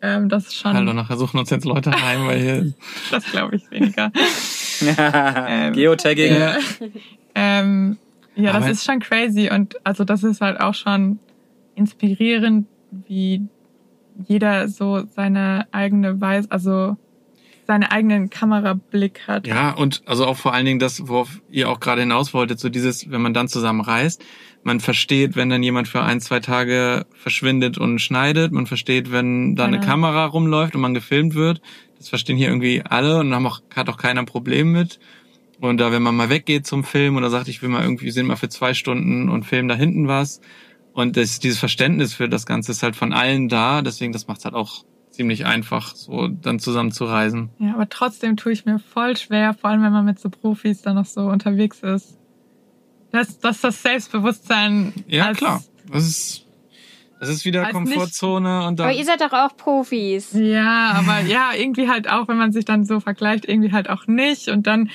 ähm, 0.05 0.29
das 0.29 0.47
ist 0.47 0.55
schon, 0.57 0.75
Hallo, 0.75 0.93
nachher 0.93 1.17
suchen 1.17 1.39
uns 1.41 1.51
jetzt 1.51 1.65
Leute 1.65 1.91
heim, 1.91 2.27
weil 2.27 2.41
hier 2.41 2.73
das 3.11 3.25
glaube 3.31 3.57
ich 3.57 3.71
weniger. 3.71 4.11
Ähm, 4.83 5.73
Geotagging. 5.73 6.35
ja, 6.35 6.57
Ähm, 7.37 7.97
ja, 8.35 8.53
das 8.53 8.63
Aber- 8.63 8.71
ist 8.73 8.85
schon 8.85 8.99
crazy 8.99 9.49
und 9.53 9.77
also 9.85 10.03
das 10.05 10.25
ist 10.25 10.41
halt 10.41 10.59
auch 10.61 10.75
schon 10.75 11.21
inspirierend, 11.77 12.67
wie 12.91 13.43
jeder 14.27 14.67
so 14.69 15.05
seine 15.15 15.67
eigene 15.71 16.21
Weise, 16.21 16.51
also 16.51 16.97
seinen 17.67 17.85
eigenen 17.85 18.31
Kamerablick 18.31 19.23
hat. 19.27 19.47
Ja, 19.47 19.71
und 19.71 20.03
also 20.07 20.27
auch 20.27 20.37
vor 20.37 20.53
allen 20.53 20.67
Dingen 20.67 20.79
das, 20.79 21.09
worauf 21.09 21.41
ihr 21.51 21.71
auch 21.71 21.81
gerade 21.81 22.03
hinaus 22.03 22.35
wolltet, 22.35 22.59
so 22.61 22.69
dieses, 22.69 23.11
wenn 23.11 23.23
man 23.23 23.35
dann 23.35 23.49
zusammen 23.49 23.81
reist, 23.81 24.23
man 24.63 24.81
versteht, 24.81 25.37
wenn 25.37 25.51
dann 25.51 25.63
jemand 25.63 25.89
für 25.89 26.03
ein, 26.03 26.21
zwei 26.21 26.41
Tage 26.41 27.07
verschwindet 27.15 27.79
und 27.79 27.99
schneidet, 28.01 28.53
man 28.53 28.67
versteht, 28.67 29.13
wenn 29.13 29.57
da 29.57 29.65
eine 29.65 29.79
Genau. 29.79 29.91
Kamera 29.91 30.27
rumläuft 30.27 30.75
und 30.75 30.81
man 30.81 30.95
gefilmt 30.95 31.35
wird, 31.35 31.61
das 31.99 32.09
verstehen 32.09 32.37
hier 32.37 32.49
irgendwie 32.49 32.83
alle 32.83 33.21
und 33.21 33.35
haben 33.35 33.47
auch, 33.47 33.61
hat 33.75 33.89
auch 33.89 33.97
keiner 33.99 34.21
ein 34.21 34.27
Problem 34.27 34.73
mit. 34.73 34.99
Und 35.61 35.79
da, 35.79 35.93
wenn 35.93 36.03
man 36.03 36.17
mal 36.17 36.31
weggeht 36.31 36.67
zum 36.67 36.85
Film 36.85 37.17
oder 37.17 37.31
sagt, 37.31 37.49
ich 37.49 37.63
will 37.63 37.69
mal 37.69 37.83
irgendwie, 37.83 38.07
wir 38.07 38.13
sind 38.13 38.27
mal 38.27 38.37
für 38.37 38.49
zwei 38.49 38.75
Stunden 38.75 39.29
und 39.29 39.45
filmen 39.45 39.69
da 39.69 39.75
hinten 39.75 40.09
was. 40.09 40.41
Und 40.93 41.17
das, 41.17 41.39
dieses 41.39 41.59
Verständnis 41.59 42.15
für 42.15 42.29
das 42.29 42.47
Ganze 42.47 42.73
ist 42.73 42.83
halt 42.83 42.97
von 42.97 43.13
allen 43.13 43.49
da, 43.49 43.83
deswegen 43.83 44.13
das 44.13 44.27
macht 44.27 44.45
halt 44.45 44.55
auch 44.55 44.85
ziemlich 45.15 45.47
einfach, 45.47 45.95
so 45.95 46.29
dann 46.29 46.59
zusammen 46.59 46.93
zu 46.93 47.05
reisen. 47.05 47.51
Ja, 47.59 47.75
aber 47.75 47.89
trotzdem 47.89 48.37
tue 48.37 48.53
ich 48.53 48.65
mir 48.67 48.79
voll 48.79 49.17
schwer, 49.17 49.55
vor 49.55 49.71
allem 49.71 49.83
wenn 49.83 49.93
man 49.93 50.05
mit 50.05 50.19
so 50.19 50.29
Profis 50.29 50.83
dann 50.83 50.97
noch 50.97 51.07
so 51.07 51.23
unterwegs 51.23 51.81
ist. 51.81 52.19
Dass, 53.13 53.39
dass 53.39 53.61
das 53.61 53.81
Selbstbewusstsein 53.83 54.93
Ja, 55.07 55.27
als, 55.27 55.39
klar. 55.39 55.63
Das 55.93 56.05
ist, 56.05 56.47
das 57.21 57.29
ist 57.29 57.45
wieder 57.45 57.71
Komfortzone 57.71 58.67
und 58.67 58.81
Aber 58.81 58.91
dann. 58.91 58.99
ihr 58.99 59.05
seid 59.05 59.21
doch 59.21 59.33
auch 59.33 59.57
Profis. 59.57 60.33
Ja, 60.33 60.93
aber 60.97 61.21
ja, 61.21 61.51
irgendwie 61.57 61.89
halt 61.89 62.11
auch, 62.11 62.27
wenn 62.27 62.37
man 62.37 62.53
sich 62.53 62.65
dann 62.65 62.85
so 62.85 62.99
vergleicht, 62.99 63.49
irgendwie 63.49 63.73
halt 63.73 63.89
auch 63.89 64.07
nicht. 64.09 64.49
Und 64.49 64.67
dann 64.67 64.91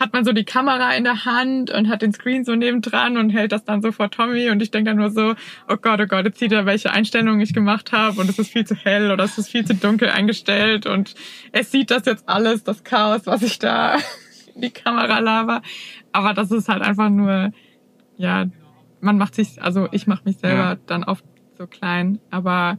hat 0.00 0.12
man 0.14 0.24
so 0.24 0.32
die 0.32 0.44
Kamera 0.44 0.94
in 0.94 1.04
der 1.04 1.26
Hand 1.26 1.70
und 1.70 1.88
hat 1.88 2.00
den 2.00 2.12
Screen 2.12 2.44
so 2.44 2.54
nebendran 2.56 3.18
und 3.18 3.30
hält 3.30 3.52
das 3.52 3.64
dann 3.64 3.82
so 3.82 3.92
vor 3.92 4.10
Tommy. 4.10 4.48
Und 4.50 4.62
ich 4.62 4.70
denke 4.70 4.90
dann 4.90 4.96
nur 4.96 5.10
so, 5.10 5.34
oh 5.68 5.76
Gott, 5.76 6.00
oh 6.00 6.06
Gott, 6.06 6.24
jetzt 6.24 6.38
sieht 6.38 6.52
er, 6.52 6.64
welche 6.66 6.90
Einstellungen 6.90 7.40
ich 7.40 7.52
gemacht 7.52 7.92
habe. 7.92 8.18
Und 8.20 8.30
es 8.30 8.38
ist 8.38 8.50
viel 8.50 8.66
zu 8.66 8.74
hell 8.74 9.10
oder 9.10 9.24
es 9.24 9.36
ist 9.36 9.50
viel 9.50 9.64
zu 9.64 9.74
dunkel 9.74 10.08
eingestellt. 10.08 10.86
Und 10.86 11.14
es 11.52 11.70
sieht 11.70 11.90
das 11.90 12.06
jetzt 12.06 12.28
alles, 12.28 12.64
das 12.64 12.82
Chaos, 12.82 13.26
was 13.26 13.42
ich 13.42 13.58
da 13.58 13.96
in 14.54 14.62
die 14.62 14.70
Kamera 14.70 15.18
laber. 15.18 15.60
Aber 16.12 16.32
das 16.32 16.50
ist 16.50 16.68
halt 16.70 16.82
einfach 16.82 17.10
nur, 17.10 17.52
ja, 18.16 18.46
man 19.00 19.18
macht 19.18 19.34
sich, 19.34 19.62
also 19.62 19.88
ich 19.92 20.06
mache 20.06 20.22
mich 20.24 20.38
selber 20.38 20.56
Ja. 20.62 20.76
dann 20.86 21.04
oft 21.04 21.24
so 21.58 21.66
klein, 21.66 22.20
aber 22.30 22.78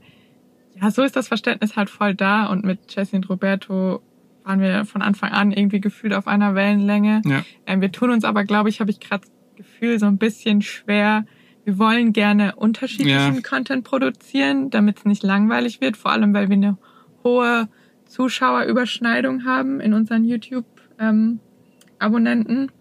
ja, 0.82 0.90
so 0.90 1.04
ist 1.04 1.16
das 1.16 1.28
Verständnis 1.28 1.76
halt 1.76 1.92
voll 1.92 2.16
da. 2.16 2.48
Und 2.48 2.64
mit 2.66 2.96
Jesse 2.96 3.16
und 3.16 3.30
Roberto 3.30 4.02
waren 4.44 4.60
wir 4.60 4.86
von 4.86 5.02
Anfang 5.02 5.32
an 5.32 5.52
irgendwie 5.52 5.82
gefühlt 5.82 6.14
auf 6.14 6.28
einer 6.28 6.56
Wellenlänge. 6.56 7.22
Ja. 7.26 7.44
Ähm, 7.66 7.82
wir 7.82 7.92
tun 7.92 8.12
uns 8.12 8.24
aber, 8.24 8.44
glaube 8.44 8.70
ich, 8.70 8.80
habe 8.80 8.92
ich 8.92 9.00
gerade 9.00 9.24
das 9.26 9.32
Gefühl, 9.56 10.00
so 10.00 10.06
ein 10.08 10.18
bisschen 10.18 10.62
schwer 10.62 11.26
wir 11.64 11.78
wollen 11.78 12.12
gerne 12.12 12.56
unterschiedlichen 12.56 13.36
Ja. 13.36 13.42
Content 13.42 13.84
produzieren, 13.84 14.72
damit 14.72 14.98
es 14.98 15.06
nicht 15.06 15.22
langweilig 15.22 15.80
wird, 15.80 15.96
vor 15.96 16.12
allem 16.12 16.34
weil 16.34 16.50
wir 16.50 16.56
eine 16.56 16.76
hohe 17.24 17.70
Zuschauerüberschneidung 18.08 19.46
haben 19.46 19.80
in 19.80 19.94
unseren 19.94 20.24
YouTube-Abonnenten. 20.26 22.72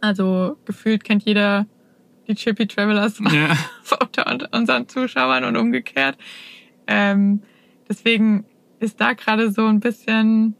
also 0.00 0.56
gefühlt 0.64 1.02
kennt 1.02 1.24
jeder 1.24 1.66
die 2.28 2.36
Chippy 2.36 2.68
Travelers 2.68 3.18
Ja. 3.32 3.56
unter 4.00 4.48
unseren 4.52 4.86
Zuschauern 4.88 5.42
und 5.44 5.56
umgekehrt. 5.56 6.16
Ähm, 6.86 7.42
deswegen 7.88 8.44
ist 8.78 9.00
da 9.00 9.14
gerade 9.14 9.50
so 9.50 9.66
ein 9.66 9.80
bisschen. 9.80 10.54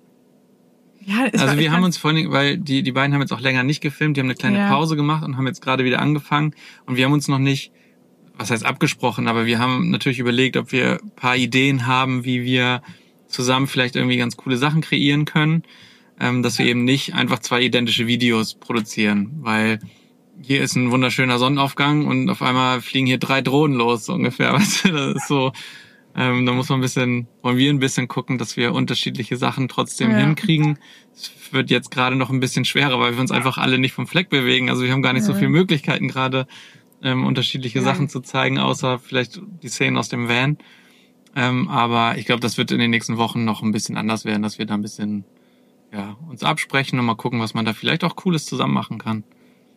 Ja, 1.08 1.26
Also 1.38 1.58
wir 1.58 1.72
haben 1.72 1.84
uns 1.84 1.96
vor 1.96 2.10
allem, 2.10 2.30
weil 2.30 2.58
die, 2.58 2.82
die 2.82 2.92
beiden 2.92 3.14
haben 3.14 3.22
jetzt 3.22 3.32
auch 3.32 3.40
länger 3.40 3.62
nicht 3.62 3.80
gefilmt, 3.80 4.16
die 4.16 4.20
haben 4.20 4.26
eine 4.26 4.34
kleine 4.34 4.58
Ja. 4.58 4.68
Pause 4.68 4.94
gemacht 4.94 5.24
und 5.24 5.36
haben 5.36 5.46
jetzt 5.46 5.62
gerade 5.62 5.84
wieder 5.84 6.00
angefangen. 6.00 6.54
Und 6.86 6.96
wir 6.96 7.04
haben 7.06 7.12
uns 7.12 7.28
noch 7.28 7.38
nicht, 7.38 7.72
was 8.36 8.50
heißt 8.50 8.64
abgesprochen, 8.66 9.26
aber 9.26 9.46
wir 9.46 9.58
haben 9.58 9.90
natürlich 9.90 10.18
überlegt, 10.18 10.56
ob 10.56 10.70
wir 10.70 11.00
ein 11.02 11.10
paar 11.16 11.36
Ideen 11.36 11.86
haben, 11.86 12.24
wie 12.24 12.44
wir 12.44 12.82
zusammen 13.26 13.66
vielleicht 13.66 13.96
irgendwie 13.96 14.16
ganz 14.18 14.36
coole 14.36 14.56
Sachen 14.58 14.80
kreieren 14.82 15.24
können. 15.24 15.62
Ähm, 16.20 16.42
dass 16.42 16.58
wir 16.58 16.66
eben 16.66 16.82
nicht 16.82 17.14
einfach 17.14 17.38
zwei 17.38 17.62
identische 17.62 18.08
Videos 18.08 18.54
produzieren, 18.54 19.30
weil 19.40 19.78
hier 20.42 20.62
ist 20.62 20.74
ein 20.74 20.90
wunderschöner 20.90 21.38
Sonnenaufgang 21.38 22.06
und 22.06 22.28
auf 22.28 22.42
einmal 22.42 22.80
fliegen 22.80 23.06
hier 23.06 23.18
drei 23.18 23.40
Drohnen 23.40 23.76
los, 23.76 24.06
so 24.06 24.14
ungefähr. 24.14 24.52
Weißt 24.54 24.84
du, 24.84 24.88
das 24.92 25.14
ist 25.16 25.28
so, 25.28 25.52
ähm, 26.20 26.44
da 26.46 26.52
muss 26.52 26.68
man 26.68 26.80
ein 26.80 26.82
bisschen, 26.82 27.28
wollen 27.42 27.56
wir 27.58 27.70
ein 27.72 27.78
bisschen 27.78 28.08
gucken, 28.08 28.38
dass 28.38 28.56
wir 28.56 28.72
unterschiedliche 28.74 29.36
Sachen 29.36 29.68
trotzdem 29.68 30.10
Ja. 30.10 30.16
hinkriegen. 30.18 30.78
Es 31.14 31.30
wird 31.52 31.70
jetzt 31.70 31.90
gerade 31.92 32.16
noch 32.16 32.30
ein 32.30 32.40
bisschen 32.40 32.64
schwerer, 32.64 32.98
weil 32.98 33.12
wir 33.14 33.20
uns 33.20 33.30
einfach 33.30 33.56
alle 33.56 33.78
nicht 33.78 33.92
vom 33.92 34.08
Fleck 34.08 34.28
bewegen. 34.28 34.68
Also 34.68 34.82
wir 34.82 34.90
haben 34.92 35.02
gar 35.02 35.12
nicht 35.12 35.24
so 35.24 35.32
Ja. 35.32 35.38
viele 35.38 35.50
Möglichkeiten 35.50 36.08
gerade, 36.08 36.46
ähm, 37.02 37.24
unterschiedliche 37.24 37.78
Ja. 37.78 37.84
Sachen 37.84 38.08
zu 38.08 38.20
zeigen, 38.20 38.58
außer 38.58 38.98
vielleicht 38.98 39.40
die 39.62 39.68
Szenen 39.68 39.96
aus 39.96 40.08
dem 40.08 40.28
Van. 40.28 40.58
Ähm, 41.36 41.68
aber 41.68 42.18
ich 42.18 42.26
glaube, 42.26 42.40
das 42.40 42.58
wird 42.58 42.72
in 42.72 42.80
den 42.80 42.90
nächsten 42.90 43.16
Wochen 43.16 43.44
noch 43.44 43.62
ein 43.62 43.70
bisschen 43.70 43.96
anders 43.96 44.24
werden, 44.24 44.42
dass 44.42 44.58
wir 44.58 44.66
da 44.66 44.74
ein 44.74 44.82
bisschen 44.82 45.24
ja, 45.92 46.16
uns 46.28 46.42
absprechen 46.42 46.98
und 46.98 47.06
mal 47.06 47.14
gucken, 47.14 47.40
was 47.40 47.54
man 47.54 47.64
da 47.64 47.72
vielleicht 47.74 48.02
auch 48.04 48.16
Cooles 48.16 48.44
zusammen 48.44 48.74
machen 48.74 48.98
kann. 48.98 49.22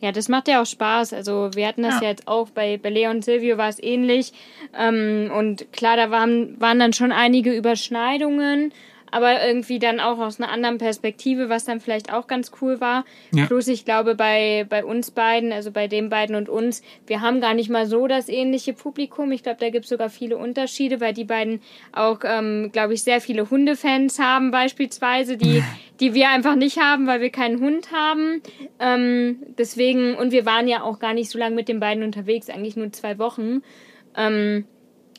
Ja, 0.01 0.11
das 0.11 0.27
macht 0.29 0.47
ja 0.47 0.61
auch 0.61 0.65
Spaß. 0.65 1.13
Also 1.13 1.51
wir 1.53 1.67
hatten 1.67 1.83
das 1.83 1.95
Ja. 1.95 2.01
ja 2.03 2.09
jetzt 2.09 2.27
auch 2.27 2.49
bei, 2.49 2.77
bei 2.77 2.89
Leon 2.89 3.17
und 3.17 3.25
Silvio 3.25 3.57
war 3.57 3.69
es 3.69 3.81
ähnlich. 3.81 4.33
Ähm, 4.77 5.31
und 5.35 5.71
klar, 5.71 5.95
da 5.95 6.09
waren, 6.11 6.59
waren 6.59 6.79
dann 6.79 6.91
schon 6.93 7.11
einige 7.11 7.53
Überschneidungen, 7.53 8.73
aber 9.11 9.45
irgendwie 9.45 9.77
dann 9.77 9.99
auch 9.99 10.17
aus 10.19 10.39
einer 10.39 10.49
anderen 10.49 10.77
Perspektive, 10.77 11.49
was 11.49 11.65
dann 11.65 11.81
vielleicht 11.81 12.11
auch 12.11 12.27
ganz 12.27 12.51
cool 12.61 12.79
war. 12.79 13.05
Ja. 13.33 13.45
Plus 13.45 13.67
ich 13.67 13.85
glaube 13.85 14.15
bei, 14.15 14.65
bei 14.69 14.83
uns 14.83 15.11
beiden, 15.11 15.51
also 15.51 15.71
bei 15.71 15.87
den 15.87 16.09
beiden 16.09 16.35
und 16.35 16.49
uns, 16.49 16.81
wir 17.07 17.21
haben 17.21 17.41
gar 17.41 17.53
nicht 17.53 17.69
mal 17.69 17.85
so 17.85 18.07
das 18.07 18.29
ähnliche 18.29 18.73
Publikum. 18.73 19.31
Ich 19.31 19.43
glaube, 19.43 19.59
da 19.59 19.69
gibt 19.69 19.85
es 19.85 19.89
sogar 19.89 20.09
viele 20.09 20.37
Unterschiede, 20.37 21.01
weil 21.01 21.13
die 21.13 21.25
beiden 21.25 21.61
auch, 21.91 22.19
ähm, 22.23 22.71
glaube 22.71 22.93
ich, 22.93 23.03
sehr 23.03 23.21
viele 23.21 23.49
Hundefans 23.49 24.17
haben 24.17 24.51
beispielsweise, 24.51 25.37
die, 25.37 25.61
die 25.99 26.13
wir 26.13 26.29
einfach 26.29 26.55
nicht 26.55 26.79
haben, 26.79 27.05
weil 27.05 27.21
wir 27.21 27.31
keinen 27.31 27.59
Hund 27.59 27.91
haben. 27.91 28.41
Ähm, 28.79 29.43
deswegen, 29.57 30.15
und 30.15 30.31
wir 30.31 30.45
waren 30.45 30.67
ja 30.67 30.83
auch 30.83 30.99
gar 30.99 31.13
nicht 31.13 31.29
so 31.29 31.37
lange 31.37 31.55
mit 31.55 31.67
den 31.67 31.81
beiden 31.81 32.03
unterwegs, 32.03 32.49
eigentlich 32.49 32.77
nur 32.77 32.91
zwei 32.93 33.19
Wochen. 33.19 33.61
Ähm, 34.15 34.65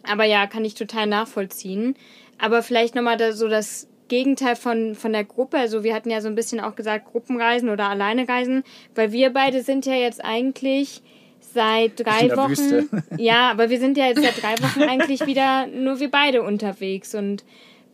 aber 0.04 0.24
ja, 0.24 0.46
kann 0.46 0.64
ich 0.64 0.74
total 0.74 1.06
nachvollziehen. 1.06 1.94
Aber 2.42 2.62
vielleicht 2.62 2.94
nochmal 2.94 3.16
da 3.16 3.32
so 3.32 3.48
das 3.48 3.88
Gegenteil 4.08 4.56
von, 4.56 4.94
von 4.94 5.12
der 5.12 5.24
Gruppe. 5.24 5.56
Also 5.58 5.84
wir 5.84 5.94
hatten 5.94 6.10
ja 6.10 6.20
so 6.20 6.28
ein 6.28 6.34
bisschen 6.34 6.60
auch 6.60 6.74
gesagt, 6.74 7.06
Gruppenreisen 7.12 7.70
oder 7.70 7.88
alleine 7.88 8.28
reisen, 8.28 8.64
weil 8.94 9.12
wir 9.12 9.30
beide 9.32 9.62
sind 9.62 9.86
ja 9.86 9.94
jetzt 9.94 10.22
eigentlich 10.22 11.02
seit 11.40 12.00
drei 12.04 12.36
Wochen. 12.36 12.50
Wüste. 12.50 12.88
Ja, 13.18 13.50
aber 13.50 13.70
wir 13.70 13.78
sind 13.78 13.96
ja 13.96 14.06
jetzt 14.06 14.22
seit 14.22 14.42
drei 14.42 14.54
Wochen 14.62 14.82
eigentlich 14.82 15.24
wieder 15.26 15.66
nur 15.68 16.00
wir 16.00 16.10
beide 16.10 16.42
unterwegs 16.42 17.14
und 17.14 17.44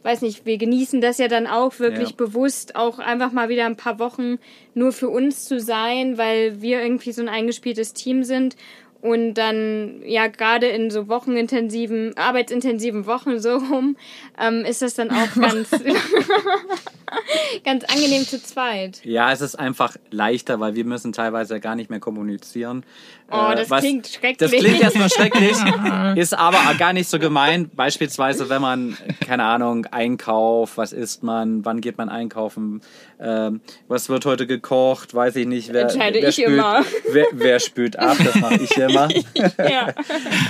weiß 0.03 0.23
nicht, 0.23 0.47
wir 0.47 0.59
genießen 0.59 1.01
das 1.01 1.19
ja 1.19 1.29
dann 1.29 1.47
auch 1.47 1.79
wirklich 1.81 2.11
Ja. 2.11 2.15
bewusst, 2.17 2.77
auch 2.77 2.99
einfach 3.01 3.33
mal 3.33 3.49
wieder 3.49 3.67
ein 3.67 3.77
paar 3.77 3.99
Wochen 3.99 4.39
nur 4.75 4.93
für 4.93 5.09
uns 5.09 5.45
zu 5.45 5.61
sein, 5.61 6.17
weil 6.17 6.63
wir 6.63 6.81
irgendwie 6.81 7.13
so 7.13 7.21
ein 7.21 7.29
eingespieltes 7.29 7.93
Team 7.95 8.25
sind 8.25 8.57
und 9.01 9.35
dann 9.35 10.03
ja 10.05 10.27
gerade 10.27 10.67
in 10.67 10.91
so 10.91 11.09
wochenintensiven, 11.09 12.17
arbeitsintensiven 12.17 13.07
Wochen 13.07 13.39
so 13.39 13.57
rum, 13.57 13.97
ähm, 14.39 14.65
ist 14.65 14.83
das 14.83 14.95
dann 14.95 15.11
auch 15.11 15.35
ganz, 15.41 15.71
ganz 17.65 17.85
angenehm 17.85 18.23
zu 18.27 18.43
zweit. 18.43 19.01
Ja, 19.05 19.33
es 19.33 19.41
ist 19.41 19.55
einfach 19.59 19.97
leichter, 20.11 20.61
weil 20.61 20.75
wir 20.75 20.85
müssen 20.85 21.13
teilweise 21.13 21.61
gar 21.61 21.75
nicht 21.75 21.91
mehr 21.91 22.01
kommunizieren. 22.01 22.85
Oh, 23.31 23.51
Äh, 23.53 23.57
das 23.57 23.71
was- 23.71 23.81
klingt 23.81 24.07
schrecklich. 24.09 24.37
Das 24.39 24.51
klingt 24.51 24.81
erstmal 24.81 25.11
schrecklich, 25.11 25.57
ist 26.17 26.33
aber 26.37 26.59
gar 26.79 26.93
nicht 26.93 27.09
so 27.11 27.19
gemein. 27.19 27.71
Beispielsweise, 27.75 28.49
wenn 28.49 28.63
man, 28.63 28.97
keine 29.27 29.45
Ahnung, 29.45 29.87
Einkauf, 29.91 30.77
was 30.79 30.93
isst 30.93 31.23
man, 31.23 31.65
wann 31.65 31.81
geht 31.81 31.99
man 31.99 32.09
einkaufen, 32.09 32.81
ähm, 33.21 33.61
was 33.89 34.09
wird 34.09 34.25
heute 34.25 34.47
gekocht, 34.47 35.15
weiß 35.15 35.37
ich 35.37 35.47
nicht. 35.47 35.73
Wer, 35.73 35.83
Entscheide 35.91 36.21
wer 36.23 36.29
ich 36.31 36.37
spült, 36.37 36.49
immer. 36.49 36.85
Wer, 37.13 37.27
wer 37.33 37.61
spült 37.61 37.99
ab, 37.99 38.17
das 38.25 38.35
mache 38.37 38.63
ich 38.63 38.77
immer. 38.77 39.09
ja. 39.59 39.93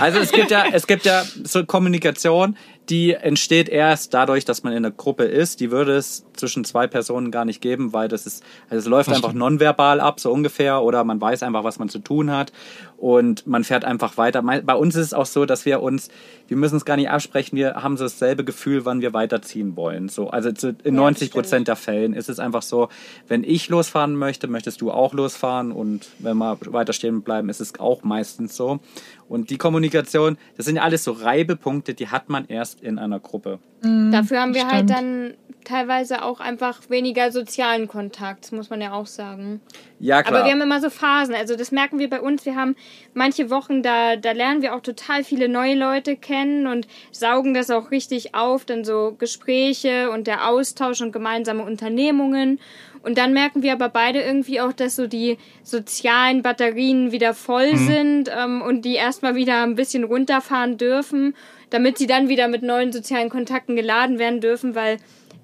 Also 0.00 0.18
es 0.20 0.30
gibt 0.30 0.50
ja, 0.50 0.66
es 0.72 0.86
gibt 0.86 1.04
ja 1.04 1.24
so 1.44 1.64
Kommunikation, 1.64 2.56
die 2.88 3.12
entsteht 3.12 3.68
erst 3.68 4.14
dadurch, 4.14 4.44
dass 4.44 4.62
man 4.62 4.72
in 4.72 4.78
einer 4.84 4.90
Gruppe 4.90 5.24
ist. 5.24 5.60
Die 5.60 5.70
würde 5.70 5.96
es 5.96 6.24
zwischen 6.34 6.64
zwei 6.64 6.86
Personen 6.86 7.30
gar 7.30 7.44
nicht 7.44 7.60
geben, 7.60 7.92
weil 7.92 8.08
das 8.08 8.26
ist, 8.26 8.42
also 8.70 8.80
es 8.80 8.86
läuft 8.86 9.10
einfach 9.10 9.32
nonverbal 9.32 10.00
ab, 10.00 10.20
so 10.20 10.32
ungefähr, 10.32 10.82
oder 10.82 11.04
man 11.04 11.20
weiß 11.20 11.42
einfach, 11.42 11.64
was 11.64 11.78
man 11.78 11.88
zu 11.88 11.98
tun 11.98 12.30
hat 12.30 12.52
und 12.98 13.46
man 13.46 13.62
fährt 13.62 13.84
einfach 13.84 14.16
weiter. 14.16 14.42
Bei 14.42 14.74
uns 14.74 14.96
ist 14.96 15.06
es 15.06 15.14
auch 15.14 15.26
so, 15.26 15.46
dass 15.46 15.64
wir 15.64 15.80
uns, 15.80 16.08
wir 16.48 16.56
müssen 16.56 16.76
es 16.76 16.84
gar 16.84 16.96
nicht 16.96 17.08
absprechen, 17.10 17.56
wir 17.56 17.76
haben 17.76 17.96
so 17.96 18.04
dasselbe 18.04 18.44
Gefühl, 18.44 18.84
wann 18.84 19.00
wir 19.00 19.12
weiterziehen 19.12 19.76
wollen. 19.76 20.08
So, 20.08 20.30
also 20.30 20.50
zu, 20.50 20.70
in 20.82 20.94
Ja, 20.96 21.00
90 21.02 21.28
stimmt. 21.28 21.32
Prozent 21.32 21.68
der 21.68 21.76
Fällen 21.76 22.12
ist 22.12 22.28
es 22.28 22.40
einfach 22.40 22.62
so, 22.62 22.88
wenn 23.28 23.44
ich 23.44 23.68
losfahren 23.68 24.16
möchte, 24.16 24.48
möchtest 24.48 24.80
du 24.80 24.90
auch 24.90 25.14
losfahren 25.14 25.70
und 25.70 26.08
wenn 26.18 26.36
wir 26.38 26.58
weiter 26.66 26.92
stehen 26.92 27.22
bleiben, 27.22 27.48
ist 27.48 27.60
es 27.60 27.78
auch 27.78 28.02
meistens 28.02 28.56
so. 28.56 28.80
Und 29.28 29.50
die 29.50 29.58
Kommunikation, 29.58 30.36
das 30.56 30.66
sind 30.66 30.76
ja 30.76 30.82
alles 30.82 31.04
so 31.04 31.12
Reibepunkte, 31.12 31.94
die 31.94 32.08
hat 32.08 32.28
man 32.28 32.46
erst 32.48 32.80
in 32.82 32.98
einer 32.98 33.20
Gruppe. 33.20 33.60
Dafür 33.82 34.40
haben 34.40 34.54
wir 34.54 34.66
halt 34.66 34.90
Stimmt. 34.90 34.90
dann 34.90 35.34
teilweise 35.64 36.24
auch 36.24 36.40
einfach 36.40 36.80
weniger 36.88 37.30
sozialen 37.30 37.86
Kontakt, 37.86 38.50
muss 38.52 38.70
man 38.70 38.80
ja 38.80 38.92
auch 38.92 39.06
sagen. 39.06 39.60
Ja, 40.00 40.22
klar. 40.22 40.36
Aber 40.36 40.46
wir 40.46 40.52
haben 40.52 40.60
immer 40.60 40.80
so 40.80 40.90
Phasen. 40.90 41.34
Also 41.34 41.56
das 41.56 41.72
merken 41.72 41.98
wir 41.98 42.08
bei 42.08 42.20
uns. 42.20 42.46
Wir 42.46 42.54
haben 42.54 42.76
manche 43.14 43.50
Wochen, 43.50 43.82
da, 43.82 44.16
da 44.16 44.32
lernen 44.32 44.62
wir 44.62 44.74
auch 44.74 44.80
total 44.80 45.24
viele 45.24 45.48
neue 45.48 45.74
Leute 45.74 46.16
kennen 46.16 46.66
und 46.66 46.86
saugen 47.10 47.52
das 47.52 47.70
auch 47.70 47.90
richtig 47.90 48.34
auf. 48.34 48.64
Dann 48.64 48.84
so 48.84 49.16
Gespräche 49.18 50.10
und 50.10 50.26
der 50.26 50.48
Austausch 50.48 51.00
und 51.00 51.12
gemeinsame 51.12 51.64
Unternehmungen. 51.64 52.60
Und 53.02 53.18
dann 53.18 53.32
merken 53.32 53.62
wir 53.62 53.72
aber 53.72 53.88
beide 53.88 54.20
irgendwie 54.20 54.60
auch, 54.60 54.72
dass 54.72 54.96
so 54.96 55.06
die 55.06 55.38
sozialen 55.62 56.42
Batterien 56.42 57.12
wieder 57.12 57.34
voll 57.34 57.76
sind 57.76 58.30
ähm, 58.36 58.62
und 58.62 58.84
die 58.84 58.94
erstmal 58.94 59.34
wieder 59.34 59.62
ein 59.62 59.76
bisschen 59.76 60.04
runterfahren 60.04 60.78
dürfen, 60.78 61.34
damit 61.70 61.98
sie 61.98 62.06
dann 62.06 62.28
wieder 62.28 62.48
mit 62.48 62.62
neuen 62.62 62.92
sozialen 62.92 63.30
Kontakten 63.30 63.76
geladen 63.76 64.18
werden 64.18 64.40
dürfen, 64.40 64.74
weil 64.74 64.98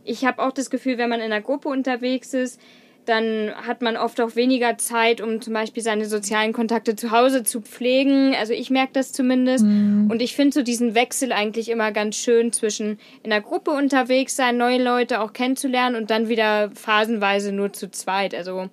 ich 0.05 0.25
habe 0.25 0.43
auch 0.43 0.53
das 0.53 0.69
Gefühl, 0.69 0.99
wenn 0.99 1.09
man 1.09 1.21
in 1.21 1.33
einer 1.33 1.41
Gruppe 1.41 1.69
unterwegs 1.69 2.35
ist, 2.35 2.61
dann 3.07 3.53
hat 3.67 3.83
man 3.83 3.97
oft 3.97 4.21
auch 4.21 4.35
weniger 4.37 4.79
Zeit, 4.79 5.21
um 5.21 5.41
zum 5.41 5.53
Beispiel 5.53 5.83
seine 5.83 6.07
sozialen 6.07 6.53
Kontakte 6.53 6.97
zu 6.97 7.11
Hause 7.11 7.43
zu 7.45 7.61
pflegen. 7.61 8.35
Also 8.39 8.53
ich 8.53 8.71
merke 8.71 8.93
das 8.95 9.13
zumindest. 9.13 9.65
Und 9.65 10.21
ich 10.23 10.35
finde 10.35 10.53
so 10.55 10.63
diesen 10.63 10.95
Wechsel 10.95 11.33
eigentlich 11.33 11.69
immer 11.69 11.93
ganz 11.93 12.17
schön 12.17 12.53
zwischen 12.53 12.99
in 13.23 13.31
der 13.31 13.41
Gruppe 13.41 13.71
unterwegs 13.73 14.37
sein, 14.37 14.57
neue 14.57 14.83
Leute 14.83 15.21
auch 15.21 15.33
kennenzulernen 15.33 15.97
und 15.97 16.11
dann 16.11 16.29
wieder 16.29 16.71
phasenweise 16.75 17.53
nur 17.53 17.73
zu 17.73 17.91
zweit. 17.91 18.35
Also 18.35 18.69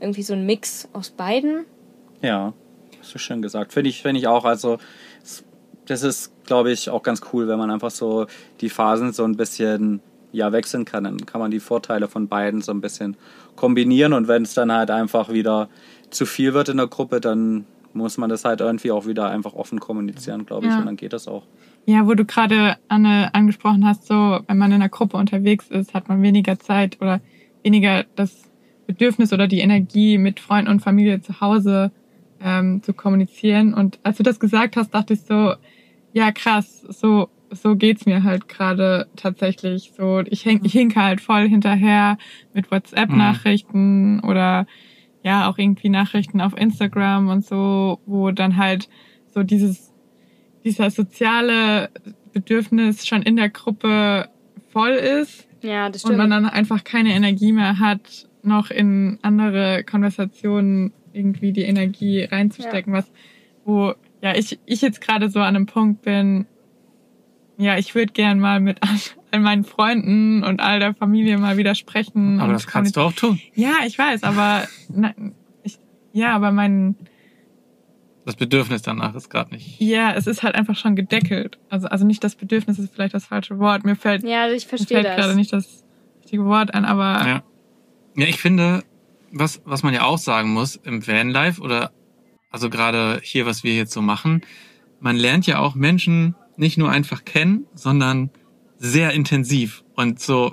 irgendwie 0.00 0.22
so 0.22 0.32
ein 0.34 0.44
Mix 0.46 0.88
aus 0.92 1.10
beiden. 1.10 1.64
Ja, 2.22 2.52
hast 3.00 3.14
du 3.14 3.18
schön 3.18 3.40
gesagt. 3.42 3.72
Finde 3.72 3.90
ich, 3.90 4.02
finde 4.02 4.18
ich 4.20 4.26
auch. 4.26 4.44
Also, 4.44 4.78
es- 5.22 5.44
das 5.86 6.02
ist, 6.02 6.32
glaube 6.44 6.72
ich, 6.72 6.90
auch 6.90 7.02
ganz 7.02 7.20
cool, 7.32 7.46
wenn 7.48 7.58
man 7.58 7.70
einfach 7.70 7.90
so 7.92 8.26
die 8.60 8.68
Phasen 8.68 9.12
so 9.12 9.22
ein 9.24 9.36
bisschen 9.36 10.00
ja, 10.36 10.52
wechseln 10.52 10.84
kann. 10.84 11.04
Dann 11.04 11.26
kann 11.26 11.40
man 11.40 11.50
die 11.50 11.60
Vorteile 11.60 12.08
von 12.08 12.28
beiden 12.28 12.62
so 12.62 12.72
ein 12.72 12.80
bisschen 12.80 13.16
kombinieren. 13.56 14.12
Und 14.12 14.28
wenn 14.28 14.42
es 14.42 14.54
dann 14.54 14.70
halt 14.70 14.90
einfach 14.90 15.32
wieder 15.32 15.68
zu 16.10 16.26
viel 16.26 16.54
wird 16.54 16.68
in 16.68 16.76
der 16.76 16.86
Gruppe, 16.86 17.20
dann 17.20 17.64
muss 17.92 18.18
man 18.18 18.28
das 18.28 18.44
halt 18.44 18.60
irgendwie 18.60 18.90
auch 18.90 19.06
wieder 19.06 19.30
einfach 19.30 19.54
offen 19.54 19.80
kommunizieren, 19.80 20.46
glaube 20.46 20.66
ich. 20.66 20.72
Ja. 20.72 20.78
Und 20.78 20.86
dann 20.86 20.96
geht 20.96 21.12
das 21.12 21.26
auch. 21.26 21.44
Ja, 21.86 22.06
wo 22.06 22.14
du 22.14 22.24
gerade 22.24 22.76
Anne 22.88 23.34
angesprochen 23.34 23.86
hast, 23.86 24.06
so 24.06 24.40
wenn 24.46 24.58
man 24.58 24.70
in 24.70 24.82
einer 24.82 24.88
Gruppe 24.88 25.16
unterwegs 25.16 25.68
ist, 25.68 25.94
hat 25.94 26.08
man 26.08 26.20
weniger 26.22 26.58
Zeit 26.58 27.00
oder 27.00 27.20
weniger 27.62 28.04
das 28.16 28.42
Bedürfnis 28.86 29.32
oder 29.32 29.46
die 29.46 29.60
Energie, 29.60 30.18
mit 30.18 30.40
Freunden 30.40 30.70
und 30.70 30.80
Familie 30.80 31.20
zu 31.20 31.40
Hause 31.40 31.90
ähm, 32.40 32.82
zu 32.82 32.92
kommunizieren. 32.92 33.72
Und 33.72 33.98
als 34.02 34.18
du 34.18 34.22
das 34.22 34.38
gesagt 34.38 34.76
hast, 34.76 34.94
dachte 34.94 35.14
ich 35.14 35.22
so, 35.22 35.54
ja 36.12 36.32
krass, 36.32 36.82
so 36.88 37.28
so 37.56 37.76
geht's 37.76 38.06
mir 38.06 38.22
halt 38.22 38.48
gerade 38.48 39.08
tatsächlich. 39.16 39.92
So 39.96 40.20
ich, 40.20 40.44
häng, 40.44 40.60
ich 40.64 40.72
hinke 40.72 41.02
halt 41.02 41.20
voll 41.20 41.48
hinterher 41.48 42.18
mit 42.54 42.70
WhatsApp-Nachrichten 42.70 44.20
oder 44.20 44.66
ja 45.22 45.48
auch 45.48 45.58
irgendwie 45.58 45.88
Nachrichten 45.88 46.40
auf 46.40 46.56
Instagram 46.56 47.28
und 47.28 47.44
so, 47.44 48.00
wo 48.06 48.30
dann 48.30 48.56
halt 48.56 48.88
so 49.34 49.42
dieses, 49.42 49.92
dieser 50.64 50.90
soziale 50.90 51.90
Bedürfnis 52.32 53.06
schon 53.06 53.22
in 53.22 53.36
der 53.36 53.48
Gruppe 53.48 54.28
voll 54.68 54.92
ist 54.92 55.48
Ja, 55.62 55.88
das 55.90 56.04
und 56.04 56.14
stimmt. 56.14 56.18
man 56.18 56.30
dann 56.30 56.46
einfach 56.46 56.84
keine 56.84 57.14
Energie 57.14 57.52
mehr 57.52 57.78
hat, 57.78 58.28
noch 58.42 58.70
in 58.70 59.18
andere 59.22 59.82
Konversationen 59.84 60.92
irgendwie 61.12 61.52
die 61.52 61.62
Energie 61.62 62.22
reinzustecken, 62.22 62.92
was, 62.92 63.10
wo, 63.64 63.94
ja, 64.22 64.34
ich, 64.36 64.60
ich 64.66 64.82
jetzt 64.82 65.00
gerade 65.00 65.28
so 65.30 65.40
an 65.40 65.56
einem 65.56 65.66
Punkt 65.66 66.02
bin, 66.02 66.46
ja, 67.58 67.78
ich 67.78 67.94
würde 67.94 68.12
gern 68.12 68.38
mal 68.38 68.60
mit 68.60 68.82
all, 68.82 68.98
all 69.30 69.40
meinen 69.40 69.64
Freunden 69.64 70.44
und 70.44 70.60
all 70.60 70.78
der 70.80 70.94
Familie 70.94 71.38
mal 71.38 71.56
wieder 71.56 71.74
sprechen. 71.74 72.40
Aber 72.40 72.52
das 72.52 72.66
kannst 72.66 72.96
du 72.96 73.00
auch 73.00 73.12
tun. 73.12 73.40
Ja, 73.54 73.74
ich 73.86 73.98
weiß, 73.98 74.22
aber 74.22 74.66
na, 74.88 75.14
ich, 75.62 75.78
ja, 76.12 76.34
aber 76.34 76.52
mein 76.52 76.96
Das 78.24 78.36
Bedürfnis 78.36 78.82
danach 78.82 79.14
ist 79.14 79.30
gerade 79.30 79.54
nicht. 79.54 79.80
ja, 79.80 80.12
es 80.12 80.26
ist 80.26 80.42
halt 80.42 80.54
einfach 80.54 80.76
schon 80.76 80.96
gedeckelt. 80.96 81.58
Also 81.70 81.88
also 81.88 82.06
nicht 82.06 82.22
das 82.24 82.34
Bedürfnis 82.34 82.78
ist 82.78 82.94
vielleicht 82.94 83.14
das 83.14 83.26
falsche 83.26 83.58
Wort. 83.58 83.84
Mir 83.84 83.96
fällt 83.96 84.22
ja, 84.22 84.48
ich 84.50 84.64
mir 84.64 84.68
verstehe 84.68 85.02
fällt 85.02 85.16
gerade 85.16 85.34
nicht 85.34 85.52
das 85.52 85.84
richtige 86.22 86.44
Wort 86.44 86.74
ein, 86.74 86.84
aber 86.84 87.26
Ja. 87.26 87.42
Ja, 88.18 88.26
ich 88.26 88.40
finde, 88.40 88.82
was, 89.30 89.60
was 89.66 89.82
man 89.82 89.92
ja 89.92 90.04
auch 90.04 90.16
sagen 90.18 90.50
muss 90.54 90.76
im 90.76 91.06
Vanlife 91.06 91.60
oder 91.60 91.90
also 92.50 92.70
gerade 92.70 93.20
hier, 93.22 93.44
was 93.44 93.62
wir 93.64 93.74
jetzt 93.74 93.92
so 93.92 94.00
machen, 94.00 94.40
man 95.00 95.16
lernt 95.16 95.46
ja 95.46 95.58
auch 95.58 95.74
Menschen 95.74 96.34
nicht 96.56 96.78
nur 96.78 96.90
einfach 96.90 97.24
kennen, 97.24 97.66
sondern 97.74 98.30
sehr 98.78 99.12
intensiv 99.12 99.84
und 99.94 100.20
so 100.20 100.52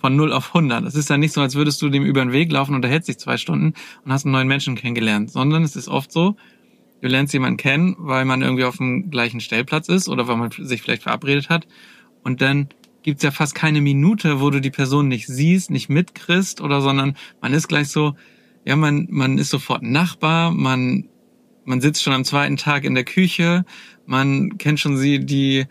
von 0.00 0.16
0 0.16 0.32
auf 0.32 0.48
100. 0.48 0.84
Es 0.84 0.94
ist 0.94 1.08
ja 1.08 1.16
nicht 1.16 1.32
so, 1.32 1.40
als 1.40 1.54
würdest 1.54 1.80
du 1.80 1.88
dem 1.88 2.04
über 2.04 2.20
den 2.20 2.32
Weg 2.32 2.52
laufen 2.52 2.72
und 2.72 2.76
unterhältst 2.76 3.08
dich 3.08 3.18
zwei 3.18 3.36
Stunden 3.36 3.74
und 4.04 4.12
hast 4.12 4.24
einen 4.24 4.32
neuen 4.32 4.48
Menschen 4.48 4.74
kennengelernt, 4.74 5.30
sondern 5.30 5.62
es 5.62 5.76
ist 5.76 5.88
oft 5.88 6.12
so, 6.12 6.36
du 7.00 7.08
lernst 7.08 7.32
jemanden 7.32 7.56
kennen, 7.56 7.96
weil 7.98 8.24
man 8.24 8.42
irgendwie 8.42 8.64
auf 8.64 8.76
dem 8.76 9.10
gleichen 9.10 9.40
Stellplatz 9.40 9.88
ist 9.88 10.08
oder 10.08 10.28
weil 10.28 10.36
man 10.36 10.50
sich 10.50 10.82
vielleicht 10.82 11.02
verabredet 11.02 11.48
hat 11.48 11.66
und 12.22 12.40
dann 12.40 12.68
gibt's 13.02 13.22
ja 13.22 13.30
fast 13.30 13.54
keine 13.54 13.80
Minute, 13.80 14.40
wo 14.40 14.50
du 14.50 14.60
die 14.60 14.70
Person 14.70 15.08
nicht 15.08 15.26
siehst, 15.26 15.70
nicht 15.70 15.88
mitkriegst 15.88 16.60
oder 16.60 16.80
sondern 16.80 17.16
man 17.40 17.52
ist 17.52 17.68
gleich 17.68 17.88
so, 17.88 18.14
ja, 18.64 18.76
man, 18.76 19.06
man 19.10 19.38
ist 19.38 19.50
sofort 19.50 19.82
Nachbar, 19.82 20.50
man, 20.50 21.08
man 21.64 21.80
sitzt 21.80 22.02
schon 22.02 22.14
am 22.14 22.24
zweiten 22.24 22.56
Tag 22.56 22.84
in 22.84 22.94
der 22.94 23.04
Küche, 23.04 23.64
man 24.06 24.58
kennt 24.58 24.80
schon 24.80 24.96
sie, 24.96 25.18
die, 25.20 25.66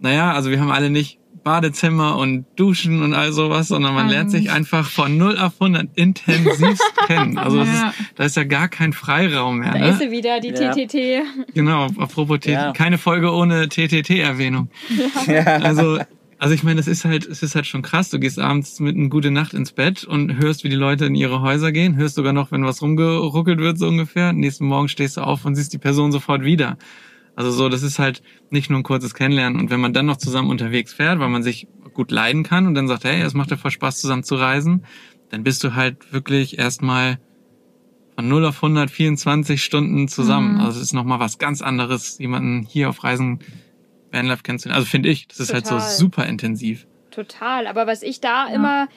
naja, 0.00 0.32
also 0.32 0.50
wir 0.50 0.60
haben 0.60 0.70
alle 0.70 0.90
nicht 0.90 1.18
Badezimmer 1.44 2.16
und 2.18 2.44
Duschen 2.56 3.02
und 3.02 3.14
all 3.14 3.32
sowas, 3.32 3.68
sondern 3.68 3.94
man 3.94 4.08
lernt 4.08 4.30
sich 4.30 4.50
einfach 4.50 4.86
von 4.86 5.16
0 5.16 5.38
auf 5.38 5.54
100 5.60 5.88
intensivst 5.94 6.82
kennen. 7.06 7.38
Also 7.38 7.58
das 7.58 7.68
Ja. 7.68 7.88
ist, 7.88 7.96
da 8.16 8.24
ist 8.24 8.36
ja 8.36 8.44
gar 8.44 8.68
kein 8.68 8.92
Freiraum 8.92 9.58
mehr. 9.60 9.72
Da 9.72 9.78
Ne? 9.78 9.88
ist 9.90 9.98
sie 10.00 10.10
wieder, 10.10 10.40
die 10.40 10.48
Ja. 10.48 10.72
TTT. 10.72 11.22
Genau, 11.54 11.86
apropos 11.98 12.40
TT, 12.40 12.46
Ja. 12.48 12.72
keine 12.72 12.98
Folge 12.98 13.32
ohne 13.32 13.68
TTT-Erwähnung. 13.68 14.68
Also, 15.46 15.98
also 16.38 16.54
ich 16.54 16.62
meine, 16.64 16.80
es 16.80 16.86
ist 16.86 17.04
halt, 17.04 17.26
es 17.26 17.42
ist 17.42 17.54
halt 17.54 17.66
schon 17.66 17.82
krass. 17.82 18.10
Du 18.10 18.18
gehst 18.18 18.38
abends 18.38 18.78
mit 18.80 18.96
einer 18.96 19.08
gute 19.08 19.30
Nacht 19.30 19.54
ins 19.54 19.72
Bett 19.72 20.04
und 20.04 20.36
hörst, 20.38 20.64
wie 20.64 20.68
die 20.68 20.76
Leute 20.76 21.06
in 21.06 21.14
ihre 21.14 21.40
Häuser 21.40 21.72
gehen, 21.72 21.96
hörst 21.96 22.16
sogar 22.16 22.32
noch, 22.32 22.52
wenn 22.52 22.64
was 22.64 22.82
rumgeruckelt 22.82 23.58
wird, 23.58 23.78
so 23.78 23.86
ungefähr. 23.88 24.32
Nächsten 24.32 24.66
Morgen 24.66 24.88
stehst 24.88 25.16
du 25.16 25.22
auf 25.22 25.44
und 25.46 25.54
siehst 25.54 25.72
die 25.72 25.78
Person 25.78 26.12
sofort 26.12 26.44
wieder. 26.44 26.76
Also 27.38 27.52
so, 27.52 27.68
das 27.68 27.84
ist 27.84 28.00
halt 28.00 28.20
nicht 28.50 28.68
nur 28.68 28.80
ein 28.80 28.82
kurzes 28.82 29.14
Kennenlernen. 29.14 29.60
Und 29.60 29.70
wenn 29.70 29.78
man 29.78 29.92
dann 29.92 30.06
noch 30.06 30.16
zusammen 30.16 30.50
unterwegs 30.50 30.92
fährt, 30.92 31.20
weil 31.20 31.28
man 31.28 31.44
sich 31.44 31.68
gut 31.94 32.10
leiden 32.10 32.42
kann 32.42 32.66
und 32.66 32.74
dann 32.74 32.88
sagt, 32.88 33.04
hey, 33.04 33.22
es 33.22 33.32
macht 33.32 33.52
ja 33.52 33.56
voll 33.56 33.70
Spaß, 33.70 34.00
zusammen 34.00 34.24
zu 34.24 34.34
reisen, 34.34 34.84
dann 35.30 35.44
bist 35.44 35.62
du 35.62 35.76
halt 35.76 36.12
wirklich 36.12 36.58
erstmal 36.58 37.20
von 38.16 38.26
0 38.26 38.44
auf 38.44 38.56
100, 38.56 38.90
24 38.90 39.62
Stunden 39.62 40.08
zusammen. 40.08 40.54
Mhm. 40.54 40.60
Also 40.62 40.78
es 40.80 40.86
ist 40.86 40.94
nochmal 40.94 41.20
was 41.20 41.38
ganz 41.38 41.62
anderes, 41.62 42.18
jemanden 42.18 42.64
hier 42.64 42.88
auf 42.88 43.04
Reisen 43.04 43.38
Vanlife 44.10 44.42
kennenzulernen. 44.42 44.78
Also 44.78 44.90
finde 44.90 45.08
ich, 45.08 45.28
das 45.28 45.38
ist 45.38 45.54
halt 45.54 45.64
so 45.64 45.76
Total. 45.76 45.90
super 45.90 46.26
intensiv. 46.26 46.88
Total. 47.12 47.68
Aber 47.68 47.86
was 47.86 48.02
ich 48.02 48.20
da 48.20 48.48
immer 48.48 48.88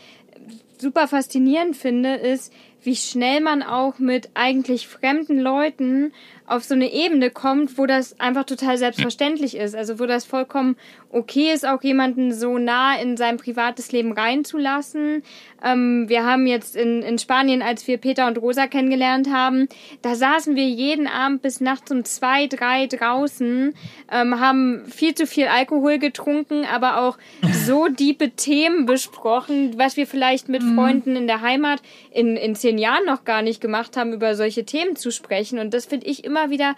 super 0.80 1.08
faszinierend 1.08 1.78
finde, 1.78 2.16
ist, 2.16 2.52
wie 2.84 2.95
schnell 2.95 3.41
man 3.41 3.63
auch 3.63 3.99
mit 3.99 4.29
eigentlich 4.34 4.88
fremden 4.88 5.39
Leuten 5.39 6.11
auf 6.51 6.65
so 6.65 6.73
eine 6.73 6.91
Ebene 6.91 7.29
kommt, 7.29 7.77
wo 7.77 7.86
das 7.86 8.19
einfach 8.19 8.43
total 8.43 8.77
selbstverständlich 8.77 9.55
ist. 9.55 9.73
Also 9.73 9.99
wo 9.99 10.05
das 10.05 10.25
vollkommen 10.25 10.75
okay 11.09 11.53
ist, 11.53 11.65
auch 11.65 11.82
jemanden 11.82 12.34
so 12.34 12.57
nah 12.57 12.99
in 12.99 13.15
sein 13.15 13.38
privates 13.38 13.93
Leben 13.93 14.11
reinzulassen. 14.11 15.23
Ähm, 15.63 16.09
wir 16.09 16.25
haben 16.25 16.47
jetzt 16.47 16.75
in, 16.75 17.03
in 17.03 17.19
Spanien, 17.19 17.61
als 17.61 17.88
wir 17.88 17.97
Peter 17.97 18.27
und 18.27 18.38
Rosa 18.38 18.67
kennengelernt 18.67 19.32
haben, 19.32 19.69
da 20.01 20.15
saßen 20.15 20.55
wir 20.55 20.67
jeden 20.67 21.07
Abend 21.07 21.41
bis 21.41 21.61
nachts 21.61 21.89
um 21.89 22.03
zwei, 22.03 22.47
drei 22.47 22.88
draußen, 22.88 23.73
ähm, 24.11 24.39
haben 24.39 24.86
viel 24.88 25.15
zu 25.15 25.27
viel 25.27 25.47
Alkohol 25.47 25.99
getrunken, 25.99 26.65
aber 26.65 27.01
auch 27.01 27.17
so 27.65 27.88
diepe 27.89 28.32
Themen 28.32 28.86
besprochen, 28.86 29.77
was 29.77 29.95
wir 29.95 30.07
vielleicht 30.07 30.49
mit 30.49 30.63
Freunden 30.63 31.15
in 31.15 31.27
der 31.27 31.41
Heimat 31.41 31.82
in, 32.11 32.36
in 32.36 32.55
zehn 32.55 32.70
Jahren 32.78 33.05
noch 33.05 33.24
gar 33.24 33.41
nicht 33.41 33.61
gemacht 33.61 33.97
haben, 33.97 34.13
über 34.13 34.36
solche 34.36 34.65
Themen 34.65 34.95
zu 34.95 35.11
sprechen. 35.11 35.59
Und 35.59 35.74
das 35.74 35.86
finde 35.86 36.07
ich 36.07 36.24
immer 36.24 36.49
wieder 36.49 36.76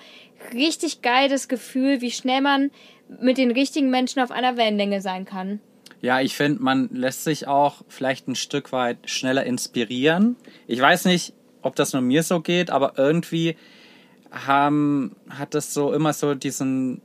richtig 0.54 1.02
geil, 1.02 1.30
das 1.30 1.48
Gefühl, 1.48 2.02
wie 2.02 2.12
schnell 2.12 2.42
man 2.42 2.72
mit 3.22 3.38
den 3.38 3.52
richtigen 3.52 3.90
Menschen 3.90 4.22
auf 4.22 4.32
einer 4.32 4.58
Wellenlänge 4.58 5.02
sein 5.02 5.26
kann. 5.26 5.60
Ja, 6.02 6.20
ich 6.20 6.36
finde, 6.36 6.62
man 6.62 6.90
lässt 6.92 7.24
sich 7.24 7.48
auch 7.48 7.84
vielleicht 7.88 8.28
ein 8.28 8.36
Stück 8.36 8.72
weit 8.72 8.98
schneller 9.10 9.46
inspirieren. 9.46 10.36
Ich 10.68 10.82
weiß 10.82 11.06
nicht, 11.06 11.34
ob 11.62 11.76
das 11.78 11.94
nur 11.94 12.02
mir 12.02 12.24
so 12.24 12.42
geht, 12.42 12.70
aber 12.72 12.94
irgendwie 12.98 13.56
haben, 14.32 15.16
hat 15.30 15.54
das 15.54 15.74
so 15.74 15.94
immer 15.94 16.12
so 16.12 16.36
diesen, 16.36 17.02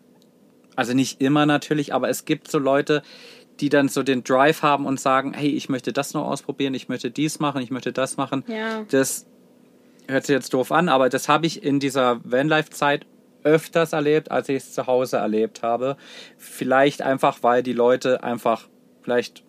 also 0.74 0.94
nicht 0.94 1.20
immer 1.20 1.46
natürlich, 1.46 1.94
aber 1.94 2.08
es 2.08 2.24
gibt 2.24 2.50
so 2.50 2.58
Leute, 2.58 3.02
die 3.60 3.68
dann 3.68 3.88
so 3.88 4.02
den 4.02 4.24
Drive 4.24 4.62
haben 4.62 4.86
und 4.86 5.00
sagen, 5.00 5.32
hey, 5.34 5.48
ich 5.50 5.68
möchte 5.68 5.92
das 5.92 6.14
noch 6.14 6.26
ausprobieren, 6.26 6.74
ich 6.74 6.88
möchte 6.88 7.10
dies 7.10 7.38
machen, 7.40 7.60
ich 7.62 7.70
möchte 7.70 7.92
das 7.92 8.16
machen. 8.16 8.44
Ja. 8.46 8.84
Das 8.90 9.26
hört 10.06 10.26
sich 10.26 10.34
jetzt 10.34 10.54
doof 10.54 10.72
an, 10.72 10.88
aber 10.88 11.08
das 11.08 11.28
habe 11.28 11.46
ich 11.46 11.62
in 11.62 11.80
dieser 11.80 12.20
Vanlife-Zeit 12.24 13.06
öfters 13.44 13.92
erlebt, 13.92 14.30
als 14.30 14.48
ich 14.48 14.56
es 14.56 14.72
zu 14.74 14.86
Hause 14.86 15.18
erlebt 15.18 15.62
habe. 15.62 15.96
Vielleicht 16.36 17.02
einfach, 17.02 17.38
weil 17.42 17.62
die 17.62 17.72
Leute 17.72 18.22
einfach 18.22 18.68
vielleicht 19.02 19.44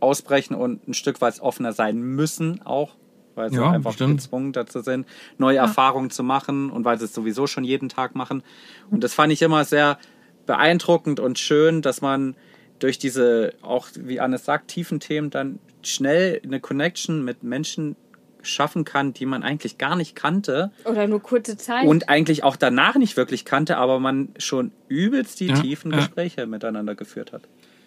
ausbrechen 0.00 0.54
und 0.54 0.86
ein 0.86 0.94
Stück 0.94 1.20
weit 1.20 1.40
offener 1.40 1.72
sein 1.72 1.98
müssen 1.98 2.60
auch, 2.64 2.94
weil 3.34 3.50
sie 3.50 3.56
Ja, 3.56 3.70
einfach 3.70 3.90
bestimmt. 3.92 4.20
gezwungen 4.20 4.52
dazu 4.52 4.80
sind, 4.80 5.06
neue 5.38 5.58
Erfahrungen 5.58 6.10
zu 6.10 6.22
machen 6.22 6.70
und 6.70 6.84
weil 6.84 6.98
sie 6.98 7.06
es 7.06 7.14
sowieso 7.14 7.46
schon 7.46 7.64
jeden 7.64 7.88
Tag 7.88 8.14
machen. 8.14 8.42
Und 8.90 9.02
das 9.02 9.14
fand 9.14 9.32
ich 9.32 9.42
immer 9.42 9.64
sehr 9.64 9.98
beeindruckend 10.46 11.18
und 11.20 11.38
schön, 11.38 11.82
dass 11.82 12.00
man 12.00 12.36
durch 12.78 12.98
diese, 12.98 13.54
auch 13.62 13.88
wie 13.96 14.20
Anne 14.20 14.38
sagt, 14.38 14.68
tiefen 14.68 15.00
Themen 15.00 15.30
dann 15.30 15.58
schnell 15.82 16.40
eine 16.44 16.60
Connection 16.60 17.24
mit 17.24 17.42
Menschen 17.42 17.96
schaffen 18.42 18.84
kann, 18.84 19.12
die 19.12 19.26
man 19.26 19.42
eigentlich 19.42 19.78
gar 19.78 19.96
nicht 19.96 20.14
kannte 20.14 20.70
Oder 20.84 21.06
nur 21.06 21.20
kurze 21.20 21.56
Zeit. 21.56 21.86
und 21.86 22.08
eigentlich 22.08 22.44
auch 22.44 22.56
danach 22.56 22.94
nicht 22.96 23.16
wirklich 23.16 23.44
kannte, 23.44 23.76
aber 23.76 23.98
man 23.98 24.28
schon 24.38 24.72
übelst 24.88 25.40
die 25.40 25.48
Ja, 25.48 25.60
tiefen 25.60 25.90
ja. 25.90 25.98
Gespräche 25.98 26.46
miteinander 26.46 26.94
geführt 26.94 27.32
hat. 27.32 27.42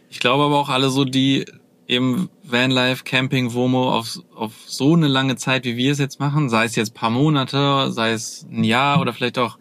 Ich 0.10 0.20
glaube 0.20 0.44
aber 0.44 0.58
auch 0.60 0.70
alle 0.70 0.90
so, 0.90 1.06
die 1.06 1.46
eben 1.88 2.30
Vanlife, 2.44 3.04
Camping, 3.04 3.54
Womo 3.54 3.92
auf, 3.94 4.20
auf 4.36 4.54
so 4.66 4.94
eine 4.94 5.08
lange 5.08 5.36
Zeit, 5.38 5.64
wie 5.66 5.78
wir 5.78 5.92
es 5.92 6.00
jetzt 6.00 6.20
machen, 6.20 6.50
sei 6.50 6.66
es 6.66 6.76
jetzt 6.76 6.94
paar 6.94 7.10
Monate, 7.10 7.92
sei 7.92 8.12
es 8.12 8.46
ein 8.52 8.64
Jahr 8.64 9.02
oder 9.02 9.14
vielleicht 9.14 9.40
auch 9.40 9.58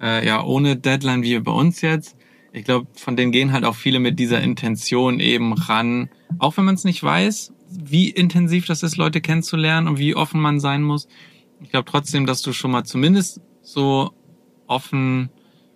äh, 0.00 0.26
ja 0.26 0.42
ohne 0.44 0.76
Deadline 0.76 1.22
wie 1.22 1.38
bei 1.38 1.52
uns 1.52 1.80
jetzt. 1.80 2.16
Ich 2.52 2.64
glaube, 2.64 2.86
von 2.94 3.16
denen 3.16 3.32
gehen 3.32 3.52
halt 3.52 3.64
auch 3.64 3.74
viele 3.74 3.98
mit 4.00 4.18
dieser 4.18 4.40
Intention 4.40 5.20
eben 5.20 5.52
ran, 5.52 6.08
auch 6.38 6.56
wenn 6.56 6.64
man 6.64 6.74
es 6.74 6.84
nicht 6.84 7.02
weiß, 7.02 7.52
wie 7.70 8.08
intensiv 8.08 8.66
das 8.66 8.82
ist, 8.82 8.96
Leute 8.96 9.20
kennenzulernen 9.20 9.88
und 9.88 9.98
wie 9.98 10.14
offen 10.16 10.40
man 10.40 10.58
sein 10.60 10.82
muss. 10.82 11.08
Ich 11.60 11.70
glaube 11.70 11.90
trotzdem, 11.90 12.24
dass 12.26 12.40
du 12.42 12.52
schon 12.52 12.70
mal 12.70 12.84
zumindest 12.84 13.40
so 13.62 14.12
offen, 14.66 15.30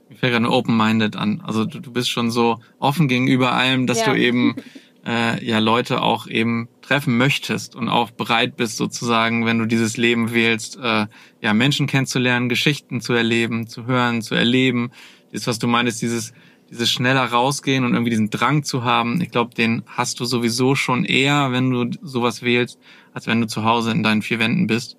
mir 0.08 0.16
fällt 0.16 0.32
gerade 0.32 0.50
open-minded 0.50 1.16
an. 1.16 1.40
Also 1.44 1.64
du, 1.64 1.80
du 1.80 1.92
bist 1.92 2.10
schon 2.10 2.30
so 2.30 2.58
offen 2.78 3.08
gegenüber 3.08 3.52
allem, 3.52 3.86
dass 3.86 4.00
Ja. 4.00 4.12
du 4.12 4.18
eben 4.18 4.56
äh, 5.06 5.44
ja 5.44 5.58
Leute 5.58 6.02
auch 6.02 6.26
eben 6.26 6.68
treffen 6.80 7.16
möchtest 7.18 7.74
und 7.74 7.88
auch 7.88 8.10
bereit 8.10 8.56
bist 8.56 8.76
sozusagen, 8.76 9.44
wenn 9.44 9.58
du 9.58 9.66
dieses 9.66 9.96
Leben 9.96 10.32
wählst, 10.32 10.78
äh, 10.80 11.06
ja 11.40 11.52
Menschen 11.54 11.86
kennenzulernen, 11.86 12.48
Geschichten 12.48 13.00
zu 13.00 13.12
erleben, 13.12 13.66
zu 13.66 13.86
hören, 13.86 14.22
zu 14.22 14.34
erleben. 14.34 14.90
Das, 15.32 15.46
was 15.46 15.58
du 15.58 15.66
meinst, 15.66 16.00
dieses 16.02 16.32
dieses 16.72 16.90
schneller 16.90 17.24
rausgehen 17.24 17.84
und 17.84 17.92
irgendwie 17.92 18.10
diesen 18.10 18.30
Drang 18.30 18.62
zu 18.62 18.82
haben, 18.82 19.20
ich 19.20 19.30
glaube, 19.30 19.54
den 19.54 19.82
hast 19.86 20.18
du 20.20 20.24
sowieso 20.24 20.74
schon 20.74 21.04
eher, 21.04 21.52
wenn 21.52 21.70
du 21.70 21.90
sowas 22.00 22.42
wählst, 22.42 22.78
als 23.12 23.26
wenn 23.26 23.42
du 23.42 23.46
zu 23.46 23.62
Hause 23.62 23.90
in 23.90 24.02
deinen 24.02 24.22
vier 24.22 24.38
Wänden 24.38 24.66
bist. 24.66 24.96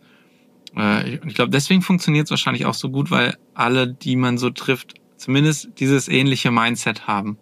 Äh, 0.78 1.16
ich 1.16 1.26
ich 1.26 1.34
glaube, 1.34 1.50
deswegen 1.50 1.82
funktioniert 1.82 2.28
es 2.28 2.30
wahrscheinlich 2.30 2.68
auch 2.68 2.76
so 2.76 2.92
gut, 2.92 3.10
weil 3.10 3.36
alle, 3.56 3.88
die 3.88 4.16
man 4.16 4.38
so 4.38 4.52
trifft, 4.52 4.94
zumindest 5.18 5.70
dieses 5.80 6.08
ähnliche 6.08 6.52
Mindset 6.52 7.08
haben. 7.08 7.38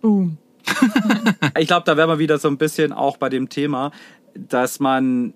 Boom. 0.00 0.36
Ich 1.58 1.68
glaube, 1.68 1.84
da 1.84 1.96
wären 1.96 2.08
wir 2.08 2.18
wieder 2.18 2.38
so 2.38 2.48
ein 2.48 2.58
bisschen 2.58 2.92
auch 2.92 3.16
bei 3.16 3.28
dem 3.28 3.48
Thema, 3.48 3.92
dass 4.34 4.80
man 4.80 5.32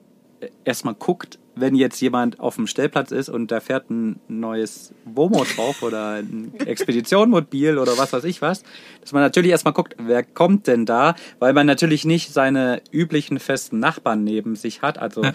erstmal 0.65 0.95
guckt, 0.95 1.39
wenn 1.57 1.75
jetzt 1.75 2.01
jemand 2.01 2.41
auf 2.41 2.57
dem 2.57 2.67
Stellplatz 2.67 3.11
ist 3.11 3.29
und 3.29 3.51
da 3.51 3.61
fährt 3.61 3.91
ein 3.91 4.21
neues 4.29 4.93
Womo 5.05 5.45
drauf 5.45 5.83
oder 5.83 6.15
ein 6.15 6.53
Expeditionmobil 6.67 7.79
oder 7.79 7.97
was 7.97 8.13
weiß 8.13 8.25
ich 8.25 8.43
was, 8.43 8.63
dass 9.01 9.13
man 9.13 9.23
natürlich 9.23 9.51
erstmal 9.51 9.75
guckt, 9.75 9.95
wer 9.99 10.23
kommt 10.23 10.67
denn 10.67 10.87
da, 10.87 11.15
weil 11.39 11.53
man 11.53 11.67
natürlich 11.67 12.05
nicht 12.05 12.33
seine 12.33 12.83
üblichen 12.91 13.39
festen 13.39 13.79
Nachbarn 13.79 14.25
neben 14.25 14.57
sich 14.57 14.83
hat, 14.83 14.99
also 14.99 15.23
Ja. 15.25 15.33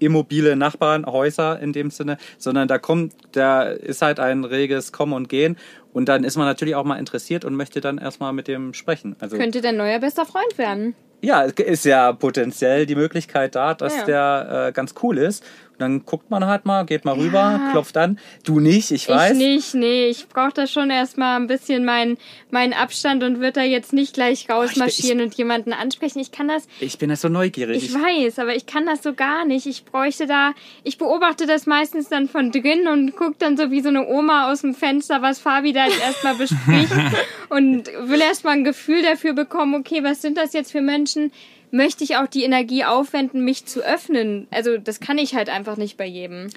immobile 0.00 0.54
Nachbarn, 0.54 1.06
Häuser 1.06 1.58
in 1.60 1.72
dem 1.72 1.90
Sinne, 1.90 2.18
sondern 2.36 2.68
da 2.68 2.78
kommt, 2.78 3.14
da 3.32 3.62
ist 3.64 4.02
halt 4.02 4.20
ein 4.20 4.44
reges 4.44 4.92
Kommen 4.92 5.12
und 5.12 5.28
Gehen 5.28 5.56
und 5.92 6.08
dann 6.08 6.24
ist 6.24 6.36
man 6.36 6.46
natürlich 6.46 6.74
auch 6.74 6.84
mal 6.84 6.98
interessiert 6.98 7.44
und 7.44 7.54
möchte 7.54 7.80
dann 7.80 7.98
erstmal 7.98 8.32
mit 8.32 8.48
dem 8.48 8.74
sprechen. 8.74 9.16
Also 9.18 9.36
Könnte 9.36 9.60
dein 9.60 9.76
neuer 9.76 9.98
bester 9.98 10.24
Freund 10.26 10.56
werden. 10.58 10.94
Ja, 11.20 11.44
es 11.44 11.52
ist 11.54 11.84
ja 11.84 12.12
potenziell 12.12 12.86
die 12.86 12.94
Möglichkeit 12.94 13.54
da, 13.54 13.74
dass 13.74 13.96
Ja. 13.96 14.04
der 14.04 14.66
äh, 14.68 14.72
ganz 14.72 14.94
cool 15.02 15.18
ist. 15.18 15.44
Dann 15.78 16.04
guckt 16.04 16.30
man 16.30 16.44
halt 16.46 16.66
mal, 16.66 16.84
geht 16.84 17.04
mal 17.04 17.14
rüber, 17.14 17.60
klopft 17.72 17.96
an. 17.96 18.18
Du 18.44 18.60
nicht, 18.60 18.90
ich 18.90 19.08
weiß. 19.08 19.32
Ich 19.32 19.38
nicht, 19.38 19.74
nee. 19.74 20.08
Ich 20.08 20.28
brauche 20.28 20.52
da 20.52 20.66
schon 20.66 20.90
erstmal 20.90 21.36
ein 21.36 21.46
bisschen 21.46 21.84
meinen 21.84 22.18
meinen 22.50 22.72
Abstand 22.72 23.22
und 23.22 23.40
wird 23.40 23.56
da 23.56 23.62
jetzt 23.62 23.92
nicht 23.92 24.14
gleich 24.14 24.48
rausmarschieren 24.50 25.20
und 25.20 25.34
jemanden 25.34 25.72
ansprechen. 25.72 26.18
Ich 26.18 26.32
kann 26.32 26.48
das, 26.48 26.66
Ich 26.80 26.98
bin 26.98 27.10
ja 27.10 27.16
so 27.16 27.28
neugierig. 27.28 27.84
ich 27.84 27.94
weiß, 27.94 28.38
aber 28.38 28.54
ich 28.56 28.66
kann 28.66 28.86
das 28.86 29.02
so 29.02 29.14
gar 29.14 29.44
nicht. 29.44 29.66
Ich 29.66 29.84
bräuchte 29.84 30.26
da, 30.26 30.52
ich 30.82 30.98
beobachte 30.98 31.46
das 31.46 31.66
meistens 31.66 32.08
dann 32.08 32.28
von 32.28 32.50
drin 32.50 32.88
und 32.88 33.16
guck 33.16 33.38
dann 33.38 33.56
so 33.56 33.70
wie 33.70 33.80
so 33.80 33.88
eine 33.88 34.06
Oma 34.06 34.50
aus 34.50 34.62
dem 34.62 34.74
Fenster, 34.74 35.22
was 35.22 35.38
Fabi 35.38 35.72
da 35.72 35.86
jetzt 35.86 36.00
erstmal 36.00 36.34
bespricht 36.34 36.92
und 37.50 37.86
will 37.86 38.20
erstmal 38.20 38.54
ein 38.54 38.64
Gefühl 38.64 39.02
dafür 39.02 39.32
bekommen, 39.34 39.74
okay, 39.74 40.02
was 40.02 40.22
sind 40.22 40.36
das 40.38 40.52
jetzt 40.52 40.72
für 40.72 40.80
Menschen? 40.80 41.32
Möchte 41.70 42.04
ich 42.04 42.16
auch 42.16 42.26
die 42.26 42.44
Energie 42.44 42.84
aufwenden, 42.84 43.44
mich 43.44 43.66
zu 43.66 43.80
öffnen? 43.80 44.46
Also, 44.50 44.78
das 44.78 45.00
kann 45.00 45.18
ich 45.18 45.34
halt 45.34 45.48
einfach 45.48 45.76
nicht 45.76 45.96
bei 45.96 46.06
jedem. 46.06 46.48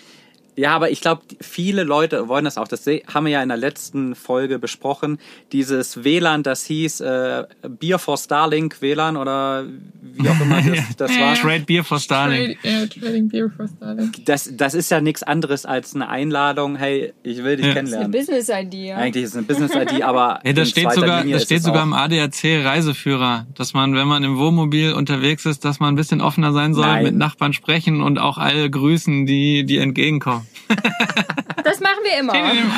Ja, 0.55 0.75
aber 0.75 0.91
ich 0.91 1.01
glaube, 1.01 1.21
viele 1.39 1.83
Leute 1.83 2.27
wollen 2.27 2.43
das 2.45 2.57
auch. 2.57 2.67
Das 2.67 2.85
haben 2.85 3.25
wir 3.25 3.31
ja 3.31 3.41
in 3.41 3.49
der 3.49 3.57
letzten 3.57 4.15
Folge 4.15 4.59
besprochen. 4.59 5.17
Dieses 5.53 6.03
WLAN, 6.03 6.43
das 6.43 6.65
hieß 6.65 6.99
äh, 7.01 7.45
Beer 7.79 7.99
for 7.99 8.17
Starlink 8.17 8.81
WLAN 8.81 9.15
oder 9.15 9.65
wie 10.01 10.27
auch 10.27 10.39
immer 10.41 10.61
das, 10.61 10.79
das 10.97 11.11
war. 11.19 11.35
Trade 11.35 11.63
Beer 11.65 11.83
for 11.83 11.99
Starling. 11.99 12.57
Trade, 12.61 12.75
ja, 12.81 12.85
Trading 12.85 13.29
Beer 13.29 13.49
for 13.49 13.67
Starling. 13.67 14.11
Das, 14.25 14.49
das 14.53 14.73
ist 14.73 14.91
ja 14.91 14.99
nichts 14.99 15.23
anderes 15.23 15.65
als 15.65 15.95
eine 15.95 16.09
Einladung. 16.09 16.75
Hey, 16.75 17.13
ich 17.23 17.43
will 17.43 17.55
dich 17.55 17.67
Ja. 17.67 17.73
Das 17.73 17.83
ist 17.83 17.93
eine 17.93 18.09
kennenlernen. 18.09 18.11
Business-Idee. 18.11 18.93
Eigentlich 18.93 19.23
ist 19.23 19.29
es 19.31 19.37
eine 19.37 19.45
Business-ID, 19.45 20.03
aber 20.03 20.39
Nee, 20.43 20.53
das 20.53 20.67
in 20.67 20.71
steht 20.71 20.91
sogar, 20.91 21.21
Linie 21.21 21.35
das 21.35 21.43
steht 21.43 21.63
sogar 21.63 21.83
im 21.83 21.93
ADAC 21.93 22.65
Reiseführer, 22.65 23.47
dass 23.55 23.73
man, 23.73 23.95
wenn 23.95 24.07
man 24.07 24.23
im 24.23 24.37
Wohnmobil 24.37 24.93
unterwegs 24.93 25.45
ist, 25.45 25.63
dass 25.63 25.79
man 25.79 25.93
ein 25.93 25.95
bisschen 25.95 26.19
offener 26.19 26.51
sein 26.51 26.73
soll, 26.73 26.85
Nein. 26.85 27.03
mit 27.03 27.15
Nachbarn 27.15 27.53
sprechen 27.53 28.01
und 28.01 28.19
auch 28.19 28.37
alle 28.37 28.69
grüßen, 28.69 29.25
die, 29.25 29.65
die 29.65 29.77
entgegenkommen. 29.77 30.45
Das 31.63 31.79
machen 31.79 31.99
wir 32.03 32.19
immer. 32.19 32.33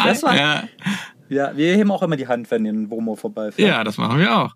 Das 0.06 0.24
war- 0.24 0.36
Ja, 0.36 0.64
Ja, 1.30 1.56
wir 1.58 1.76
heben 1.76 1.92
auch 1.92 2.04
immer 2.04 2.16
die 2.18 2.28
Hand, 2.28 2.50
wenn 2.52 2.66
ihr 2.66 2.74
ein 2.74 2.90
Womo 2.90 3.16
vorbeifährt. 3.16 3.68
ja, 3.70 3.84
das 3.84 3.98
machen 3.98 4.20
wir 4.20 4.36
auch. 4.38 4.56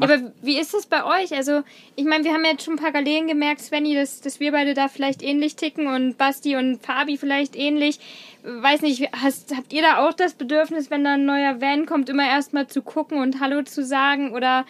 Aber 0.00 0.18
wie 0.42 0.58
ist 0.58 0.74
das 0.74 0.84
bei 0.84 1.02
euch? 1.02 1.34
Also, 1.34 1.62
ich 1.96 2.04
meine, 2.04 2.22
wir 2.24 2.34
haben 2.34 2.44
jetzt 2.44 2.62
schon 2.64 2.76
parallel 2.76 3.26
gemerkt, 3.26 3.62
Svenny, 3.62 3.94
dass, 3.94 4.20
dass 4.20 4.38
wir 4.38 4.52
beide 4.52 4.74
da 4.74 4.88
vielleicht 4.88 5.22
ähnlich 5.22 5.56
ticken 5.56 5.86
und 5.86 6.18
Basti 6.18 6.56
und 6.56 6.82
Fabi 6.84 7.16
vielleicht 7.16 7.56
ähnlich. 7.56 7.98
Weiß 8.42 8.82
nicht, 8.82 9.08
hast, 9.22 9.56
habt 9.56 9.72
ihr 9.72 9.80
da 9.80 10.06
auch 10.06 10.12
das 10.12 10.34
Bedürfnis, 10.34 10.90
wenn 10.90 11.04
da 11.04 11.14
ein 11.14 11.24
neuer 11.24 11.62
Van 11.62 11.86
kommt, 11.86 12.10
immer 12.10 12.26
erstmal 12.28 12.66
zu 12.66 12.82
gucken 12.82 13.18
und 13.22 13.40
Hallo 13.40 13.62
zu 13.62 13.82
sagen? 13.82 14.32
Oder 14.34 14.66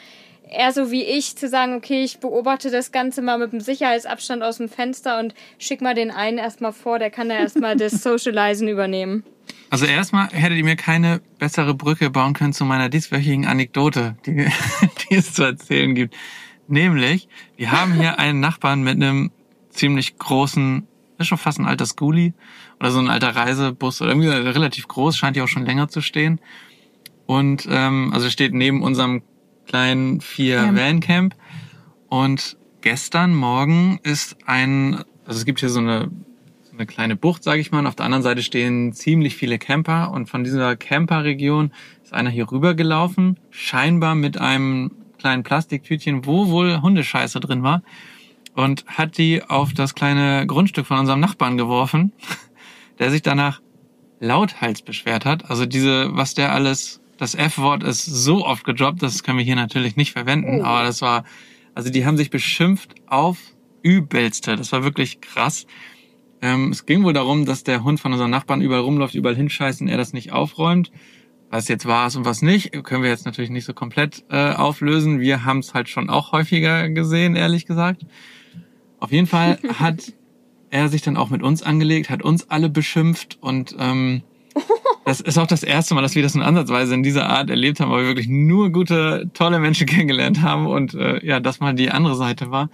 eher 0.51 0.73
so 0.73 0.91
wie 0.91 1.05
ich, 1.05 1.37
zu 1.37 1.49
sagen, 1.49 1.75
okay, 1.75 2.03
ich 2.03 2.21
beobachte 2.21 2.71
das 2.71 2.93
Ganze 2.93 3.23
mal 3.23 3.39
mit 3.39 3.53
einem 3.53 3.61
Sicherheitsabstand 3.61 4.43
aus 4.43 4.59
dem 4.59 4.69
Fenster 4.69 5.19
und 5.19 5.35
schick 5.59 5.81
mal 5.81 5.95
den 5.95 6.11
einen 6.11 6.39
erstmal 6.39 6.73
vor, 6.73 6.99
der 6.99 7.11
kann 7.11 7.29
da 7.29 7.37
erstmal 7.37 7.77
das 7.77 7.93
Socializen 8.03 8.69
übernehmen. 8.69 9.25
Also 9.71 9.87
erstmal 9.87 10.29
hättet 10.29 10.59
ihr 10.59 10.65
mir 10.65 10.77
keine 10.77 11.21
bessere 11.39 11.75
Brücke 11.75 12.11
bauen 12.11 12.33
können 12.33 12.53
zu 12.53 12.65
meiner 12.65 12.89
dieswöchigen 12.89 13.47
Anekdote, 13.47 14.17
die, 14.27 14.47
die 15.11 15.15
es 15.15 15.33
zu 15.35 15.45
erzählen 15.45 15.95
gibt. 15.95 16.15
Nämlich, 16.67 17.29
wir 17.57 17.73
haben 17.73 17.95
hier 17.95 18.19
einen 18.19 18.41
Nachbarn 18.41 18.83
mit 18.83 18.97
einem 18.97 19.31
ziemlich 19.71 20.19
großen, 20.19 20.87
ist 21.19 21.27
schon 21.27 21.39
fast 21.39 21.59
ein 21.59 21.67
alter 21.67 21.87
Schoolie 21.87 22.33
oder 22.81 22.91
so 22.91 22.99
ein 22.99 23.09
alter 23.09 23.35
Reisebus 23.35 24.01
oder 24.01 24.11
irgendwie 24.11 24.29
relativ 24.29 24.89
groß, 24.89 25.17
scheint 25.17 25.37
ja 25.37 25.45
auch 25.45 25.49
schon 25.49 25.67
länger 25.67 25.89
zu 25.89 26.01
stehen. 26.01 26.41
Und 27.27 27.69
ähm, 27.71 28.11
also 28.15 28.31
steht 28.31 28.55
neben 28.55 28.83
unserem 28.83 29.23
kleinen 29.69 30.21
vier 30.21 30.57
Camp. 30.57 30.79
Van 30.79 31.01
Camp. 31.01 31.35
Und 32.09 32.57
gestern 32.81 33.35
Morgen 33.35 34.01
ist 34.03 34.37
ein, 34.47 35.05
also 35.25 35.39
es 35.39 35.45
gibt 35.45 35.61
hier 35.61 35.69
so 35.69 35.79
eine 35.79 36.11
so 36.62 36.73
eine 36.77 36.87
kleine 36.87 37.16
Bucht, 37.16 37.45
sage 37.45 37.61
ich 37.61 37.71
mal. 37.71 37.81
Und 37.81 37.87
auf 37.87 37.95
der 37.95 38.07
anderen 38.07 38.23
Seite 38.23 38.43
stehen 38.43 38.93
ziemlich 38.93 39.37
viele 39.37 39.59
Camper. 39.59 40.11
Und 40.11 40.29
von 40.29 40.43
dieser 40.43 40.77
Camperregion 40.77 41.73
ist 42.03 42.12
einer 42.12 42.31
hier 42.31 42.51
rübergelaufen, 42.51 43.39
scheinbar 43.51 44.14
mit 44.14 44.39
einem 44.39 44.91
kleinen 45.19 45.43
Plastiktütchen, 45.43 46.27
wo 46.27 46.49
wohl 46.49 46.81
Hundescheiße 46.81 47.41
drin 47.41 47.62
war. 47.62 47.83
Und 48.55 48.85
hat 48.87 49.19
die 49.19 49.43
auf 49.43 49.73
das 49.73 49.95
kleine 49.95 50.47
Grundstück 50.47 50.87
von 50.87 50.99
unserem 50.99 51.21
Nachbarn 51.21 51.57
geworfen, 51.57 52.12
der 52.99 53.11
sich 53.11 53.23
danach 53.23 53.61
lauthals 54.21 54.83
beschwert 54.83 55.25
hat. 55.25 55.51
Also 55.51 55.66
diese, 55.66 56.16
was 56.16 56.35
der 56.35 56.53
alles, 56.53 57.01
das 57.19 57.35
F-Wort 57.35 57.83
ist 57.83 58.05
so 58.05 58.47
oft 58.47 58.64
gedroppt, 58.64 59.03
das 59.03 59.23
können 59.23 59.39
wir 59.39 59.45
hier 59.45 59.57
natürlich 59.57 59.97
nicht 59.97 60.12
verwenden. 60.12 60.61
Oh. 60.61 60.64
Aber 60.64 60.85
das 60.85 61.03
war, 61.03 61.25
also 61.75 61.91
die 61.91 62.07
haben 62.07 62.16
sich 62.16 62.31
beschimpft 62.31 62.95
auf 63.07 63.39
übelste. 63.83 64.57
Das 64.57 64.73
war 64.73 64.85
wirklich 64.85 65.21
krass. 65.21 65.66
Ähm, 66.41 66.71
es 66.71 66.87
ging 66.87 67.05
wohl 67.05 67.12
darum, 67.12 67.45
dass 67.45 67.64
der 67.64 67.83
Hund 67.83 68.01
von 68.01 68.12
unseren 68.12 68.31
Nachbarn 68.31 68.62
überall 68.62 68.83
rumläuft, 68.83 69.14
überall 69.14 69.37
hinscheißt 69.37 69.81
und 69.81 69.89
er 69.89 69.97
das 69.97 70.12
nicht 70.12 70.33
aufräumt. 70.33 70.93
Was 71.51 71.66
jetzt 71.69 71.87
war 71.87 72.07
es 72.07 72.14
und 72.14 72.25
was 72.25 72.43
nicht, 72.43 72.73
können 72.85 73.03
wir 73.03 73.11
jetzt 73.11 73.25
natürlich 73.25 73.51
nicht 73.51 73.64
so 73.64 73.73
komplett 73.73 74.23
äh, 74.29 74.53
auflösen. 74.53 75.19
Wir 75.19 75.45
haben 75.45 75.61
es 75.61 75.73
halt 75.75 75.89
schon 75.89 76.11
auch 76.11 76.33
häufiger 76.33 76.91
gesehen, 76.91 77.37
ehrlich 77.37 77.64
gesagt. 77.64 78.05
Auf 79.01 79.12
jeden 79.12 79.27
Fall 79.27 79.59
hat 79.79 80.12
er 80.71 80.89
sich 80.89 81.03
dann 81.03 81.16
auch 81.16 81.31
mit 81.31 81.43
uns 81.43 81.62
angelegt, 81.62 82.11
hat 82.11 82.23
uns 82.23 82.51
alle 82.51 82.69
beschimpft 82.69 83.39
und 83.41 83.75
ähm, 83.79 84.23
das 85.09 85.21
ist 85.21 85.39
auch 85.39 85.47
das 85.47 85.63
erste 85.63 85.95
Mal, 85.95 86.03
dass 86.03 86.15
wir 86.15 86.23
das 86.23 86.35
in 86.35 86.43
Ansatzweise 86.43 86.93
in 86.93 87.03
dieser 87.03 87.29
Art 87.29 87.49
erlebt 87.49 87.81
haben, 87.81 87.91
weil 87.91 88.03
wir 88.03 88.09
wirklich 88.09 88.29
nur 88.29 88.71
gute, 88.71 89.31
tolle 89.33 89.59
Menschen 89.59 89.87
kennengelernt 89.89 90.43
haben 90.43 90.67
und 90.67 90.93
äh, 90.95 91.25
ja, 91.25 91.41
das 91.41 91.61
mal 91.61 91.75
die 91.75 91.91
andere 91.91 92.15
Seite 92.15 92.51
war. 92.51 92.69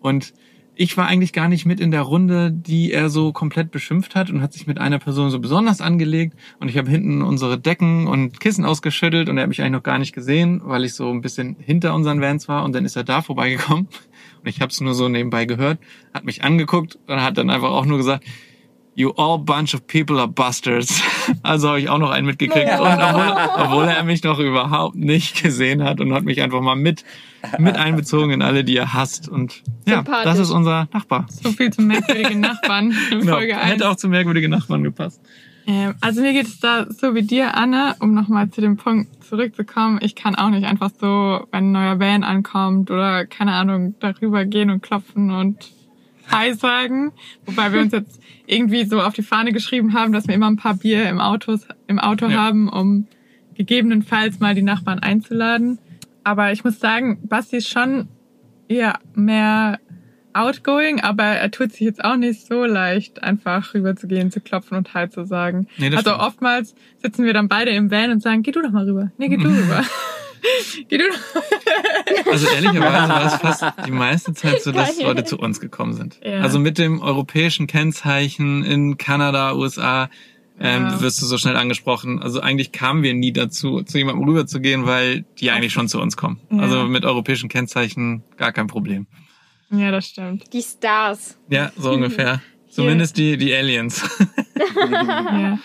Und 0.00 0.32
ich 0.74 0.96
war 0.96 1.06
eigentlich 1.06 1.32
gar 1.32 1.48
nicht 1.48 1.66
mit 1.66 1.80
in 1.80 1.90
der 1.90 2.02
Runde, 2.02 2.52
die 2.52 2.92
er 2.92 3.10
so 3.10 3.32
komplett 3.32 3.72
beschimpft 3.72 4.14
hat 4.14 4.30
und 4.30 4.40
hat 4.40 4.52
sich 4.52 4.66
mit 4.66 4.78
einer 4.78 5.00
Person 5.00 5.30
so 5.30 5.40
besonders 5.40 5.80
angelegt. 5.80 6.34
Und 6.60 6.68
ich 6.68 6.78
habe 6.78 6.88
hinten 6.88 7.20
unsere 7.20 7.58
Decken 7.58 8.06
und 8.06 8.40
Kissen 8.40 8.64
ausgeschüttelt 8.64 9.28
und 9.28 9.36
er 9.36 9.42
hat 9.42 9.48
mich 9.48 9.60
eigentlich 9.60 9.72
noch 9.72 9.82
gar 9.82 9.98
nicht 9.98 10.14
gesehen, 10.14 10.62
weil 10.64 10.84
ich 10.84 10.94
so 10.94 11.10
ein 11.10 11.20
bisschen 11.20 11.56
hinter 11.58 11.94
unseren 11.94 12.20
Vans 12.20 12.48
war. 12.48 12.64
Und 12.64 12.74
dann 12.74 12.84
ist 12.84 12.96
er 12.96 13.04
da 13.04 13.22
vorbeigekommen 13.22 13.88
und 14.40 14.48
ich 14.48 14.60
habe 14.60 14.70
es 14.70 14.80
nur 14.80 14.94
so 14.94 15.08
nebenbei 15.08 15.44
gehört, 15.44 15.78
hat 16.14 16.24
mich 16.24 16.42
angeguckt 16.42 16.96
und 17.06 17.20
hat 17.20 17.36
dann 17.36 17.50
einfach 17.50 17.70
auch 17.70 17.86
nur 17.86 17.98
gesagt, 17.98 18.24
You 18.94 19.10
all 19.16 19.38
bunch 19.38 19.74
of 19.74 19.86
people 19.86 20.18
are 20.18 20.28
bastards. 20.28 21.02
Also 21.44 21.68
habe 21.68 21.78
ich 21.80 21.88
auch 21.88 21.98
noch 21.98 22.10
einen 22.10 22.26
mitgekriegt. 22.26 22.68
Und 22.80 23.00
obwohl, 23.00 23.34
obwohl 23.56 23.84
er 23.84 24.02
mich 24.02 24.24
noch 24.24 24.40
überhaupt 24.40 24.96
nicht 24.96 25.40
gesehen 25.40 25.82
hat 25.84 26.00
und 26.00 26.12
hat 26.12 26.24
mich 26.24 26.42
einfach 26.42 26.60
mal 26.60 26.74
mit, 26.74 27.04
mit 27.58 27.76
einbezogen 27.76 28.32
in 28.32 28.42
alle, 28.42 28.64
die 28.64 28.76
er 28.76 28.92
hasst. 28.92 29.28
Und 29.28 29.62
ja, 29.86 30.02
das 30.02 30.40
ist 30.40 30.50
unser 30.50 30.88
Nachbar. 30.92 31.26
So 31.28 31.52
viel 31.52 31.70
zum 31.72 31.86
merkwürdigen 31.86 32.40
Nachbarn 32.40 32.92
in 33.12 33.20
Genau. 33.20 33.34
Folge 33.36 33.56
1. 33.56 33.72
Hätte 33.72 33.88
auch 33.88 33.94
zu 33.94 34.08
merkwürdige 34.08 34.48
Nachbarn 34.48 34.82
gepasst. 34.82 35.20
Ähm, 35.66 35.94
also 36.00 36.22
mir 36.22 36.32
geht 36.32 36.46
es 36.48 36.58
da 36.58 36.86
so 36.90 37.14
wie 37.14 37.22
dir, 37.22 37.56
Anne, 37.56 37.94
um 38.00 38.14
nochmal 38.14 38.50
zu 38.50 38.60
dem 38.60 38.76
Punkt 38.76 39.24
zurückzukommen. 39.24 40.00
Ich 40.02 40.16
kann 40.16 40.34
auch 40.34 40.50
nicht 40.50 40.66
einfach 40.66 40.90
so, 41.00 41.46
wenn 41.52 41.66
ein 41.68 41.72
neuer 41.72 42.00
Van 42.00 42.24
ankommt 42.24 42.90
oder 42.90 43.26
keine 43.26 43.52
Ahnung, 43.52 43.94
darüber 44.00 44.44
gehen 44.44 44.70
und 44.70 44.82
klopfen 44.82 45.30
und 45.30 45.70
Hi 46.30 46.54
sagen. 46.54 47.12
Wobei 47.46 47.72
wir 47.72 47.80
uns 47.80 47.92
jetzt 47.92 48.20
irgendwie 48.46 48.84
so 48.84 49.00
auf 49.00 49.14
die 49.14 49.22
Fahne 49.22 49.52
geschrieben 49.52 49.92
haben, 49.94 50.12
dass 50.12 50.28
wir 50.28 50.34
immer 50.34 50.48
ein 50.48 50.56
paar 50.56 50.74
Bier 50.74 51.08
im, 51.08 51.20
Autos, 51.20 51.66
im 51.86 51.98
Auto 51.98 52.28
Ja. 52.28 52.38
haben, 52.42 52.68
um 52.68 53.06
gegebenenfalls 53.54 54.40
mal 54.40 54.54
die 54.54 54.62
Nachbarn 54.62 54.98
einzuladen. 54.98 55.78
Aber 56.24 56.52
ich 56.52 56.64
muss 56.64 56.78
sagen, 56.80 57.18
Basti 57.28 57.56
ist 57.58 57.68
schon 57.68 58.08
eher 58.68 58.98
mehr 59.14 59.78
outgoing, 60.34 61.00
aber 61.00 61.24
er 61.24 61.50
tut 61.50 61.72
sich 61.72 61.80
jetzt 61.80 62.02
auch 62.02 62.16
nicht 62.16 62.46
so 62.46 62.64
leicht, 62.64 63.22
einfach 63.22 63.74
rüberzugehen, 63.74 64.30
zu 64.30 64.40
klopfen 64.40 64.78
und 64.78 64.94
Hi 64.94 65.10
zu 65.10 65.24
sagen. 65.26 65.66
Nee, 65.76 65.88
also 65.88 66.00
stimmt. 66.12 66.20
oftmals 66.20 66.74
sitzen 67.02 67.24
wir 67.24 67.34
dann 67.34 67.48
beide 67.48 67.70
im 67.72 67.90
Van 67.90 68.10
und 68.10 68.22
sagen, 68.22 68.42
geh 68.42 68.50
du 68.52 68.62
doch 68.62 68.70
mal 68.70 68.84
rüber. 68.88 69.10
Nee, 69.18 69.28
geh 69.28 69.36
du 69.36 69.48
rüber. 69.48 69.84
geh 70.88 70.98
du. 70.98 71.04
Also 72.30 72.46
ehrlicherweise 72.48 73.08
war 73.08 73.26
es 73.26 73.34
fast 73.36 73.64
die 73.86 73.90
meiste 73.90 74.34
Zeit 74.34 74.62
so, 74.62 74.72
dass 74.72 74.96
Geil. 74.98 75.06
Leute 75.06 75.24
zu 75.24 75.38
uns 75.38 75.60
gekommen 75.60 75.94
sind. 75.94 76.18
Ja. 76.24 76.40
Also 76.40 76.58
mit 76.58 76.78
dem 76.78 77.00
europäischen 77.00 77.66
Kennzeichen 77.66 78.64
in 78.64 78.98
Kanada, 78.98 79.54
USA, 79.54 80.08
ähm, 80.60 80.82
Ja. 80.84 81.00
wirst 81.00 81.20
du 81.22 81.26
so 81.26 81.38
schnell 81.38 81.56
angesprochen. 81.56 82.20
Also 82.22 82.40
eigentlich 82.40 82.72
kamen 82.72 83.02
wir 83.02 83.14
nie 83.14 83.32
dazu, 83.32 83.82
zu 83.82 83.98
jemandem 83.98 84.24
rüberzugehen, 84.28 84.86
weil 84.86 85.24
die 85.38 85.50
eigentlich 85.50 85.72
schon 85.72 85.88
zu 85.88 86.00
uns 86.00 86.16
kommen. 86.16 86.40
Ja. 86.50 86.58
Also 86.58 86.84
mit 86.84 87.04
europäischen 87.04 87.48
Kennzeichen 87.48 88.22
gar 88.36 88.52
kein 88.52 88.66
Problem. 88.66 89.06
Ja, 89.70 89.90
das 89.90 90.06
stimmt. 90.08 90.52
Die 90.52 90.62
Stars. 90.62 91.38
Ja, 91.48 91.72
so 91.76 91.92
ungefähr. 91.94 92.42
Zumindest 92.68 93.16
die, 93.18 93.36
die 93.36 93.54
Aliens. 93.54 94.02
Ja. 94.90 95.58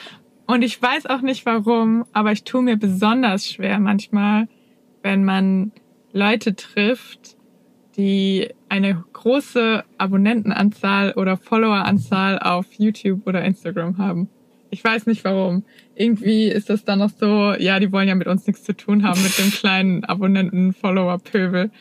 Und 0.45 0.61
ich 0.61 0.81
weiß 0.81 1.05
auch 1.07 1.21
nicht 1.21 1.45
warum, 1.45 2.05
aber 2.13 2.31
ich 2.31 2.43
tue 2.43 2.61
mir 2.61 2.77
besonders 2.77 3.49
schwer 3.49 3.79
manchmal, 3.79 4.47
wenn 5.07 5.23
man 5.23 5.71
Leute 6.11 6.53
trifft, 6.55 7.37
die 7.95 8.49
eine 8.67 9.05
große 9.13 9.85
Abonnentenanzahl 9.97 11.13
oder 11.13 11.37
Followeranzahl 11.37 12.39
auf 12.39 12.65
YouTube 12.77 13.25
oder 13.25 13.41
Instagram 13.43 13.97
haben. 13.97 14.27
Ich 14.69 14.83
weiß 14.83 15.05
nicht 15.05 15.23
warum. 15.23 15.63
Irgendwie 15.95 16.47
ist 16.47 16.69
das 16.69 16.83
dann 16.83 16.99
noch 16.99 17.09
so, 17.09 17.53
ja, 17.57 17.79
die 17.79 17.89
wollen 17.93 18.09
ja 18.09 18.15
mit 18.15 18.27
uns 18.27 18.45
nichts 18.47 18.63
zu 18.65 18.75
tun 18.75 19.03
haben, 19.07 19.23
mit 19.23 19.37
dem 19.39 19.49
kleinen 19.61 20.03
Abonnenten-Follower-Pöbel. 20.03 21.71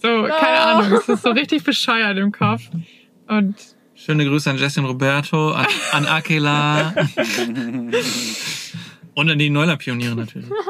So, 0.00 0.08
keine 0.08 0.30
Oh. 0.30 0.78
Ahnung, 0.84 0.98
es 1.00 1.08
ist 1.08 1.22
so 1.24 1.30
richtig 1.30 1.64
bescheuert 1.64 2.16
im 2.18 2.30
Kopf. 2.30 2.62
Und 3.26 3.56
Schöne 3.96 4.24
Grüße 4.26 4.48
an 4.48 4.58
Jessin 4.58 4.84
Roberto, 4.84 5.50
an, 5.50 5.66
an 5.90 6.06
Akela. 6.06 6.94
Und 9.14 9.30
an 9.30 9.38
die 9.38 9.50
Neuler-Pioniere 9.50 10.14
natürlich. 10.14 10.48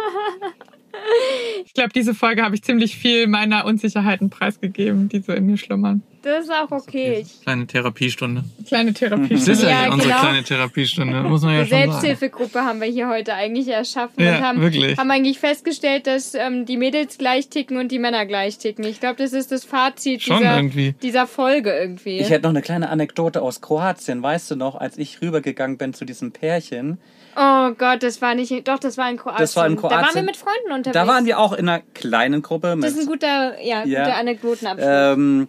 ich 1.66 1.74
glaube, 1.74 1.90
diese 1.94 2.14
Folge 2.14 2.42
habe 2.42 2.54
ich 2.54 2.62
ziemlich 2.62 2.96
viel 2.96 3.26
meiner 3.26 3.64
Unsicherheiten 3.66 4.30
preisgegeben, 4.30 5.08
die 5.08 5.20
so 5.20 5.32
in 5.32 5.46
mir 5.46 5.58
schlummern. 5.58 6.02
Das 6.22 6.44
ist 6.44 6.50
auch 6.50 6.70
okay. 6.72 7.18
Ich, 7.20 7.42
Kleine 7.42 7.66
Therapiestunde. 7.68 8.42
Kleine 8.66 8.92
Therapie. 8.92 9.34
Das 9.34 9.46
ist 9.46 9.62
ja, 9.62 9.68
Ja, 9.68 9.92
unsere 9.92 10.08
genau. 10.10 10.20
kleine 10.22 10.42
Therapiestunde, 10.42 11.20
muss 11.22 11.42
man 11.42 11.52
ja 11.52 11.58
eine 11.60 11.68
schon 11.68 11.78
sagen. 11.78 11.90
Selbsthilfegruppe 11.92 12.64
haben 12.64 12.80
wir 12.80 12.88
hier 12.88 13.08
heute 13.08 13.34
eigentlich 13.34 13.68
erschaffen 13.68 14.20
Ja, 14.24 14.36
und 14.38 14.42
haben, 14.42 14.60
wirklich. 14.60 14.98
haben 14.98 15.10
eigentlich 15.10 15.38
festgestellt, 15.38 16.08
dass 16.08 16.34
ähm, 16.34 16.66
die 16.66 16.76
Mädels 16.76 17.18
gleich 17.18 17.48
ticken 17.48 17.76
und 17.76 17.92
die 17.92 18.00
Männer 18.00 18.26
gleich 18.26 18.58
ticken. 18.58 18.84
Ich 18.84 18.98
glaube, 18.98 19.16
das 19.16 19.32
ist 19.32 19.52
das 19.52 19.64
Fazit 19.64 20.22
Schon 20.22 20.38
dieser, 20.38 20.56
irgendwie. 20.56 20.94
dieser 21.00 21.28
Folge 21.28 21.70
irgendwie. 21.70 22.18
Ich 22.18 22.30
hätte 22.30 22.42
noch 22.42 22.50
eine 22.50 22.62
kleine 22.62 22.88
Anekdote 22.90 23.40
aus 23.42 23.60
Kroatien. 23.60 24.20
Weißt 24.20 24.50
du 24.50 24.56
noch, 24.56 24.74
als 24.74 24.98
ich 24.98 25.20
rübergegangen 25.22 25.78
bin 25.78 25.94
zu 25.94 26.04
diesem 26.04 26.32
Pärchen, 26.32 26.98
oh 27.36 27.70
Gott, 27.78 28.02
das 28.02 28.20
war 28.22 28.34
nicht, 28.34 28.66
doch, 28.68 28.78
das 28.78 28.96
war 28.98 29.08
in 29.10 29.16
Kroatien. 29.16 29.40
Das 29.40 29.54
war 29.56 29.66
in 29.66 29.76
Da 29.76 29.82
waren 29.82 29.90
wir 29.92 29.98
Kroatien. 30.00 30.24
mit 30.24 30.36
Freunden 30.36 30.72
unterwegs. 30.72 30.94
da 30.94 31.06
waren 31.06 31.26
wir 31.26 31.38
auch 31.38 31.52
in 31.52 31.68
einer 31.68 31.82
kleinen 31.94 32.42
Gruppe 32.42 32.76
Das 32.80 32.92
ist 32.92 32.96
ein 32.96 33.00
mit, 33.00 33.08
guter, 33.08 33.60
ja, 33.62 33.84
Ja. 33.84 34.04
guter 34.04 34.16
Anekdotenabschluss. 34.16 34.88
ähm, 34.88 35.48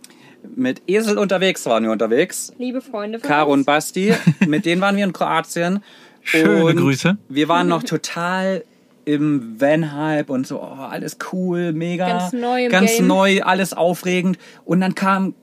mit 0.56 0.82
Esel 0.88 1.18
unterwegs 1.18 1.66
waren 1.66 1.84
wir 1.84 1.92
unterwegs. 1.92 2.54
Liebe 2.58 2.82
Freunde 2.82 3.20
von 3.20 3.28
Caro 3.28 3.52
uns. 3.52 3.60
und 3.62 3.66
Basti, 3.66 4.14
mit 4.48 4.66
denen 4.66 4.82
waren 4.82 4.96
wir 4.96 5.04
in 5.04 5.14
Kroatien. 5.14 5.84
Schöne 6.22 6.66
und 6.66 6.76
Grüße. 6.78 7.18
Wir 7.30 7.48
waren 7.48 7.68
noch 7.68 7.84
total 7.84 8.64
im 9.08 9.60
Van-Hype 9.62 10.30
und 10.30 10.46
so, 10.46 10.62
oh, 10.62 10.66
alles 10.66 11.18
cool, 11.32 11.72
mega. 11.72 12.06
Ganz 12.06 12.34
neu 12.34 12.68
Ganz 12.68 12.98
Game. 12.98 13.08
neu, 13.08 13.42
alles 13.42 13.72
aufregend. 13.74 14.38
Und 14.66 14.82
dann 14.82 14.96
kam 14.96 15.34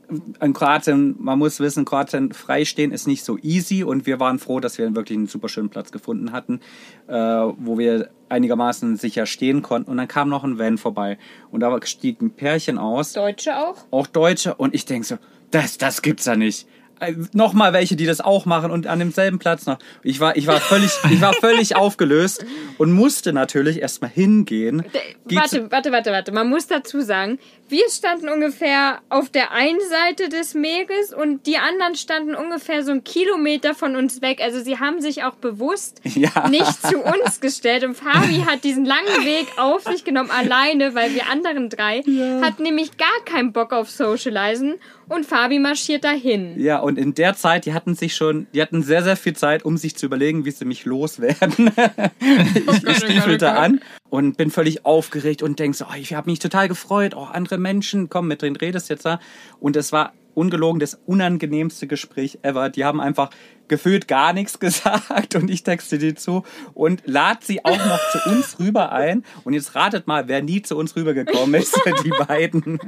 in 0.42 0.52
Kroatien, 0.52 1.16
man 1.18 1.38
muss 1.38 1.60
wissen, 1.60 1.86
Kroatien 1.86 2.34
freistehen 2.34 2.92
ist 2.92 3.06
nicht 3.06 3.24
so 3.24 3.38
easy 3.38 3.82
und 3.82 4.04
wir 4.04 4.20
waren 4.20 4.38
froh, 4.38 4.60
dass 4.60 4.76
wir 4.76 4.94
wirklich 4.94 5.16
einen 5.16 5.28
super 5.28 5.48
schönen 5.48 5.70
Platz 5.70 5.92
gefunden 5.92 6.32
hatten, 6.32 6.60
äh, 7.08 7.14
wo 7.14 7.78
wir 7.78 8.10
einigermaßen 8.28 8.98
sicher 8.98 9.24
stehen 9.24 9.62
konnten. 9.62 9.90
Und 9.90 9.96
dann 9.96 10.08
kam 10.08 10.28
noch 10.28 10.44
ein 10.44 10.58
Van 10.58 10.76
vorbei 10.76 11.16
und 11.50 11.60
da 11.60 11.74
stieg 11.86 12.20
ein 12.20 12.32
Pärchen 12.32 12.76
aus 12.76 13.14
Deutsche 13.14 13.56
auch. 13.56 13.86
auch 13.90 14.06
Deutsche 14.06 14.54
und 14.56 14.74
ich 14.74 14.84
denke 14.84 15.06
so, 15.06 15.16
das, 15.50 15.78
das 15.78 16.02
gibt's 16.02 16.26
ja 16.26 16.36
nicht. 16.36 16.68
Äh, 17.01 17.14
Nochmal 17.32 17.72
welche, 17.72 17.97
die 17.97 18.07
das 18.07 18.20
auch 18.20 18.47
machen 18.47 18.70
und 18.70 18.86
an 18.86 18.99
demselben 18.99 19.38
Platz 19.38 19.66
noch. 19.66 19.78
Ich 20.03 20.20
war, 20.20 20.36
ich 20.36 20.47
war 20.47 20.61
völlig, 20.61 20.90
ich 21.11 21.20
war 21.20 21.32
völlig 21.34 21.76
aufgelöst 21.76 22.45
und 22.78 22.92
musste 22.92 23.32
natürlich 23.32 23.80
erstmal 23.80 24.11
hingehen. 24.11 24.84
D- 24.95 24.99
Geh 25.26 25.36
Warte, 25.36 25.70
warte, 25.70 25.90
warte, 25.92 26.11
warte. 26.12 26.32
Man 26.32 26.49
muss 26.49 26.66
dazu 26.66 27.01
sagen, 27.01 27.38
wir 27.68 27.88
standen 27.90 28.28
ungefähr 28.28 29.01
auf 29.09 29.30
der 29.30 29.53
einen 29.53 29.80
Seite 29.88 30.28
des 30.28 30.55
Meeres 30.55 31.12
und 31.14 31.47
die 31.47 31.57
anderen 31.57 31.95
standen 31.97 32.34
ungefähr 32.34 32.84
so 32.84 32.90
einen 32.90 33.05
Kilometer 33.05 33.74
von 33.74 33.97
uns 33.97 34.20
weg. 34.22 34.40
Also 34.42 34.62
sie 34.62 34.78
haben 34.78 35.01
sich 35.01 35.24
auch 35.24 35.34
bewusst 35.36 36.01
Ja. 36.14 36.49
nicht 36.49 36.82
zu 36.86 36.99
uns 37.01 37.40
gestellt. 37.40 37.84
Und 37.84 37.95
Fabi 37.97 38.45
hat 38.47 38.64
diesen 38.64 38.84
langen 38.84 39.24
Weg 39.24 39.47
auf 39.57 39.82
sich 39.84 40.05
genommen, 40.05 40.30
alleine, 40.30 40.95
weil 40.95 41.14
wir 41.14 41.28
anderen 41.30 41.70
drei 41.70 42.03
hatten 42.42 42.62
nämlich 42.62 42.97
gar 42.99 43.09
keinen 43.24 43.53
Bock 43.53 43.72
auf 43.72 43.90
Socializen 43.90 44.74
und 45.09 45.26
Fabi 45.26 45.59
marschiert 45.59 46.05
dahin. 46.05 46.59
Ja, 46.59 46.78
und 46.78 46.98
in 46.98 47.14
der 47.14 47.34
Zeit, 47.34 47.66
die 47.66 47.72
hatten 47.72 47.94
sich 47.94 48.14
schon, 48.14 48.46
die 48.55 48.62
hatten 48.62 48.82
sehr, 48.82 49.02
sehr 49.02 49.16
viel 49.16 49.34
Zeit, 49.34 49.64
um 49.64 49.76
sich 49.76 49.96
zu 49.96 50.07
überlegen, 50.07 50.44
wie 50.44 50.50
sie 50.50 50.64
mich 50.64 50.84
loswerden. 50.84 51.70
ich 52.55 52.68
oh 52.68 52.72
ich 52.88 52.96
stiefelte 52.98 53.46
Gott. 53.46 53.57
an 53.57 53.80
und 54.09 54.36
bin 54.36 54.50
völlig 54.50 54.84
aufgeregt 54.86 55.42
und 55.42 55.59
denk 55.59 55.74
so, 55.74 55.86
oh, 55.86 55.96
ich 55.98 56.14
habe 56.14 56.30
mich 56.30 56.38
total 56.38 56.68
gefreut, 56.68 57.14
oh, 57.16 57.24
andere 57.24 57.59
Menschen, 57.59 58.09
komm, 58.09 58.28
mit 58.28 58.42
denen 58.42 58.57
redest 58.57 58.88
jetzt 58.88 59.05
da. 59.05 59.20
Und 59.61 59.76
es 59.76 59.92
war 59.92 60.12
ungelogen 60.34 60.80
das 60.80 60.98
unangenehmste 61.07 61.86
Gespräch 61.86 62.38
ever. 62.42 62.68
Die 62.68 62.84
haben 62.84 63.00
einfach 63.00 63.30
gefühlt 63.68 64.09
gar 64.09 64.32
nichts 64.32 64.59
gesagt 64.61 65.34
und 65.34 65.50
ich 65.50 65.62
texte 65.62 65.98
die 65.98 66.14
zu 66.14 66.44
und 66.74 67.02
lad 67.07 67.44
sie 67.44 67.64
auch 67.64 67.84
noch 67.86 68.00
zu 68.11 68.30
uns 68.30 68.59
rüber 68.59 68.92
ein. 68.92 69.24
Und 69.44 69.55
jetzt 69.55 69.74
ratet 69.74 70.07
mal, 70.07 70.28
wer 70.28 70.42
nie 70.42 70.62
zu 70.62 70.76
uns 70.76 70.96
rübergekommen 70.96 71.55
ist, 71.61 71.80
die 72.05 72.11
beiden. 72.11 72.78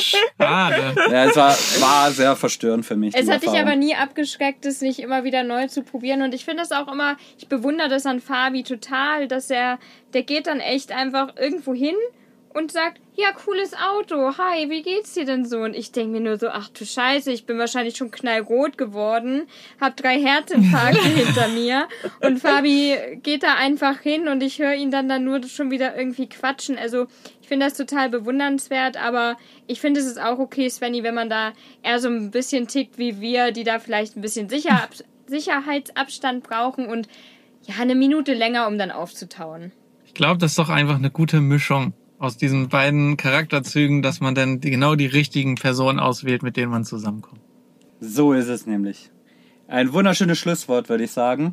Schade. 0.00 0.94
Ja, 1.10 1.24
es 1.24 1.36
war, 1.36 1.50
war 1.80 2.10
sehr 2.10 2.36
verstörend 2.36 2.86
für 2.86 2.96
mich. 2.96 3.14
Es 3.14 3.28
hat 3.28 3.42
dich 3.42 3.50
aber 3.50 3.76
nie 3.76 3.94
abgeschreckt, 3.94 4.66
es 4.66 4.80
nicht 4.80 4.98
immer 4.98 5.24
wieder 5.24 5.42
neu 5.42 5.66
zu 5.68 5.82
probieren. 5.82 6.22
Und 6.22 6.34
ich 6.34 6.44
finde 6.44 6.62
es 6.62 6.72
auch 6.72 6.90
immer, 6.90 7.16
ich 7.38 7.48
bewundere 7.48 7.88
das 7.88 8.06
an 8.06 8.20
Fabi 8.20 8.62
total, 8.62 9.28
dass 9.28 9.50
er, 9.50 9.78
der 10.14 10.22
geht 10.22 10.46
dann 10.46 10.60
echt 10.60 10.92
einfach 10.92 11.36
irgendwo 11.36 11.74
hin 11.74 11.96
und 12.54 12.70
sagt, 12.70 13.00
ja, 13.14 13.32
cooles 13.32 13.74
Auto, 13.74 14.36
hi, 14.38 14.68
wie 14.70 14.82
geht's 14.82 15.14
dir 15.14 15.24
denn 15.24 15.44
so? 15.44 15.60
Und 15.60 15.74
ich 15.74 15.92
denke 15.92 16.12
mir 16.12 16.20
nur 16.20 16.38
so, 16.38 16.48
ach 16.48 16.68
du 16.68 16.84
Scheiße, 16.84 17.30
ich 17.30 17.44
bin 17.46 17.58
wahrscheinlich 17.58 17.96
schon 17.96 18.10
knallrot 18.10 18.78
geworden, 18.78 19.46
hab 19.80 19.96
drei 19.96 20.20
Herzinfarkte 20.20 21.08
hinter 21.08 21.48
mir 21.48 21.88
und 22.20 22.38
Fabi 22.38 22.96
geht 23.22 23.42
da 23.42 23.54
einfach 23.54 24.00
hin 24.00 24.28
und 24.28 24.42
ich 24.42 24.58
höre 24.58 24.74
ihn 24.74 24.90
dann 24.90 25.08
dann 25.08 25.24
nur 25.24 25.42
schon 25.44 25.70
wieder 25.70 25.96
irgendwie 25.96 26.28
quatschen. 26.28 26.78
Also 26.78 27.06
finde 27.52 27.66
das 27.66 27.76
total 27.76 28.08
bewundernswert, 28.08 28.96
aber 28.96 29.36
ich 29.66 29.78
finde 29.78 30.00
es 30.00 30.06
ist 30.06 30.18
auch 30.18 30.38
okay, 30.38 30.70
Svenny, 30.70 31.02
wenn 31.02 31.14
man 31.14 31.28
da 31.28 31.52
eher 31.82 31.98
so 31.98 32.08
ein 32.08 32.30
bisschen 32.30 32.66
tickt 32.66 32.96
wie 32.96 33.20
wir, 33.20 33.52
die 33.52 33.62
da 33.62 33.78
vielleicht 33.78 34.16
ein 34.16 34.22
bisschen 34.22 34.48
Sicher 34.48 34.88
Sicherheitsabstand 35.26 36.44
brauchen 36.44 36.86
und 36.86 37.08
ja, 37.66 37.74
eine 37.78 37.94
Minute 37.94 38.32
länger, 38.32 38.66
um 38.68 38.78
dann 38.78 38.90
aufzutauen. 38.90 39.70
Ich 40.06 40.14
glaube, 40.14 40.38
das 40.38 40.52
ist 40.52 40.58
doch 40.58 40.70
einfach 40.70 40.94
eine 40.94 41.10
gute 41.10 41.42
Mischung 41.42 41.92
aus 42.18 42.38
diesen 42.38 42.70
beiden 42.70 43.18
Charakterzügen, 43.18 44.00
dass 44.00 44.20
man 44.20 44.34
dann 44.34 44.60
die, 44.60 44.70
genau 44.70 44.94
die 44.94 45.04
richtigen 45.04 45.56
Personen 45.56 46.00
auswählt, 46.00 46.42
mit 46.42 46.56
denen 46.56 46.70
man 46.70 46.86
zusammenkommt. 46.86 47.42
So 48.00 48.32
ist 48.32 48.48
es 48.48 48.64
nämlich. 48.64 49.10
Ein 49.68 49.92
wunderschönes 49.92 50.38
Schlusswort, 50.38 50.88
würde 50.88 51.04
ich 51.04 51.10
sagen. 51.10 51.52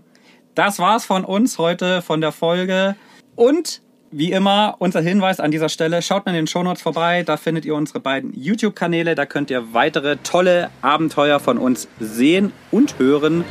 Das 0.56 0.80
war's 0.80 1.04
von 1.04 1.26
uns 1.26 1.58
heute, 1.58 2.02
von 2.02 2.22
der 2.22 2.32
Folge. 2.32 2.96
Und 3.36 3.82
wie 4.12 4.32
immer, 4.32 4.76
unser 4.80 5.02
Hinweis 5.02 5.40
an 5.40 5.52
dieser 5.52 5.70
Stelle, 5.70 6.02
schaut 6.02 6.26
mal 6.26 6.32
in 6.32 6.38
den 6.38 6.48
Shownotes 6.48 6.82
vorbei, 6.82 7.24
da 7.24 7.38
findet 7.38 7.66
ihr 7.66 7.76
unsere 7.76 8.00
beiden 8.00 8.34
YouTube-Kanäle, 8.34 9.16
da 9.16 9.26
könnt 9.26 9.50
ihr 9.50 9.74
weitere 9.74 10.18
tolle 10.18 10.70
Abenteuer 10.82 11.40
von 11.40 11.58
uns 11.58 11.88
sehen 12.00 12.52
und 12.72 12.98
hören. 13.00 13.46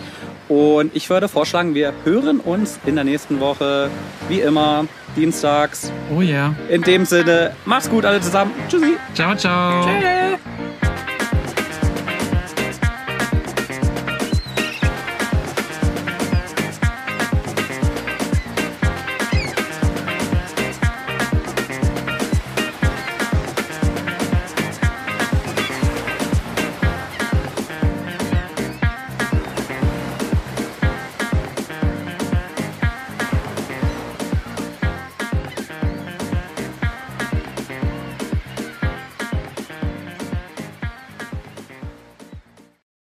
Und 0.49 0.97
ich 0.97 1.11
würde 1.11 1.29
vorschlagen, 1.29 1.75
wir 1.75 1.93
hören 2.05 2.41
uns 2.41 2.79
in 2.87 2.95
der 2.95 3.05
nächsten 3.05 3.41
Woche, 3.41 3.91
wie 4.29 4.41
immer, 4.41 4.87
dienstags. 5.17 5.93
Oh 6.17 6.21
ja. 6.21 6.55
In 6.69 6.83
dem 6.83 7.05
Sinne, 7.05 7.53
macht's 7.65 7.91
gut 7.91 8.05
alle 8.05 8.21
zusammen. 8.21 8.53
Tschüssi. 8.69 8.97
Ciao, 9.15 9.35
ciao. 9.37 9.85
Tschüss. 9.85 10.88